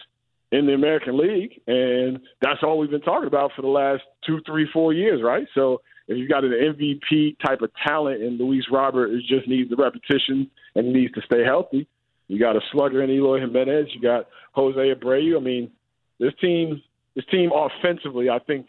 in 0.52 0.66
the 0.66 0.74
American 0.74 1.18
League, 1.18 1.62
and 1.68 2.20
that's 2.42 2.60
all 2.64 2.78
we've 2.78 2.90
been 2.90 3.02
talking 3.02 3.28
about 3.28 3.52
for 3.56 3.62
the 3.62 3.68
last 3.68 4.02
two, 4.26 4.40
three, 4.46 4.68
four 4.74 4.94
years, 4.94 5.22
right? 5.24 5.48
So 5.54 5.82
if 6.08 6.18
you've 6.18 6.30
got 6.30 6.44
an 6.44 6.52
MVP 6.52 7.38
type 7.40 7.62
of 7.62 7.70
talent, 7.86 8.24
and 8.24 8.40
Luis 8.40 8.66
Robert, 8.72 9.12
it 9.12 9.22
just 9.28 9.48
needs 9.48 9.70
the 9.70 9.76
repetition 9.76 10.50
and 10.76 10.92
needs 10.92 11.14
to 11.14 11.22
stay 11.22 11.44
healthy. 11.44 11.88
You 12.28 12.40
got 12.40 12.56
a 12.56 12.62
slugger 12.72 13.04
in 13.04 13.12
Eloy 13.12 13.40
Jimenez. 13.40 13.88
You 13.94 14.02
got 14.02 14.28
Jose 14.54 14.78
Abreu. 14.78 15.38
I 15.38 15.40
mean, 15.40 15.72
this 16.20 16.34
team, 16.42 16.82
this 17.16 17.26
team 17.26 17.52
offensively, 17.54 18.30
I 18.30 18.40
think 18.40 18.68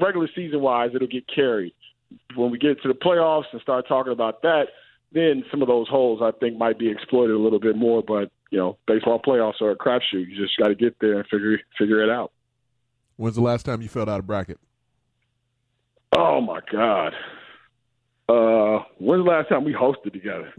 regular 0.00 0.28
season 0.34 0.60
wise, 0.60 0.90
it'll 0.94 1.08
get 1.08 1.24
carried. 1.32 1.72
When 2.34 2.50
we 2.50 2.58
get 2.58 2.82
to 2.82 2.88
the 2.88 2.94
playoffs 2.94 3.44
and 3.52 3.60
start 3.60 3.86
talking 3.88 4.12
about 4.12 4.42
that, 4.42 4.66
then 5.12 5.44
some 5.50 5.62
of 5.62 5.68
those 5.68 5.88
holes 5.88 6.20
I 6.22 6.30
think 6.38 6.56
might 6.56 6.78
be 6.78 6.90
exploited 6.90 7.34
a 7.34 7.38
little 7.38 7.60
bit 7.60 7.76
more. 7.76 8.02
But 8.02 8.30
you 8.50 8.58
know, 8.58 8.78
baseball 8.86 9.20
playoffs 9.20 9.60
are 9.60 9.70
a 9.70 9.76
crapshoot. 9.76 10.28
You 10.28 10.36
just 10.36 10.56
got 10.58 10.68
to 10.68 10.74
get 10.74 10.96
there 11.00 11.18
and 11.18 11.28
figure 11.28 11.60
figure 11.78 12.02
it 12.02 12.10
out. 12.10 12.32
When's 13.16 13.36
the 13.36 13.42
last 13.42 13.64
time 13.64 13.82
you 13.82 13.88
filled 13.88 14.08
out 14.08 14.20
a 14.20 14.22
bracket? 14.22 14.58
Oh 16.16 16.40
my 16.40 16.60
God. 16.70 17.14
Uh, 18.28 18.84
when's 18.98 19.24
the 19.24 19.30
last 19.30 19.48
time 19.48 19.64
we 19.64 19.72
hosted 19.72 20.12
together? 20.12 20.52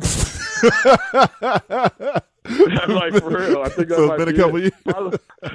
like 2.89 3.13
for 3.21 3.29
real, 3.29 3.61
I 3.61 3.69
think 3.69 3.89
so 3.89 4.13
it's 4.13 4.23
been 4.23 4.35
a 4.35 4.37
couple 4.37 4.57
it. 4.57 4.63
years. 4.63 4.73
My, 4.85 5.11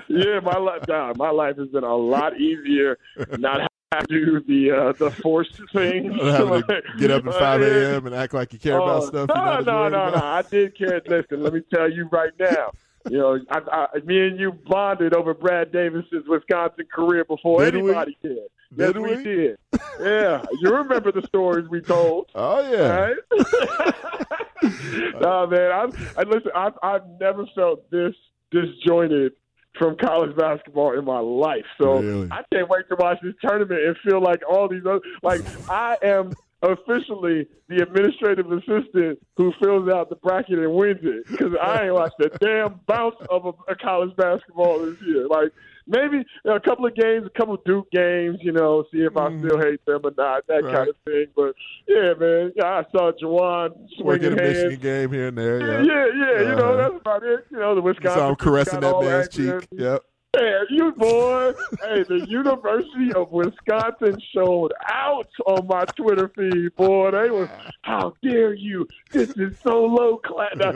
yeah, 0.08 0.40
my 0.40 0.58
life, 0.58 0.82
nah, 0.88 1.12
my 1.16 1.30
life 1.30 1.56
has 1.58 1.68
been 1.68 1.84
a 1.84 1.96
lot 1.96 2.40
easier. 2.40 2.98
Not 3.38 3.67
to 3.92 4.06
do 4.06 4.40
the 4.40 4.70
uh, 4.70 4.92
the 4.92 5.10
forced 5.10 5.60
thing. 5.72 6.12
Get 6.98 7.10
up 7.10 7.26
at 7.26 7.28
Uh, 7.34 7.38
5 7.38 7.62
a.m. 7.62 8.06
and 8.06 8.14
act 8.14 8.34
like 8.34 8.52
you 8.52 8.58
care 8.58 8.76
about 8.76 9.02
Oh, 9.02 9.06
stuff. 9.06 9.28
No, 9.28 9.34
you're 9.34 9.44
not 9.44 9.60
as 9.60 9.66
no, 9.66 9.88
no, 9.88 10.10
no. 10.10 10.16
I 10.22 10.42
did 10.42 10.76
care. 10.76 11.00
Listen, 11.06 11.42
let 11.42 11.52
me 11.54 11.62
tell 11.72 11.90
you 11.90 12.08
right 12.10 12.32
now. 12.38 12.70
You 13.08 13.18
know, 13.18 13.38
I, 13.50 13.60
I, 13.94 13.98
me 14.04 14.26
and 14.26 14.38
you 14.38 14.52
bonded 14.52 15.14
over 15.14 15.32
Brad 15.32 15.72
Davison's 15.72 16.26
Wisconsin 16.28 16.86
career 16.92 17.24
before 17.24 17.64
Did 17.64 17.76
we? 17.76 17.80
anybody 17.90 18.18
did. 18.22 18.38
Yes, 18.76 18.92
Did 18.92 18.98
we? 18.98 19.16
we? 19.16 19.22
did. 19.24 19.58
Yeah, 20.00 20.44
you 20.60 20.70
remember 20.70 21.10
the 21.12 21.22
stories 21.26 21.68
we 21.70 21.80
told. 21.80 22.26
Oh 22.34 22.60
yeah. 22.70 22.88
Right? 22.88 23.94
no, 25.20 25.46
man. 25.46 25.72
I've, 25.72 26.18
I 26.18 26.22
listen. 26.24 26.50
I've, 26.54 26.74
I've 26.82 27.06
never 27.20 27.46
felt 27.54 27.90
this 27.90 28.14
disjointed 28.50 29.32
from 29.78 29.96
college 29.96 30.36
basketball 30.36 30.98
in 30.98 31.04
my 31.04 31.20
life. 31.20 31.64
So 31.80 32.00
Really? 32.00 32.28
I 32.30 32.42
can't 32.52 32.68
wait 32.68 32.88
to 32.88 32.96
watch 32.98 33.18
this 33.22 33.34
tournament 33.40 33.80
and 33.82 33.96
feel 34.04 34.20
like 34.20 34.40
all 34.48 34.68
these 34.68 34.84
other. 34.84 35.00
Like 35.22 35.40
I 35.70 35.96
am 36.02 36.32
officially 36.62 37.46
the 37.68 37.82
administrative 37.82 38.50
assistant 38.50 39.18
who 39.36 39.52
fills 39.62 39.88
out 39.88 40.08
the 40.08 40.16
bracket 40.16 40.58
and 40.58 40.72
wins 40.72 40.98
it 41.02 41.26
because 41.28 41.52
I 41.62 41.84
ain't 41.84 41.94
watched 41.94 42.20
a 42.20 42.30
damn 42.38 42.80
bounce 42.86 43.16
of 43.30 43.46
a, 43.46 43.52
a 43.72 43.76
college 43.76 44.14
basketball 44.16 44.80
this 44.80 44.96
year. 45.06 45.28
Like 45.28 45.52
maybe 45.86 46.24
a 46.44 46.58
couple 46.60 46.86
of 46.86 46.94
games, 46.96 47.26
a 47.26 47.38
couple 47.38 47.54
of 47.54 47.64
Duke 47.64 47.90
games, 47.92 48.38
you 48.40 48.52
know, 48.52 48.84
see 48.92 48.98
if 48.98 49.16
I 49.16 49.36
still 49.38 49.58
hate 49.58 49.84
them 49.86 50.00
or 50.04 50.12
not, 50.16 50.46
that 50.48 50.62
Mm. 50.62 50.64
Right. 50.64 50.74
kind 50.74 50.88
of 50.88 50.96
thing. 51.04 51.26
But 51.36 51.54
yeah, 51.86 52.12
man, 52.18 52.52
I 52.62 52.84
saw 52.90 53.12
Juwan 53.12 53.70
swinging 53.98 54.38
a 54.38 54.42
hands. 54.42 54.64
Michigan 54.64 54.80
game 54.80 55.12
here 55.12 55.28
and 55.28 55.38
there. 55.38 55.60
Yeah, 55.60 55.82
Yeah. 55.82 56.06
yeah, 56.06 56.40
you 56.50 56.56
know, 56.56 56.72
Uh-huh. 56.72 56.76
that's 56.76 57.00
about 57.00 57.22
it. 57.22 57.46
You 57.50 57.58
know, 57.58 57.74
the 57.76 57.80
Wisconsin. 57.82 58.18
So 58.20 58.28
I'm 58.28 58.36
caressing 58.36 58.80
that 58.80 59.00
man's 59.00 59.28
cheek. 59.28 59.54
Yep. 59.72 60.02
Yeah, 60.40 60.60
you 60.70 60.92
boy. 60.92 61.52
hey, 61.82 62.04
the 62.04 62.26
University 62.28 63.12
of 63.14 63.30
Wisconsin 63.32 64.20
showed 64.32 64.72
out 64.86 65.28
on 65.46 65.66
my 65.66 65.84
Twitter 65.96 66.28
feed, 66.36 66.74
boy. 66.76 67.10
They 67.10 67.30
was, 67.30 67.48
how 67.82 68.14
dare 68.22 68.54
you? 68.54 68.86
This 69.10 69.30
is 69.30 69.58
so 69.62 69.84
low 69.84 70.18
class. 70.18 70.52
Now, 70.56 70.72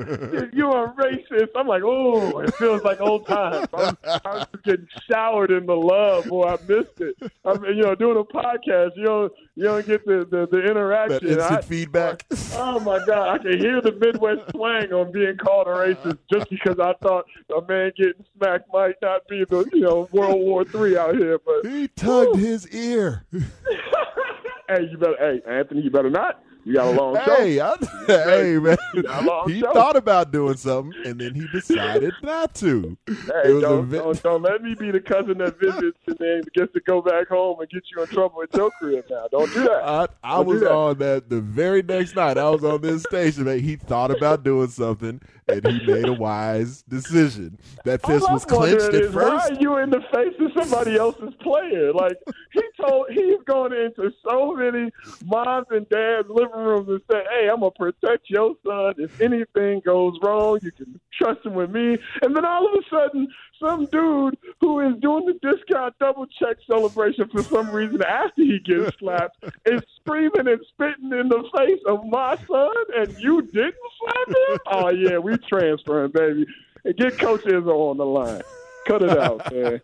You're 0.53 0.87
a 0.87 0.95
racist. 0.95 1.51
I'm 1.57 1.69
like, 1.69 1.83
oh, 1.85 2.41
it 2.41 2.55
feels 2.55 2.83
like 2.83 3.01
old 3.01 3.27
times. 3.27 3.69
I'm, 3.75 3.97
I'm 4.25 4.47
just 4.53 4.65
getting 4.65 4.89
showered 5.11 5.51
in 5.51 5.67
the 5.67 5.77
love, 5.77 6.27
boy. 6.27 6.45
I 6.45 6.57
missed 6.67 7.01
it. 7.01 7.15
I 7.45 7.59
mean, 7.59 7.77
you 7.77 7.83
know, 7.83 7.95
doing 7.95 8.17
a 8.17 8.25
podcast, 8.25 8.93
you 8.97 9.05
don't, 9.05 9.33
you 9.55 9.65
don't 9.65 9.87
get 9.87 10.05
the 10.07 10.27
the, 10.29 10.49
the 10.51 10.63
interaction. 10.63 11.19
That 11.29 11.39
instant 11.39 11.59
I- 11.59 11.61
feedback. 11.61 12.25
Oh 12.55 12.81
my 12.81 13.05
God! 13.07 13.29
I 13.29 13.39
can 13.39 13.59
hear 13.59 13.81
the 13.81 13.93
Midwest 13.93 14.49
twang 14.51 14.93
on 14.93 15.13
being 15.13 15.37
called 15.37 15.67
a 15.67 15.71
racist 15.71 16.19
just 16.33 16.49
because 16.51 16.79
I 16.79 16.95
thought 17.03 17.27
a 17.55 17.61
man 17.67 17.93
getting 17.97 18.25
smacked 18.37 18.73
might 18.73 18.95
not 19.03 19.27
be 19.29 19.45
the 19.53 19.69
you 19.73 19.81
know 19.83 20.09
World 20.13 20.41
War 20.41 20.65
Three 20.65 20.97
out 20.97 21.17
here. 21.17 21.39
But 21.39 21.71
He 21.71 21.89
tugged 21.89 22.39
his 22.39 22.69
ear. 22.69 23.25
hey, 23.33 24.89
you 24.91 24.97
better 24.99 25.17
hey 25.19 25.43
Anthony, 25.47 25.83
you 25.83 25.91
better 25.91 26.11
not. 26.11 26.43
You 26.65 26.75
got 26.75 26.87
a 26.87 26.91
long 26.93 27.17
Hey, 27.17 27.57
show. 27.57 27.75
I, 27.81 28.05
hey, 28.07 28.59
man. 28.59 28.77
got 29.03 29.23
a 29.23 29.27
long 29.27 29.49
He 29.49 29.61
show. 29.61 29.73
thought 29.73 29.97
about 29.97 30.31
doing 30.31 30.57
something, 30.57 30.93
and 31.05 31.21
then 31.21 31.35
he 31.35 31.47
decided 31.53 32.13
not 32.23 32.55
to. 32.57 32.97
Hey, 33.09 33.15
it 33.47 33.53
was 33.55 33.63
don't, 33.63 33.87
vi- 33.87 33.97
don't, 33.99 34.23
don't 34.23 34.43
let 34.43 34.63
me 34.63 34.75
be 34.75 34.91
the 34.93 35.01
cousin 35.01 35.39
that 35.39 35.59
visits 35.59 35.99
and 36.07 36.17
then 36.19 36.43
gets 36.55 36.73
to 36.75 36.81
go 36.87 37.03
back 37.03 37.29
home 37.29 37.59
and 37.61 37.69
get 37.69 37.83
you 37.95 38.01
in 38.03 38.09
trouble 38.09 38.43
at 38.43 38.55
your 38.55 38.71
crib 38.73 39.05
now. 39.11 39.27
Don't 39.33 39.53
do 39.53 39.65
that. 39.65 39.83
I, 39.85 40.07
I 40.23 40.39
was 40.39 40.61
that. 40.61 40.71
on 40.71 40.99
that 40.99 41.29
the 41.29 41.41
very 41.41 41.83
next 41.83 42.15
night. 42.15 42.39
I 42.39 42.49
was 42.51 42.63
on 42.63 42.81
this 42.81 43.03
station, 43.03 43.45
man. 43.45 43.59
He 43.59 43.75
thought 43.77 44.11
about 44.13 44.45
doing 44.45 44.69
something, 44.69 45.21
and 45.49 45.67
he 45.67 45.85
made 45.85 46.07
a 46.07 46.13
wise 46.13 46.83
decision. 46.83 47.59
That 47.85 48.07
fist 48.07 48.31
was 48.31 48.45
clenched 48.45 48.83
at 48.85 48.95
is, 48.95 49.13
Why 49.15 49.23
first. 49.31 49.51
are 49.53 49.55
you 49.61 49.79
in 49.79 49.91
the 49.91 50.01
face 50.15 50.35
of 50.39 50.53
somebody 50.63 50.97
else's 50.97 51.35
player? 51.41 51.93
Like 51.93 52.19
he 52.53 52.63
told, 52.81 53.07
he's 53.11 53.39
going 53.47 53.73
into 53.73 54.13
so 54.29 54.55
many 54.55 54.91
moms 55.25 55.67
and 55.71 55.89
dads' 55.89 56.29
rooms 56.55 56.89
and 56.89 57.01
say, 57.11 57.25
"Hey, 57.31 57.49
I'm 57.49 57.61
gonna 57.61 57.71
protect 57.73 58.29
your 58.31 58.55
son. 58.67 58.95
If 58.99 59.21
anything 59.21 59.81
goes 59.85 60.19
wrong, 60.23 60.59
you 60.63 60.73
can 60.73 61.01
trust 61.13 61.45
him 61.45 61.55
with 61.55 61.71
me." 61.71 61.99
And 62.23 62.37
then 62.37 62.45
all 62.45 62.67
of 62.67 62.73
a 62.75 62.89
sudden, 62.89 63.29
some 63.61 63.87
dude 63.87 64.37
who 64.61 64.81
is 64.81 64.97
doing 65.01 65.27
the 65.27 65.35
discount 65.43 65.95
double 65.99 66.27
check 66.27 66.57
celebration 66.67 67.29
for 67.29 67.43
some 67.43 67.71
reason 67.71 68.03
after 68.03 68.43
he 68.43 68.59
gets 68.59 68.97
slapped 68.99 69.45
is 69.67 69.83
screaming 70.01 70.49
and 70.49 70.61
spitting 70.69 71.13
in 71.13 71.29
the 71.29 71.49
face 71.57 71.81
of 71.87 72.05
my 72.07 72.37
son, 72.49 72.75
and 72.97 73.17
you 73.19 73.43
didn't 73.43 73.75
slap 73.99 74.29
him? 74.29 74.59
Oh 74.67 74.91
yeah, 74.91 75.19
we 75.19 75.37
transferring, 75.49 76.11
baby. 76.13 76.47
And 76.85 76.97
get 76.97 77.19
Coach 77.19 77.43
Izzo 77.43 77.91
on 77.91 77.97
the 77.97 78.05
line. 78.07 78.43
Cut 78.87 79.03
it 79.03 79.17
out, 79.17 79.53
man. 79.53 79.81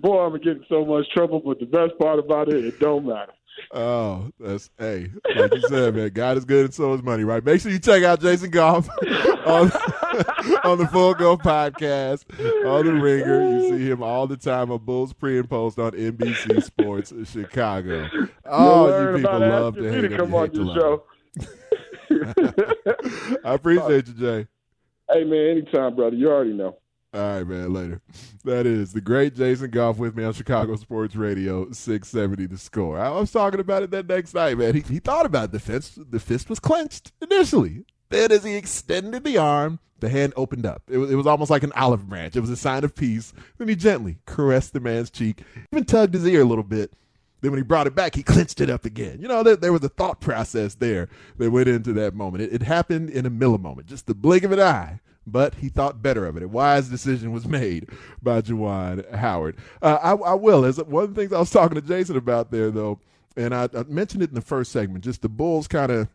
Boy, 0.00 0.24
I'm 0.24 0.36
getting 0.38 0.64
so 0.68 0.84
much 0.84 1.08
trouble, 1.10 1.40
but 1.40 1.60
the 1.60 1.66
best 1.66 1.96
part 1.98 2.18
about 2.18 2.48
it, 2.48 2.64
it 2.64 2.80
don't 2.80 3.06
matter. 3.06 3.32
Oh, 3.72 4.30
that's 4.38 4.70
hey, 4.78 5.10
like 5.34 5.52
you 5.52 5.60
said, 5.62 5.94
man. 5.94 6.10
God 6.10 6.36
is 6.36 6.44
good 6.44 6.66
and 6.66 6.74
so 6.74 6.94
is 6.94 7.02
money, 7.02 7.24
right? 7.24 7.44
Make 7.44 7.60
sure 7.60 7.72
you 7.72 7.78
check 7.78 8.04
out 8.04 8.20
Jason 8.20 8.50
Goff 8.50 8.88
on, 9.46 9.70
on 10.64 10.78
the 10.78 10.88
Full 10.92 11.14
Go 11.14 11.36
podcast 11.36 12.24
on 12.66 12.86
the 12.86 12.92
Ringer. 12.92 13.50
You 13.50 13.68
see 13.70 13.90
him 13.90 14.02
all 14.02 14.26
the 14.26 14.36
time 14.36 14.70
on 14.70 14.78
Bulls 14.84 15.12
pre 15.12 15.38
and 15.38 15.50
post 15.50 15.78
on 15.78 15.92
NBC 15.92 16.62
Sports 16.62 17.12
Chicago. 17.30 18.08
Oh, 18.44 19.10
you 19.10 19.16
people 19.16 19.38
love 19.40 19.74
to 19.74 19.82
me 19.82 20.08
to 20.08 20.16
come 20.16 20.34
on 20.34 20.52
your 20.54 20.74
show. 20.74 21.02
I 23.44 23.54
appreciate 23.54 24.06
you, 24.08 24.14
Jay. 24.14 24.46
Hey, 25.10 25.24
man, 25.24 25.50
anytime, 25.50 25.96
brother. 25.96 26.16
You 26.16 26.30
already 26.30 26.52
know. 26.52 26.78
All 27.14 27.20
right, 27.20 27.46
man. 27.46 27.72
Later. 27.72 28.00
That 28.44 28.66
is 28.66 28.92
the 28.92 29.00
great 29.00 29.36
Jason 29.36 29.70
Goff 29.70 29.98
with 29.98 30.16
me 30.16 30.24
on 30.24 30.32
Chicago 30.32 30.74
Sports 30.74 31.14
Radio 31.14 31.70
670 31.70 32.46
The 32.46 32.58
Score. 32.58 32.98
I 32.98 33.08
was 33.10 33.30
talking 33.30 33.60
about 33.60 33.84
it 33.84 33.92
that 33.92 34.08
next 34.08 34.34
night, 34.34 34.58
man. 34.58 34.74
He, 34.74 34.80
he 34.80 34.98
thought 34.98 35.24
about 35.24 35.52
the 35.52 35.60
fist. 35.60 36.10
The 36.10 36.18
fist 36.18 36.50
was 36.50 36.58
clenched 36.58 37.12
initially. 37.22 37.84
Then, 38.08 38.32
as 38.32 38.42
he 38.42 38.56
extended 38.56 39.22
the 39.22 39.38
arm, 39.38 39.78
the 40.00 40.08
hand 40.08 40.32
opened 40.36 40.66
up. 40.66 40.82
It 40.88 40.98
was, 40.98 41.08
it 41.12 41.14
was 41.14 41.26
almost 41.26 41.52
like 41.52 41.62
an 41.62 41.72
olive 41.76 42.08
branch. 42.08 42.34
It 42.34 42.40
was 42.40 42.50
a 42.50 42.56
sign 42.56 42.82
of 42.82 42.96
peace. 42.96 43.32
Then 43.58 43.68
he 43.68 43.76
gently 43.76 44.18
caressed 44.26 44.72
the 44.72 44.80
man's 44.80 45.08
cheek, 45.08 45.42
even 45.72 45.84
tugged 45.84 46.14
his 46.14 46.26
ear 46.26 46.42
a 46.42 46.44
little 46.44 46.64
bit. 46.64 46.92
Then 47.42 47.52
when 47.52 47.58
he 47.58 47.64
brought 47.64 47.86
it 47.86 47.94
back, 47.94 48.16
he 48.16 48.24
clenched 48.24 48.60
it 48.60 48.70
up 48.70 48.84
again. 48.84 49.20
You 49.20 49.28
know, 49.28 49.44
there, 49.44 49.54
there 49.54 49.72
was 49.72 49.84
a 49.84 49.88
thought 49.88 50.20
process 50.20 50.74
there 50.74 51.08
that 51.38 51.52
went 51.52 51.68
into 51.68 51.92
that 51.92 52.14
moment. 52.14 52.42
It, 52.42 52.54
it 52.54 52.62
happened 52.62 53.10
in 53.10 53.24
a 53.24 53.30
millimoment, 53.30 53.86
just 53.86 54.06
the 54.06 54.14
blink 54.14 54.42
of 54.42 54.50
an 54.50 54.60
eye. 54.60 55.00
But 55.26 55.54
he 55.54 55.68
thought 55.68 56.02
better 56.02 56.26
of 56.26 56.36
it. 56.36 56.42
A 56.42 56.48
wise 56.48 56.88
decision 56.88 57.32
was 57.32 57.46
made 57.46 57.88
by 58.22 58.42
Juwan 58.42 59.10
Howard. 59.14 59.56
Uh, 59.80 59.98
I, 60.02 60.12
I 60.12 60.34
will. 60.34 60.64
As 60.64 60.76
one 60.82 61.04
of 61.04 61.14
the 61.14 61.20
things 61.20 61.32
I 61.32 61.38
was 61.38 61.50
talking 61.50 61.76
to 61.76 61.80
Jason 61.80 62.16
about 62.16 62.50
there, 62.50 62.70
though, 62.70 63.00
and 63.36 63.54
I, 63.54 63.68
I 63.74 63.84
mentioned 63.84 64.22
it 64.22 64.28
in 64.28 64.34
the 64.34 64.42
first 64.42 64.70
segment, 64.70 65.04
just 65.04 65.22
the 65.22 65.28
Bulls 65.28 65.66
kind 65.66 65.90
of, 65.90 66.08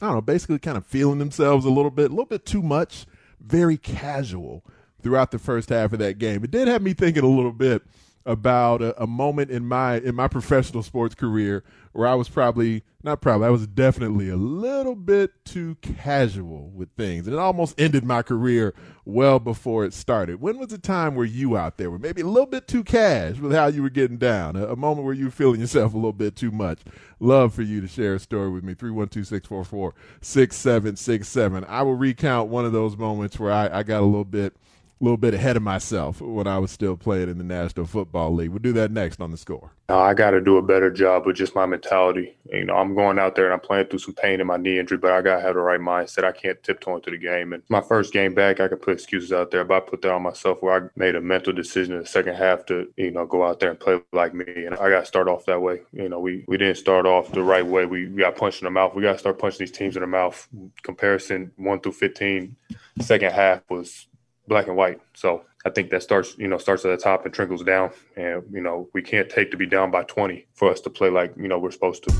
I 0.00 0.06
don't 0.06 0.14
know, 0.16 0.20
basically 0.20 0.58
kind 0.58 0.76
of 0.76 0.86
feeling 0.86 1.18
themselves 1.18 1.64
a 1.64 1.70
little 1.70 1.90
bit, 1.90 2.10
a 2.10 2.14
little 2.14 2.26
bit 2.26 2.44
too 2.44 2.62
much, 2.62 3.06
very 3.40 3.76
casual 3.78 4.62
throughout 5.02 5.30
the 5.30 5.38
first 5.38 5.70
half 5.70 5.92
of 5.92 5.98
that 5.98 6.18
game. 6.18 6.44
It 6.44 6.50
did 6.50 6.68
have 6.68 6.82
me 6.82 6.92
thinking 6.92 7.24
a 7.24 7.28
little 7.28 7.52
bit 7.52 7.82
about 8.24 8.82
a, 8.82 9.02
a 9.02 9.06
moment 9.06 9.50
in 9.50 9.66
my 9.66 9.98
in 9.98 10.14
my 10.14 10.28
professional 10.28 10.82
sports 10.82 11.14
career 11.14 11.64
where 11.92 12.06
I 12.06 12.14
was 12.14 12.28
probably 12.28 12.82
not 13.02 13.20
probably 13.20 13.46
I 13.46 13.50
was 13.50 13.66
definitely 13.66 14.28
a 14.28 14.36
little 14.36 14.94
bit 14.94 15.44
too 15.44 15.76
casual 15.82 16.70
with 16.70 16.90
things, 16.96 17.26
and 17.26 17.34
it 17.34 17.40
almost 17.40 17.80
ended 17.80 18.04
my 18.04 18.22
career 18.22 18.74
well 19.04 19.40
before 19.40 19.84
it 19.84 19.92
started. 19.92 20.40
When 20.40 20.58
was 20.58 20.68
the 20.68 20.78
time 20.78 21.16
where 21.16 21.26
you 21.26 21.56
out 21.56 21.76
there 21.76 21.90
were 21.90 21.98
maybe 21.98 22.22
a 22.22 22.26
little 22.26 22.46
bit 22.46 22.68
too 22.68 22.84
cash 22.84 23.38
with 23.38 23.52
how 23.52 23.66
you 23.66 23.82
were 23.82 23.90
getting 23.90 24.18
down? 24.18 24.56
A, 24.56 24.68
a 24.68 24.76
moment 24.76 25.04
where 25.04 25.14
you 25.14 25.26
were 25.26 25.30
feeling 25.30 25.60
yourself 25.60 25.92
a 25.92 25.96
little 25.96 26.12
bit 26.12 26.36
too 26.36 26.50
much. 26.50 26.80
Love 27.18 27.52
for 27.52 27.62
you 27.62 27.80
to 27.80 27.88
share 27.88 28.14
a 28.14 28.20
story 28.20 28.50
with 28.50 28.64
me. 28.64 28.74
312-644-6767. 28.74 31.68
I 31.68 31.82
will 31.82 31.96
recount 31.96 32.50
one 32.50 32.64
of 32.64 32.72
those 32.72 32.96
moments 32.96 33.38
where 33.38 33.52
I, 33.52 33.78
I 33.78 33.82
got 33.82 34.00
a 34.00 34.06
little 34.06 34.24
bit 34.24 34.54
little 35.02 35.16
bit 35.16 35.34
ahead 35.34 35.56
of 35.56 35.62
myself 35.62 36.20
when 36.20 36.46
I 36.46 36.58
was 36.58 36.70
still 36.70 36.96
playing 36.96 37.28
in 37.28 37.38
the 37.38 37.44
National 37.44 37.86
Football 37.86 38.34
League. 38.34 38.50
We'll 38.50 38.60
do 38.60 38.72
that 38.74 38.90
next 38.90 39.20
on 39.20 39.30
the 39.30 39.36
score. 39.36 39.72
I 39.88 40.14
got 40.14 40.30
to 40.30 40.40
do 40.40 40.56
a 40.56 40.62
better 40.62 40.90
job 40.90 41.26
with 41.26 41.36
just 41.36 41.54
my 41.54 41.66
mentality. 41.66 42.36
You 42.50 42.64
know, 42.64 42.76
I'm 42.76 42.94
going 42.94 43.18
out 43.18 43.34
there 43.34 43.46
and 43.46 43.52
I'm 43.52 43.60
playing 43.60 43.86
through 43.86 43.98
some 43.98 44.14
pain 44.14 44.40
in 44.40 44.46
my 44.46 44.56
knee 44.56 44.78
injury, 44.78 44.98
but 44.98 45.12
I 45.12 45.20
got 45.20 45.36
to 45.36 45.42
have 45.42 45.54
the 45.54 45.60
right 45.60 45.80
mindset. 45.80 46.24
I 46.24 46.32
can't 46.32 46.62
tiptoe 46.62 46.96
into 46.96 47.10
the 47.10 47.18
game. 47.18 47.52
And 47.52 47.62
my 47.68 47.80
first 47.80 48.12
game 48.12 48.32
back, 48.32 48.60
I 48.60 48.68
could 48.68 48.80
put 48.80 48.94
excuses 48.94 49.32
out 49.32 49.50
there, 49.50 49.64
but 49.64 49.76
I 49.76 49.80
put 49.80 50.02
that 50.02 50.12
on 50.12 50.22
myself 50.22 50.62
where 50.62 50.84
I 50.84 50.88
made 50.96 51.16
a 51.16 51.20
mental 51.20 51.52
decision 51.52 51.94
in 51.94 52.00
the 52.00 52.06
second 52.06 52.36
half 52.36 52.64
to, 52.66 52.90
you 52.96 53.10
know, 53.10 53.26
go 53.26 53.44
out 53.44 53.60
there 53.60 53.70
and 53.70 53.78
play 53.78 54.00
like 54.12 54.34
me. 54.34 54.46
And 54.46 54.74
I 54.76 54.88
got 54.88 55.00
to 55.00 55.06
start 55.06 55.28
off 55.28 55.44
that 55.46 55.60
way. 55.60 55.82
You 55.92 56.08
know, 56.08 56.20
we, 56.20 56.44
we 56.46 56.56
didn't 56.56 56.76
start 56.76 57.04
off 57.04 57.32
the 57.32 57.42
right 57.42 57.66
way. 57.66 57.84
We, 57.84 58.06
we 58.06 58.20
got 58.20 58.36
punched 58.36 58.62
in 58.62 58.66
the 58.66 58.70
mouth. 58.70 58.94
We 58.94 59.02
got 59.02 59.14
to 59.14 59.18
start 59.18 59.38
punching 59.38 59.58
these 59.58 59.76
teams 59.76 59.96
in 59.96 60.00
the 60.00 60.06
mouth. 60.06 60.48
Comparison 60.82 61.52
1 61.56 61.80
through 61.80 61.92
15, 61.92 62.56
second 63.00 63.32
half 63.32 63.62
was 63.68 64.06
black 64.52 64.66
and 64.66 64.76
white. 64.76 65.00
So 65.14 65.44
I 65.64 65.70
think 65.70 65.88
that 65.90 66.02
starts, 66.02 66.36
you 66.36 66.46
know, 66.46 66.58
starts 66.58 66.84
at 66.84 66.90
the 66.90 67.02
top 67.02 67.24
and 67.24 67.32
trickles 67.32 67.64
down. 67.64 67.90
And, 68.16 68.42
you 68.52 68.60
know, 68.60 68.90
we 68.92 69.00
can't 69.00 69.30
take 69.30 69.50
to 69.52 69.56
be 69.56 69.64
down 69.64 69.90
by 69.90 70.02
20 70.04 70.46
for 70.52 70.70
us 70.70 70.80
to 70.82 70.90
play 70.90 71.08
like, 71.08 71.32
you 71.38 71.48
know, 71.48 71.58
we're 71.58 71.70
supposed 71.70 72.04
to. 72.04 72.10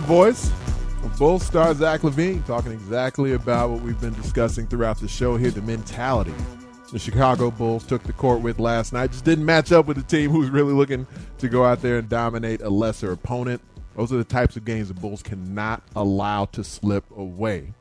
Voice 0.00 0.50
of 1.04 1.16
Bull 1.16 1.38
star 1.38 1.72
Zach 1.74 2.00
LaVine 2.00 2.44
talking 2.44 2.72
exactly 2.72 3.34
about 3.34 3.70
what 3.70 3.82
we've 3.82 4.00
been 4.00 4.14
discussing 4.14 4.66
throughout 4.66 4.98
the 4.98 5.06
show 5.06 5.36
here 5.36 5.52
the 5.52 5.62
mentality 5.62 6.34
the 6.90 6.98
Chicago 6.98 7.52
Bulls 7.52 7.84
took 7.84 8.02
the 8.02 8.12
court 8.12 8.40
with 8.40 8.58
last 8.58 8.92
night. 8.92 9.12
Just 9.12 9.24
didn't 9.24 9.44
match 9.44 9.70
up 9.70 9.86
with 9.86 9.96
the 9.96 10.02
team 10.02 10.32
who's 10.32 10.50
really 10.50 10.72
looking 10.72 11.06
to 11.38 11.48
go 11.48 11.64
out 11.64 11.82
there 11.82 11.98
and 11.98 12.08
dominate 12.08 12.62
a 12.62 12.68
lesser 12.68 13.12
opponent. 13.12 13.62
Those 13.94 14.12
are 14.12 14.16
the 14.16 14.24
types 14.24 14.56
of 14.56 14.64
games 14.64 14.88
the 14.88 14.94
Bulls 14.94 15.22
cannot 15.22 15.84
allow 15.94 16.46
to 16.46 16.64
slip 16.64 17.04
away 17.16 17.72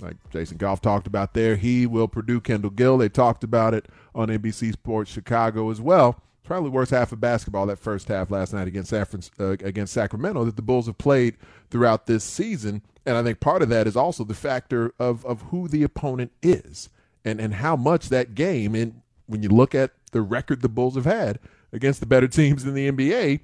like 0.00 0.16
Jason 0.30 0.56
Goff 0.56 0.80
talked 0.80 1.06
about 1.06 1.34
there. 1.34 1.56
He 1.56 1.86
will 1.86 2.08
Perdue 2.08 2.40
Kendall 2.40 2.70
Gill. 2.70 2.98
They 2.98 3.08
talked 3.08 3.44
about 3.44 3.74
it 3.74 3.86
on 4.14 4.28
NBC 4.28 4.72
Sports 4.72 5.10
Chicago 5.10 5.70
as 5.70 5.80
well. 5.80 6.20
Probably 6.44 6.70
worst 6.70 6.90
half 6.90 7.12
of 7.12 7.20
basketball 7.20 7.66
that 7.66 7.78
first 7.78 8.08
half 8.08 8.30
last 8.30 8.52
night 8.52 8.66
against 8.66 8.92
uh, 8.92 9.06
against 9.38 9.92
Sacramento 9.92 10.44
that 10.44 10.56
the 10.56 10.62
Bulls 10.62 10.86
have 10.86 10.98
played 10.98 11.36
throughout 11.70 12.06
this 12.06 12.24
season. 12.24 12.82
And 13.06 13.16
I 13.16 13.22
think 13.22 13.40
part 13.40 13.62
of 13.62 13.68
that 13.68 13.86
is 13.86 13.96
also 13.96 14.24
the 14.24 14.34
factor 14.34 14.92
of 14.98 15.24
of 15.24 15.42
who 15.42 15.68
the 15.68 15.82
opponent 15.82 16.32
is 16.42 16.88
and 17.24 17.40
and 17.40 17.54
how 17.54 17.76
much 17.76 18.08
that 18.08 18.34
game 18.34 18.74
and 18.74 19.02
when 19.26 19.42
you 19.44 19.48
look 19.48 19.76
at 19.76 19.92
the 20.10 20.22
record 20.22 20.60
the 20.60 20.68
Bulls 20.68 20.96
have 20.96 21.04
had 21.04 21.38
against 21.72 22.00
the 22.00 22.06
better 22.06 22.26
teams 22.26 22.64
in 22.64 22.74
the 22.74 22.90
NBA, 22.90 23.40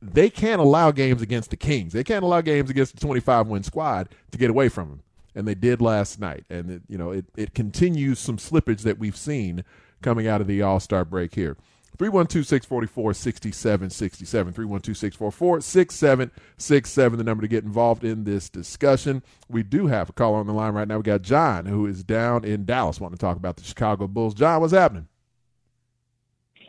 they 0.00 0.30
can't 0.30 0.60
allow 0.60 0.90
games 0.90 1.20
against 1.20 1.50
the 1.50 1.56
Kings. 1.56 1.92
They 1.92 2.04
can't 2.04 2.24
allow 2.24 2.40
games 2.40 2.70
against 2.70 2.94
the 2.94 3.00
25 3.00 3.48
win 3.48 3.62
squad 3.62 4.08
to 4.30 4.38
get 4.38 4.48
away 4.48 4.70
from 4.70 4.88
them 4.88 5.02
and 5.34 5.46
they 5.46 5.54
did 5.54 5.80
last 5.80 6.20
night. 6.20 6.44
And 6.50 6.70
it, 6.70 6.82
you 6.88 6.98
know, 6.98 7.10
it, 7.10 7.26
it 7.36 7.54
continues 7.54 8.18
some 8.18 8.36
slippage 8.36 8.82
that 8.82 8.98
we've 8.98 9.16
seen 9.16 9.64
coming 10.02 10.26
out 10.26 10.40
of 10.40 10.46
the 10.46 10.62
All 10.62 10.80
Star 10.80 11.04
break 11.04 11.34
here. 11.34 11.56
312 11.98 12.46
644 12.46 13.14
6767. 13.14 14.52
312 14.52 14.96
644 14.96 15.60
6767, 15.60 17.18
the 17.18 17.24
number 17.24 17.42
to 17.42 17.48
get 17.48 17.64
involved 17.64 18.04
in 18.04 18.22
this 18.24 18.48
discussion. 18.48 19.22
We 19.48 19.64
do 19.64 19.88
have 19.88 20.10
a 20.10 20.12
caller 20.12 20.38
on 20.38 20.46
the 20.46 20.52
line 20.52 20.74
right 20.74 20.86
now. 20.86 20.98
We 20.98 21.02
got 21.02 21.22
John, 21.22 21.66
who 21.66 21.86
is 21.86 22.04
down 22.04 22.44
in 22.44 22.64
Dallas, 22.64 23.00
wanting 23.00 23.16
to 23.16 23.20
talk 23.20 23.36
about 23.36 23.56
the 23.56 23.64
Chicago 23.64 24.06
Bulls. 24.06 24.34
John, 24.34 24.60
what's 24.60 24.72
happening? 24.72 25.08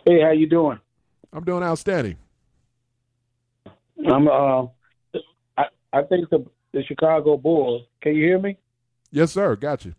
Hey, 0.05 0.22
how 0.22 0.32
you 0.32 0.47
doing? 0.47 0.80
I'm 1.32 1.43
doing 1.43 1.62
outstanding. 1.62 2.18
I'm 4.07 4.28
uh 4.28 4.66
I 5.57 5.66
I 5.93 6.01
think 6.03 6.30
the 6.30 6.45
the 6.74 6.84
Chicago 6.84 7.38
Bulls. 7.38 7.84
Can 8.01 8.15
you 8.15 8.24
hear 8.24 8.39
me? 8.39 8.57
Yes, 9.11 9.32
sir. 9.32 9.55
Got 9.55 9.86
you. 9.86 9.95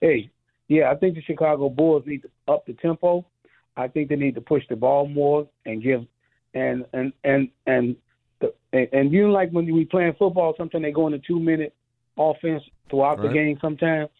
Hey, 0.00 0.30
yeah, 0.68 0.90
I 0.90 0.94
think 0.94 1.14
the 1.14 1.22
Chicago 1.22 1.68
Bulls 1.68 2.04
need 2.06 2.22
to 2.22 2.52
up 2.52 2.66
the 2.66 2.74
tempo. 2.74 3.24
I 3.76 3.88
think 3.88 4.08
they 4.08 4.16
need 4.16 4.34
to 4.34 4.40
push 4.40 4.62
the 4.68 4.76
ball 4.76 5.08
more 5.08 5.48
and 5.64 5.82
give 5.82 6.04
and 6.54 6.84
and 6.92 7.12
and 7.24 7.48
and 7.66 7.96
the, 8.40 8.52
and, 8.72 8.88
and 8.92 9.12
you 9.12 9.26
know, 9.26 9.32
like 9.32 9.50
when 9.50 9.72
we 9.72 9.84
playing 9.84 10.14
football, 10.18 10.54
sometimes 10.56 10.84
they 10.84 10.92
go 10.92 11.06
into 11.06 11.20
two 11.26 11.40
minute 11.40 11.74
offense 12.18 12.62
throughout 12.90 13.18
right. 13.18 13.28
the 13.28 13.34
game. 13.34 13.58
Sometimes 13.60 14.10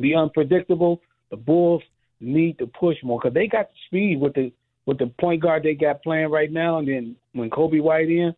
be 0.00 0.14
unpredictable. 0.14 1.00
The 1.30 1.36
Bulls 1.36 1.82
need 2.20 2.58
to 2.58 2.66
push 2.66 2.96
more 3.02 3.18
because 3.20 3.34
they 3.34 3.46
got 3.46 3.68
the 3.68 3.76
speed 3.86 4.20
with 4.20 4.34
the 4.34 4.52
with 4.86 4.98
the 4.98 5.06
point 5.20 5.42
guard 5.42 5.62
they 5.62 5.74
got 5.74 6.02
playing 6.02 6.30
right 6.30 6.50
now, 6.50 6.78
and 6.78 6.88
then 6.88 7.16
when 7.32 7.50
Coby 7.50 7.82
White 7.82 8.08
in, 8.08 8.34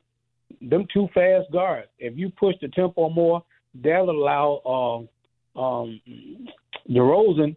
them 0.60 0.86
two 0.92 1.08
fast 1.14 1.50
guards. 1.52 1.88
If 1.98 2.16
you 2.16 2.30
push 2.30 2.54
the 2.60 2.68
tempo 2.68 3.08
more, 3.10 3.42
they'll 3.74 4.10
allow 4.10 5.08
um, 5.56 5.62
um, 5.62 6.00
DeRozan, 6.88 7.56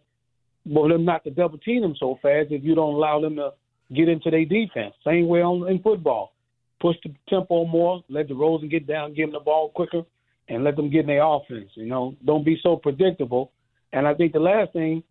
well, 0.66 0.88
them 0.88 1.04
not 1.04 1.24
to 1.24 1.30
double 1.30 1.58
team 1.58 1.82
them 1.82 1.94
so 1.98 2.18
fast 2.22 2.48
if 2.50 2.62
you 2.62 2.74
don't 2.74 2.94
allow 2.94 3.20
them 3.20 3.36
to 3.36 3.52
get 3.94 4.08
into 4.08 4.30
their 4.30 4.44
defense. 4.44 4.94
Same 5.04 5.26
way 5.26 5.42
on 5.42 5.68
in 5.68 5.80
football. 5.80 6.32
Push 6.80 6.96
the 7.04 7.14
tempo 7.28 7.64
more, 7.64 8.02
let 8.08 8.28
DeRozan 8.28 8.70
get 8.70 8.86
down, 8.86 9.14
give 9.14 9.28
them 9.28 9.34
the 9.34 9.44
ball 9.44 9.70
quicker, 9.70 10.02
and 10.48 10.64
let 10.64 10.76
them 10.76 10.90
get 10.90 11.02
in 11.02 11.06
their 11.06 11.24
offense. 11.24 11.70
You 11.74 11.86
know, 11.86 12.16
don't 12.24 12.44
be 12.44 12.58
so 12.62 12.76
predictable. 12.76 13.52
And 13.92 14.06
I 14.06 14.14
think 14.14 14.32
the 14.32 14.40
last 14.40 14.72
thing, 14.72 15.02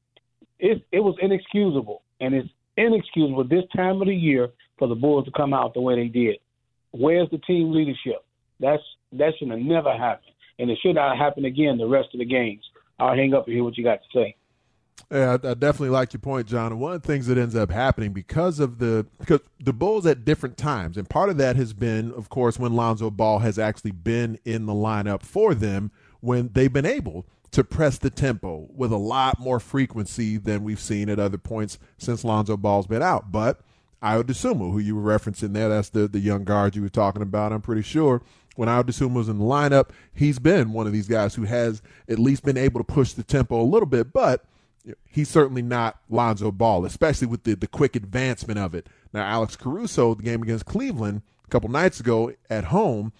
it 0.59 0.83
it 0.91 0.99
was 0.99 1.15
inexcusable, 1.21 2.01
and 2.19 2.33
it's 2.33 2.49
inexcusable 2.77 3.45
this 3.45 3.63
time 3.75 4.01
of 4.01 4.07
the 4.07 4.15
year 4.15 4.49
for 4.77 4.87
the 4.87 4.95
Bulls 4.95 5.25
to 5.25 5.31
come 5.31 5.53
out 5.53 5.73
the 5.73 5.81
way 5.81 5.95
they 5.95 6.07
did. 6.07 6.37
Where's 6.91 7.29
the 7.29 7.37
team 7.39 7.71
leadership? 7.71 8.23
That's 8.59 8.83
that 9.13 9.33
should 9.37 9.49
have 9.49 9.59
never 9.59 9.91
happened, 9.91 10.33
and 10.59 10.69
it 10.69 10.77
should 10.81 10.95
not 10.95 11.17
happen 11.17 11.45
again 11.45 11.77
the 11.77 11.87
rest 11.87 12.09
of 12.13 12.19
the 12.19 12.25
games. 12.25 12.63
I'll 12.99 13.15
hang 13.15 13.33
up 13.33 13.47
and 13.47 13.55
hear 13.55 13.63
what 13.63 13.77
you 13.77 13.83
got 13.83 13.99
to 14.01 14.07
say. 14.13 14.35
Yeah, 15.09 15.33
I, 15.33 15.53
definitely 15.55 15.89
like 15.89 16.13
your 16.13 16.19
point, 16.19 16.47
John. 16.47 16.77
One 16.79 16.93
of 16.93 17.01
the 17.01 17.07
things 17.07 17.27
that 17.27 17.37
ends 17.37 17.55
up 17.55 17.71
happening 17.71 18.13
because 18.13 18.59
of 18.59 18.77
the 18.77 19.05
because 19.19 19.41
the 19.59 19.73
Bulls 19.73 20.05
at 20.05 20.23
different 20.23 20.57
times, 20.57 20.97
and 20.97 21.09
part 21.09 21.29
of 21.29 21.37
that 21.37 21.55
has 21.55 21.73
been, 21.73 22.13
of 22.13 22.29
course, 22.29 22.57
when 22.59 22.73
Lonzo 22.73 23.09
Ball 23.09 23.39
has 23.39 23.59
actually 23.59 23.91
been 23.91 24.39
in 24.45 24.67
the 24.67 24.73
lineup 24.73 25.23
for 25.23 25.53
them 25.53 25.91
when 26.21 26.51
they've 26.53 26.71
been 26.71 26.85
able 26.85 27.25
to 27.51 27.63
press 27.63 27.97
the 27.97 28.09
tempo 28.09 28.67
with 28.73 28.91
a 28.91 28.97
lot 28.97 29.39
more 29.39 29.59
frequency 29.59 30.37
than 30.37 30.63
we've 30.63 30.79
seen 30.79 31.09
at 31.09 31.19
other 31.19 31.37
points 31.37 31.77
since 31.97 32.23
Lonzo 32.23 32.55
Ball's 32.55 32.87
been 32.87 33.03
out. 33.03 33.31
But 33.31 33.59
Ayo 34.01 34.23
Dosunmu, 34.23 34.71
who 34.71 34.79
you 34.79 34.95
were 34.95 35.17
referencing 35.17 35.53
there. 35.53 35.69
That's 35.69 35.89
the, 35.89 36.07
the 36.07 36.19
young 36.19 36.43
guard 36.43 36.75
you 36.75 36.81
were 36.81 36.89
talking 36.89 37.21
about, 37.21 37.53
I'm 37.53 37.61
pretty 37.61 37.83
sure. 37.83 38.21
When 38.55 38.67
Ayo 38.67 39.13
was 39.13 39.29
in 39.29 39.37
the 39.37 39.45
lineup, 39.45 39.89
he's 40.13 40.39
been 40.39 40.73
one 40.73 40.87
of 40.87 40.93
these 40.93 41.07
guys 41.07 41.35
who 41.35 41.43
has 41.43 41.81
at 42.09 42.19
least 42.19 42.43
been 42.43 42.57
able 42.57 42.79
to 42.79 42.83
push 42.83 43.13
the 43.13 43.23
tempo 43.23 43.61
a 43.61 43.63
little 43.63 43.87
bit, 43.87 44.11
but 44.11 44.45
he's 45.07 45.29
certainly 45.29 45.61
not 45.61 45.99
Lonzo 46.09 46.51
Ball, 46.51 46.85
especially 46.85 47.27
with 47.27 47.43
the, 47.43 47.55
the 47.55 47.67
quick 47.67 47.95
advancement 47.95 48.59
of 48.59 48.73
it. 48.73 48.87
Now, 49.13 49.23
Alex 49.23 49.55
Caruso, 49.55 50.15
the 50.15 50.23
game 50.23 50.41
against 50.41 50.65
Cleveland 50.65 51.21
a 51.45 51.49
couple 51.49 51.69
nights 51.69 51.99
ago 51.99 52.33
at 52.49 52.65
home, 52.65 53.13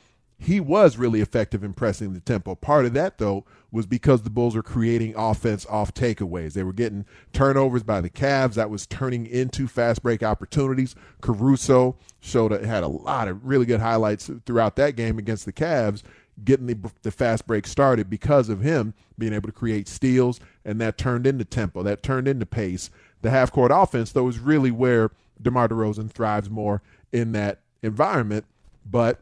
he 0.43 0.59
was 0.59 0.97
really 0.97 1.21
effective 1.21 1.63
in 1.63 1.71
pressing 1.71 2.13
the 2.13 2.19
tempo. 2.19 2.55
Part 2.55 2.85
of 2.85 2.93
that, 2.93 3.19
though, 3.19 3.45
was 3.71 3.85
because 3.85 4.23
the 4.23 4.31
Bulls 4.31 4.55
were 4.55 4.63
creating 4.63 5.13
offense 5.15 5.67
off 5.67 5.93
takeaways. 5.93 6.53
They 6.53 6.63
were 6.63 6.73
getting 6.73 7.05
turnovers 7.31 7.83
by 7.83 8.01
the 8.01 8.09
Cavs 8.09 8.55
that 8.55 8.71
was 8.71 8.87
turning 8.87 9.27
into 9.27 9.67
fast 9.67 10.01
break 10.01 10.23
opportunities. 10.23 10.95
Caruso 11.21 11.95
showed 12.19 12.51
had 12.51 12.81
a 12.83 12.87
lot 12.87 13.27
of 13.27 13.45
really 13.45 13.67
good 13.67 13.81
highlights 13.81 14.31
throughout 14.47 14.77
that 14.77 14.95
game 14.95 15.19
against 15.19 15.45
the 15.45 15.53
Cavs, 15.53 16.01
getting 16.43 16.65
the, 16.65 16.91
the 17.03 17.11
fast 17.11 17.45
break 17.45 17.67
started 17.67 18.09
because 18.09 18.49
of 18.49 18.61
him 18.61 18.95
being 19.19 19.33
able 19.33 19.47
to 19.47 19.53
create 19.53 19.87
steals, 19.87 20.39
and 20.65 20.81
that 20.81 20.97
turned 20.97 21.27
into 21.27 21.45
tempo, 21.45 21.83
that 21.83 22.01
turned 22.01 22.27
into 22.27 22.47
pace. 22.47 22.89
The 23.21 23.29
half 23.29 23.51
court 23.51 23.71
offense, 23.71 24.11
though, 24.11 24.27
is 24.27 24.39
really 24.39 24.71
where 24.71 25.11
DeMar 25.39 25.67
DeRozan 25.67 26.09
thrives 26.09 26.49
more 26.49 26.81
in 27.11 27.31
that 27.33 27.59
environment, 27.83 28.45
but 28.83 29.21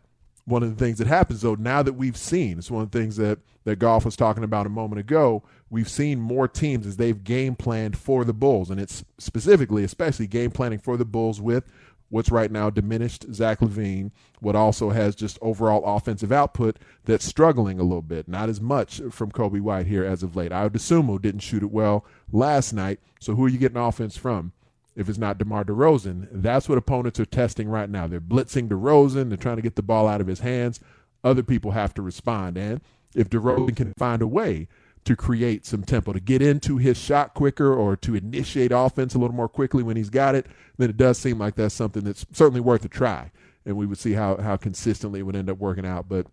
one 0.50 0.64
of 0.64 0.70
the 0.70 0.84
things 0.84 0.98
that 0.98 1.08
happens 1.08 1.42
though 1.42 1.56
now 1.56 1.84
that 1.84 1.94
we've 1.94 2.18
seen 2.18 2.58
it's 2.58 2.72
one 2.72 2.84
of 2.84 2.92
the 2.92 3.00
things 3.00 3.18
that 3.18 3.40
that 3.66 3.78
Goff 3.78 4.06
was 4.06 4.16
talking 4.16 4.44
about 4.44 4.66
a 4.66 4.70
moment 4.70 5.00
ago 5.00 5.44
we've 5.70 5.90
seen 5.90 6.20
more 6.20 6.48
teams 6.48 6.88
as 6.88 6.98
they've 6.98 7.24
game 7.24 7.56
planned 7.56 7.98
for 7.98 8.26
the 8.26 8.34
bulls. 8.34 8.70
And 8.70 8.80
it's 8.80 9.04
specifically 9.18 9.84
especially 9.84 10.28
game 10.28 10.52
planning 10.52 10.80
for 10.80 10.98
the 10.98 11.06
bulls 11.06 11.40
with 11.40 11.66
what's 12.10 12.32
right 12.32 12.52
now 12.52 12.72
diminished 12.72 13.32
Zach 13.34 13.60
LaVine 13.60 14.12
what 14.40 14.56
also 14.56 14.90
has 14.90 15.16
just 15.16 15.38
overall 15.42 15.84
offensive 15.86 16.32
output 16.32 16.80
that's 17.06 17.26
struggling 17.26 17.80
a 17.80 17.84
little 17.84 18.02
bit. 18.02 18.28
Not 18.28 18.50
as 18.50 18.60
much 18.60 19.02
from 19.12 19.32
Coby 19.32 19.62
White 19.62 19.88
here 19.88 20.04
as 20.04 20.24
of 20.24 20.36
late. 20.36 20.52
Ayo 20.52 20.70
Dosunmu 20.70 21.22
didn't 21.22 21.42
shoot 21.42 21.64
it 21.64 21.72
well 21.72 22.06
last 22.32 22.74
night. 22.74 23.00
So 23.20 23.36
who 23.36 23.46
are 23.46 23.50
you 23.50 23.60
getting 23.60 23.78
offense 23.78 24.18
from 24.18 24.54
if 25.00 25.10
it's 25.10 25.18
not 25.18 25.38
DeMar 25.38 25.64
DeRozan. 25.64 26.28
That's 26.32 26.68
what 26.68 26.78
opponents 26.78 27.20
are 27.20 27.26
testing 27.26 27.70
right 27.70 27.90
now. 27.90 28.08
They're 28.08 28.20
blitzing 28.20 28.68
DeRozan. 28.68 29.30
They're 29.30 29.38
trying 29.38 29.58
to 29.58 29.62
get 29.62 29.76
the 29.76 29.82
ball 29.82 30.08
out 30.08 30.22
of 30.22 30.28
his 30.28 30.40
hands. 30.40 30.80
Other 31.24 31.44
people 31.44 31.72
have 31.72 31.94
to 31.96 32.02
respond. 32.02 32.58
And 32.58 32.82
if 33.16 33.30
DeRozan 33.30 33.76
can 33.76 33.94
find 33.98 34.22
a 34.22 34.28
way 34.28 34.68
to 35.06 35.16
create 35.16 35.66
some 35.66 35.84
tempo, 35.84 36.14
to 36.14 36.20
get 36.20 36.42
into 36.42 36.78
his 36.78 36.98
shot 36.98 37.34
quicker 37.34 37.74
or 37.74 37.96
to 37.98 38.16
initiate 38.16 38.72
offense 38.74 39.16
a 39.16 39.20
little 39.20 39.36
more 39.36 39.50
quickly 39.50 39.82
when 39.82 39.98
he's 39.98 40.10
got 40.10 40.36
it, 40.36 40.46
then 40.78 40.90
it 40.90 40.98
does 40.98 41.18
seem 41.18 41.40
like 41.40 41.56
that's 41.56 41.74
something 41.74 42.04
that's 42.04 42.26
certainly 42.32 42.60
worth 42.60 42.86
a 42.86 42.90
try. 42.90 43.32
And 43.66 43.76
we 43.76 43.86
would 43.86 43.98
see 43.98 44.14
how, 44.14 44.38
how 44.38 44.58
consistently 44.58 45.20
it 45.20 45.24
would 45.24 45.36
end 45.36 45.50
up 45.50 45.58
working 45.58 45.86
out. 45.86 46.10
But 46.10 46.28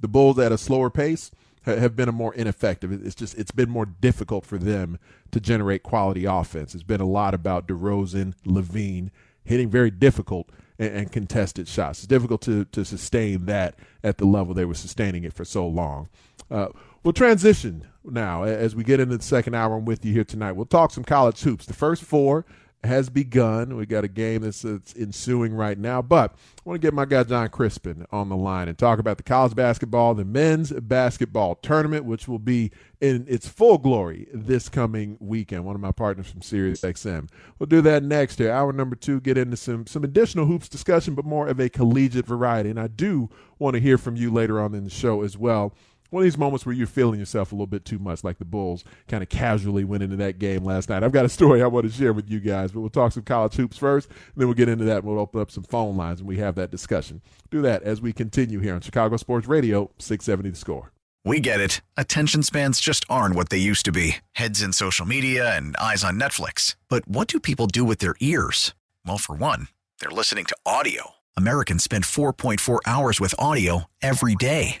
the 0.00 0.08
Bulls 0.08 0.38
at 0.38 0.52
a 0.52 0.58
slower 0.58 0.90
pace, 0.90 1.30
have 1.64 1.96
been 1.96 2.08
a 2.08 2.12
more 2.12 2.34
ineffective. 2.34 2.92
It's 2.92 3.14
just 3.14 3.36
it's 3.38 3.50
been 3.50 3.70
more 3.70 3.86
difficult 3.86 4.44
for 4.44 4.58
them 4.58 4.98
to 5.30 5.40
generate 5.40 5.82
quality 5.82 6.24
offense. 6.24 6.74
It's 6.74 6.84
been 6.84 7.00
a 7.00 7.06
lot 7.06 7.34
about 7.34 7.66
DeRozan, 7.66 8.34
LaVine 8.44 9.10
hitting 9.44 9.68
very 9.68 9.90
difficult 9.90 10.50
and, 10.78 10.94
and, 10.94 11.12
contested 11.12 11.68
shots. 11.68 12.00
It's 12.00 12.06
difficult 12.06 12.42
to 12.42 12.64
to 12.66 12.84
sustain 12.84 13.46
that 13.46 13.76
at 14.02 14.18
the 14.18 14.26
level 14.26 14.54
they 14.54 14.64
were 14.64 14.74
sustaining 14.74 15.24
it 15.24 15.32
for 15.32 15.44
so 15.44 15.66
long. 15.66 16.08
Uh, 16.50 16.68
we'll 17.02 17.12
transition 17.12 17.86
now 18.04 18.42
as 18.42 18.76
we 18.76 18.84
get 18.84 19.00
into 19.00 19.16
the 19.16 19.22
second 19.22 19.54
hour. 19.54 19.76
I'm 19.76 19.84
with 19.84 20.04
you 20.04 20.12
here 20.12 20.24
tonight. 20.24 20.52
We'll 20.52 20.66
talk 20.66 20.90
some 20.90 21.04
college 21.04 21.40
hoops. 21.42 21.66
The 21.66 21.74
first 21.74 22.02
four 22.02 22.44
has 22.84 23.08
begun. 23.08 23.76
We 23.76 23.86
got 23.86 24.04
a 24.04 24.08
game 24.08 24.42
that's, 24.42 24.62
that's, 24.62 24.94
ensuing 24.94 25.54
right 25.54 25.78
now, 25.78 26.02
but 26.02 26.32
I 26.32 26.60
want 26.64 26.80
to 26.80 26.86
get 26.86 26.94
my 26.94 27.04
guy 27.04 27.24
John 27.24 27.48
Crispin 27.48 28.06
on 28.10 28.28
the 28.28 28.36
line 28.36 28.68
and 28.68 28.76
talk 28.76 28.98
about 28.98 29.16
the 29.16 29.22
college 29.22 29.54
basketball, 29.54 30.14
the 30.14 30.24
men's 30.24 30.72
basketball 30.72 31.56
tournament, 31.56 32.04
which 32.04 32.28
will 32.28 32.38
be 32.38 32.70
in 33.00 33.26
its 33.28 33.48
full 33.48 33.78
glory 33.78 34.28
this 34.32 34.68
coming 34.68 35.16
weekend. 35.20 35.64
One 35.64 35.74
of 35.74 35.80
my 35.80 35.92
partners 35.92 36.30
from 36.30 36.42
Sirius 36.42 36.80
XM. 36.80 37.28
We'll 37.58 37.66
do 37.66 37.82
that 37.82 38.02
next 38.02 38.38
here. 38.38 38.50
Hour 38.50 38.72
number 38.72 38.96
two, 38.96 39.20
get 39.20 39.36
into 39.36 39.56
some 39.56 39.86
some 39.86 40.04
additional 40.04 40.46
hoops 40.46 40.68
discussion, 40.68 41.14
but 41.14 41.24
more 41.24 41.48
of 41.48 41.60
a 41.60 41.68
collegiate 41.68 42.26
variety. 42.26 42.70
And 42.70 42.80
I 42.80 42.86
do 42.86 43.28
want 43.58 43.74
to 43.74 43.80
hear 43.80 43.98
from 43.98 44.16
you 44.16 44.30
later 44.32 44.60
on 44.60 44.74
in 44.74 44.84
the 44.84 44.90
show 44.90 45.22
as 45.22 45.36
well 45.36 45.74
one 46.14 46.22
of 46.22 46.24
these 46.24 46.38
moments 46.38 46.64
where 46.64 46.72
you're 46.72 46.86
feeling 46.86 47.18
yourself 47.18 47.50
a 47.50 47.56
little 47.56 47.66
bit 47.66 47.84
too 47.84 47.98
much, 47.98 48.22
like 48.22 48.38
the 48.38 48.44
Bulls 48.44 48.84
kind 49.08 49.20
of 49.20 49.28
casually 49.28 49.82
went 49.82 50.04
into 50.04 50.14
that 50.14 50.38
game 50.38 50.64
last 50.64 50.88
night. 50.88 51.02
I've 51.02 51.10
got 51.10 51.24
a 51.24 51.28
story 51.28 51.60
I 51.60 51.66
want 51.66 51.86
to 51.86 51.92
share 51.92 52.12
with 52.12 52.30
you 52.30 52.38
guys, 52.38 52.70
but 52.70 52.80
we'll 52.80 52.88
talk 52.88 53.10
some 53.10 53.24
college 53.24 53.54
hoops 53.54 53.76
first, 53.76 54.08
and 54.08 54.36
then 54.36 54.46
we'll 54.46 54.54
get 54.54 54.68
into 54.68 54.84
that. 54.84 54.98
And 54.98 55.04
we'll 55.04 55.18
open 55.18 55.40
up 55.40 55.50
some 55.50 55.64
phone 55.64 55.96
lines 55.96 56.20
and 56.20 56.28
we 56.28 56.36
have 56.36 56.54
that 56.54 56.70
discussion. 56.70 57.20
Do 57.50 57.62
that 57.62 57.82
as 57.82 58.00
we 58.00 58.12
continue 58.12 58.60
here 58.60 58.76
on 58.76 58.80
Chicago 58.80 59.16
Sports 59.16 59.48
Radio, 59.48 59.90
670 59.98 60.50
The 60.50 60.56
Score. 60.56 60.92
We 61.24 61.40
get 61.40 61.58
it. 61.58 61.80
Attention 61.96 62.44
spans 62.44 62.78
just 62.78 63.04
aren't 63.10 63.34
what 63.34 63.48
they 63.48 63.58
used 63.58 63.84
to 63.86 63.92
be 63.92 64.18
heads 64.34 64.62
in 64.62 64.72
social 64.72 65.06
media 65.06 65.56
and 65.56 65.76
eyes 65.78 66.04
on 66.04 66.20
Netflix. 66.20 66.76
But 66.88 67.08
what 67.08 67.26
do 67.26 67.40
people 67.40 67.66
do 67.66 67.82
with 67.82 67.98
their 67.98 68.14
ears? 68.20 68.72
Well, 69.04 69.18
for 69.18 69.34
one, 69.34 69.66
they're 69.98 70.10
listening 70.10 70.44
to 70.44 70.56
audio. 70.64 71.14
Americans 71.36 71.82
spend 71.82 72.04
4.4 72.04 72.78
hours 72.86 73.20
with 73.20 73.34
audio 73.40 73.86
every 74.00 74.36
day. 74.36 74.80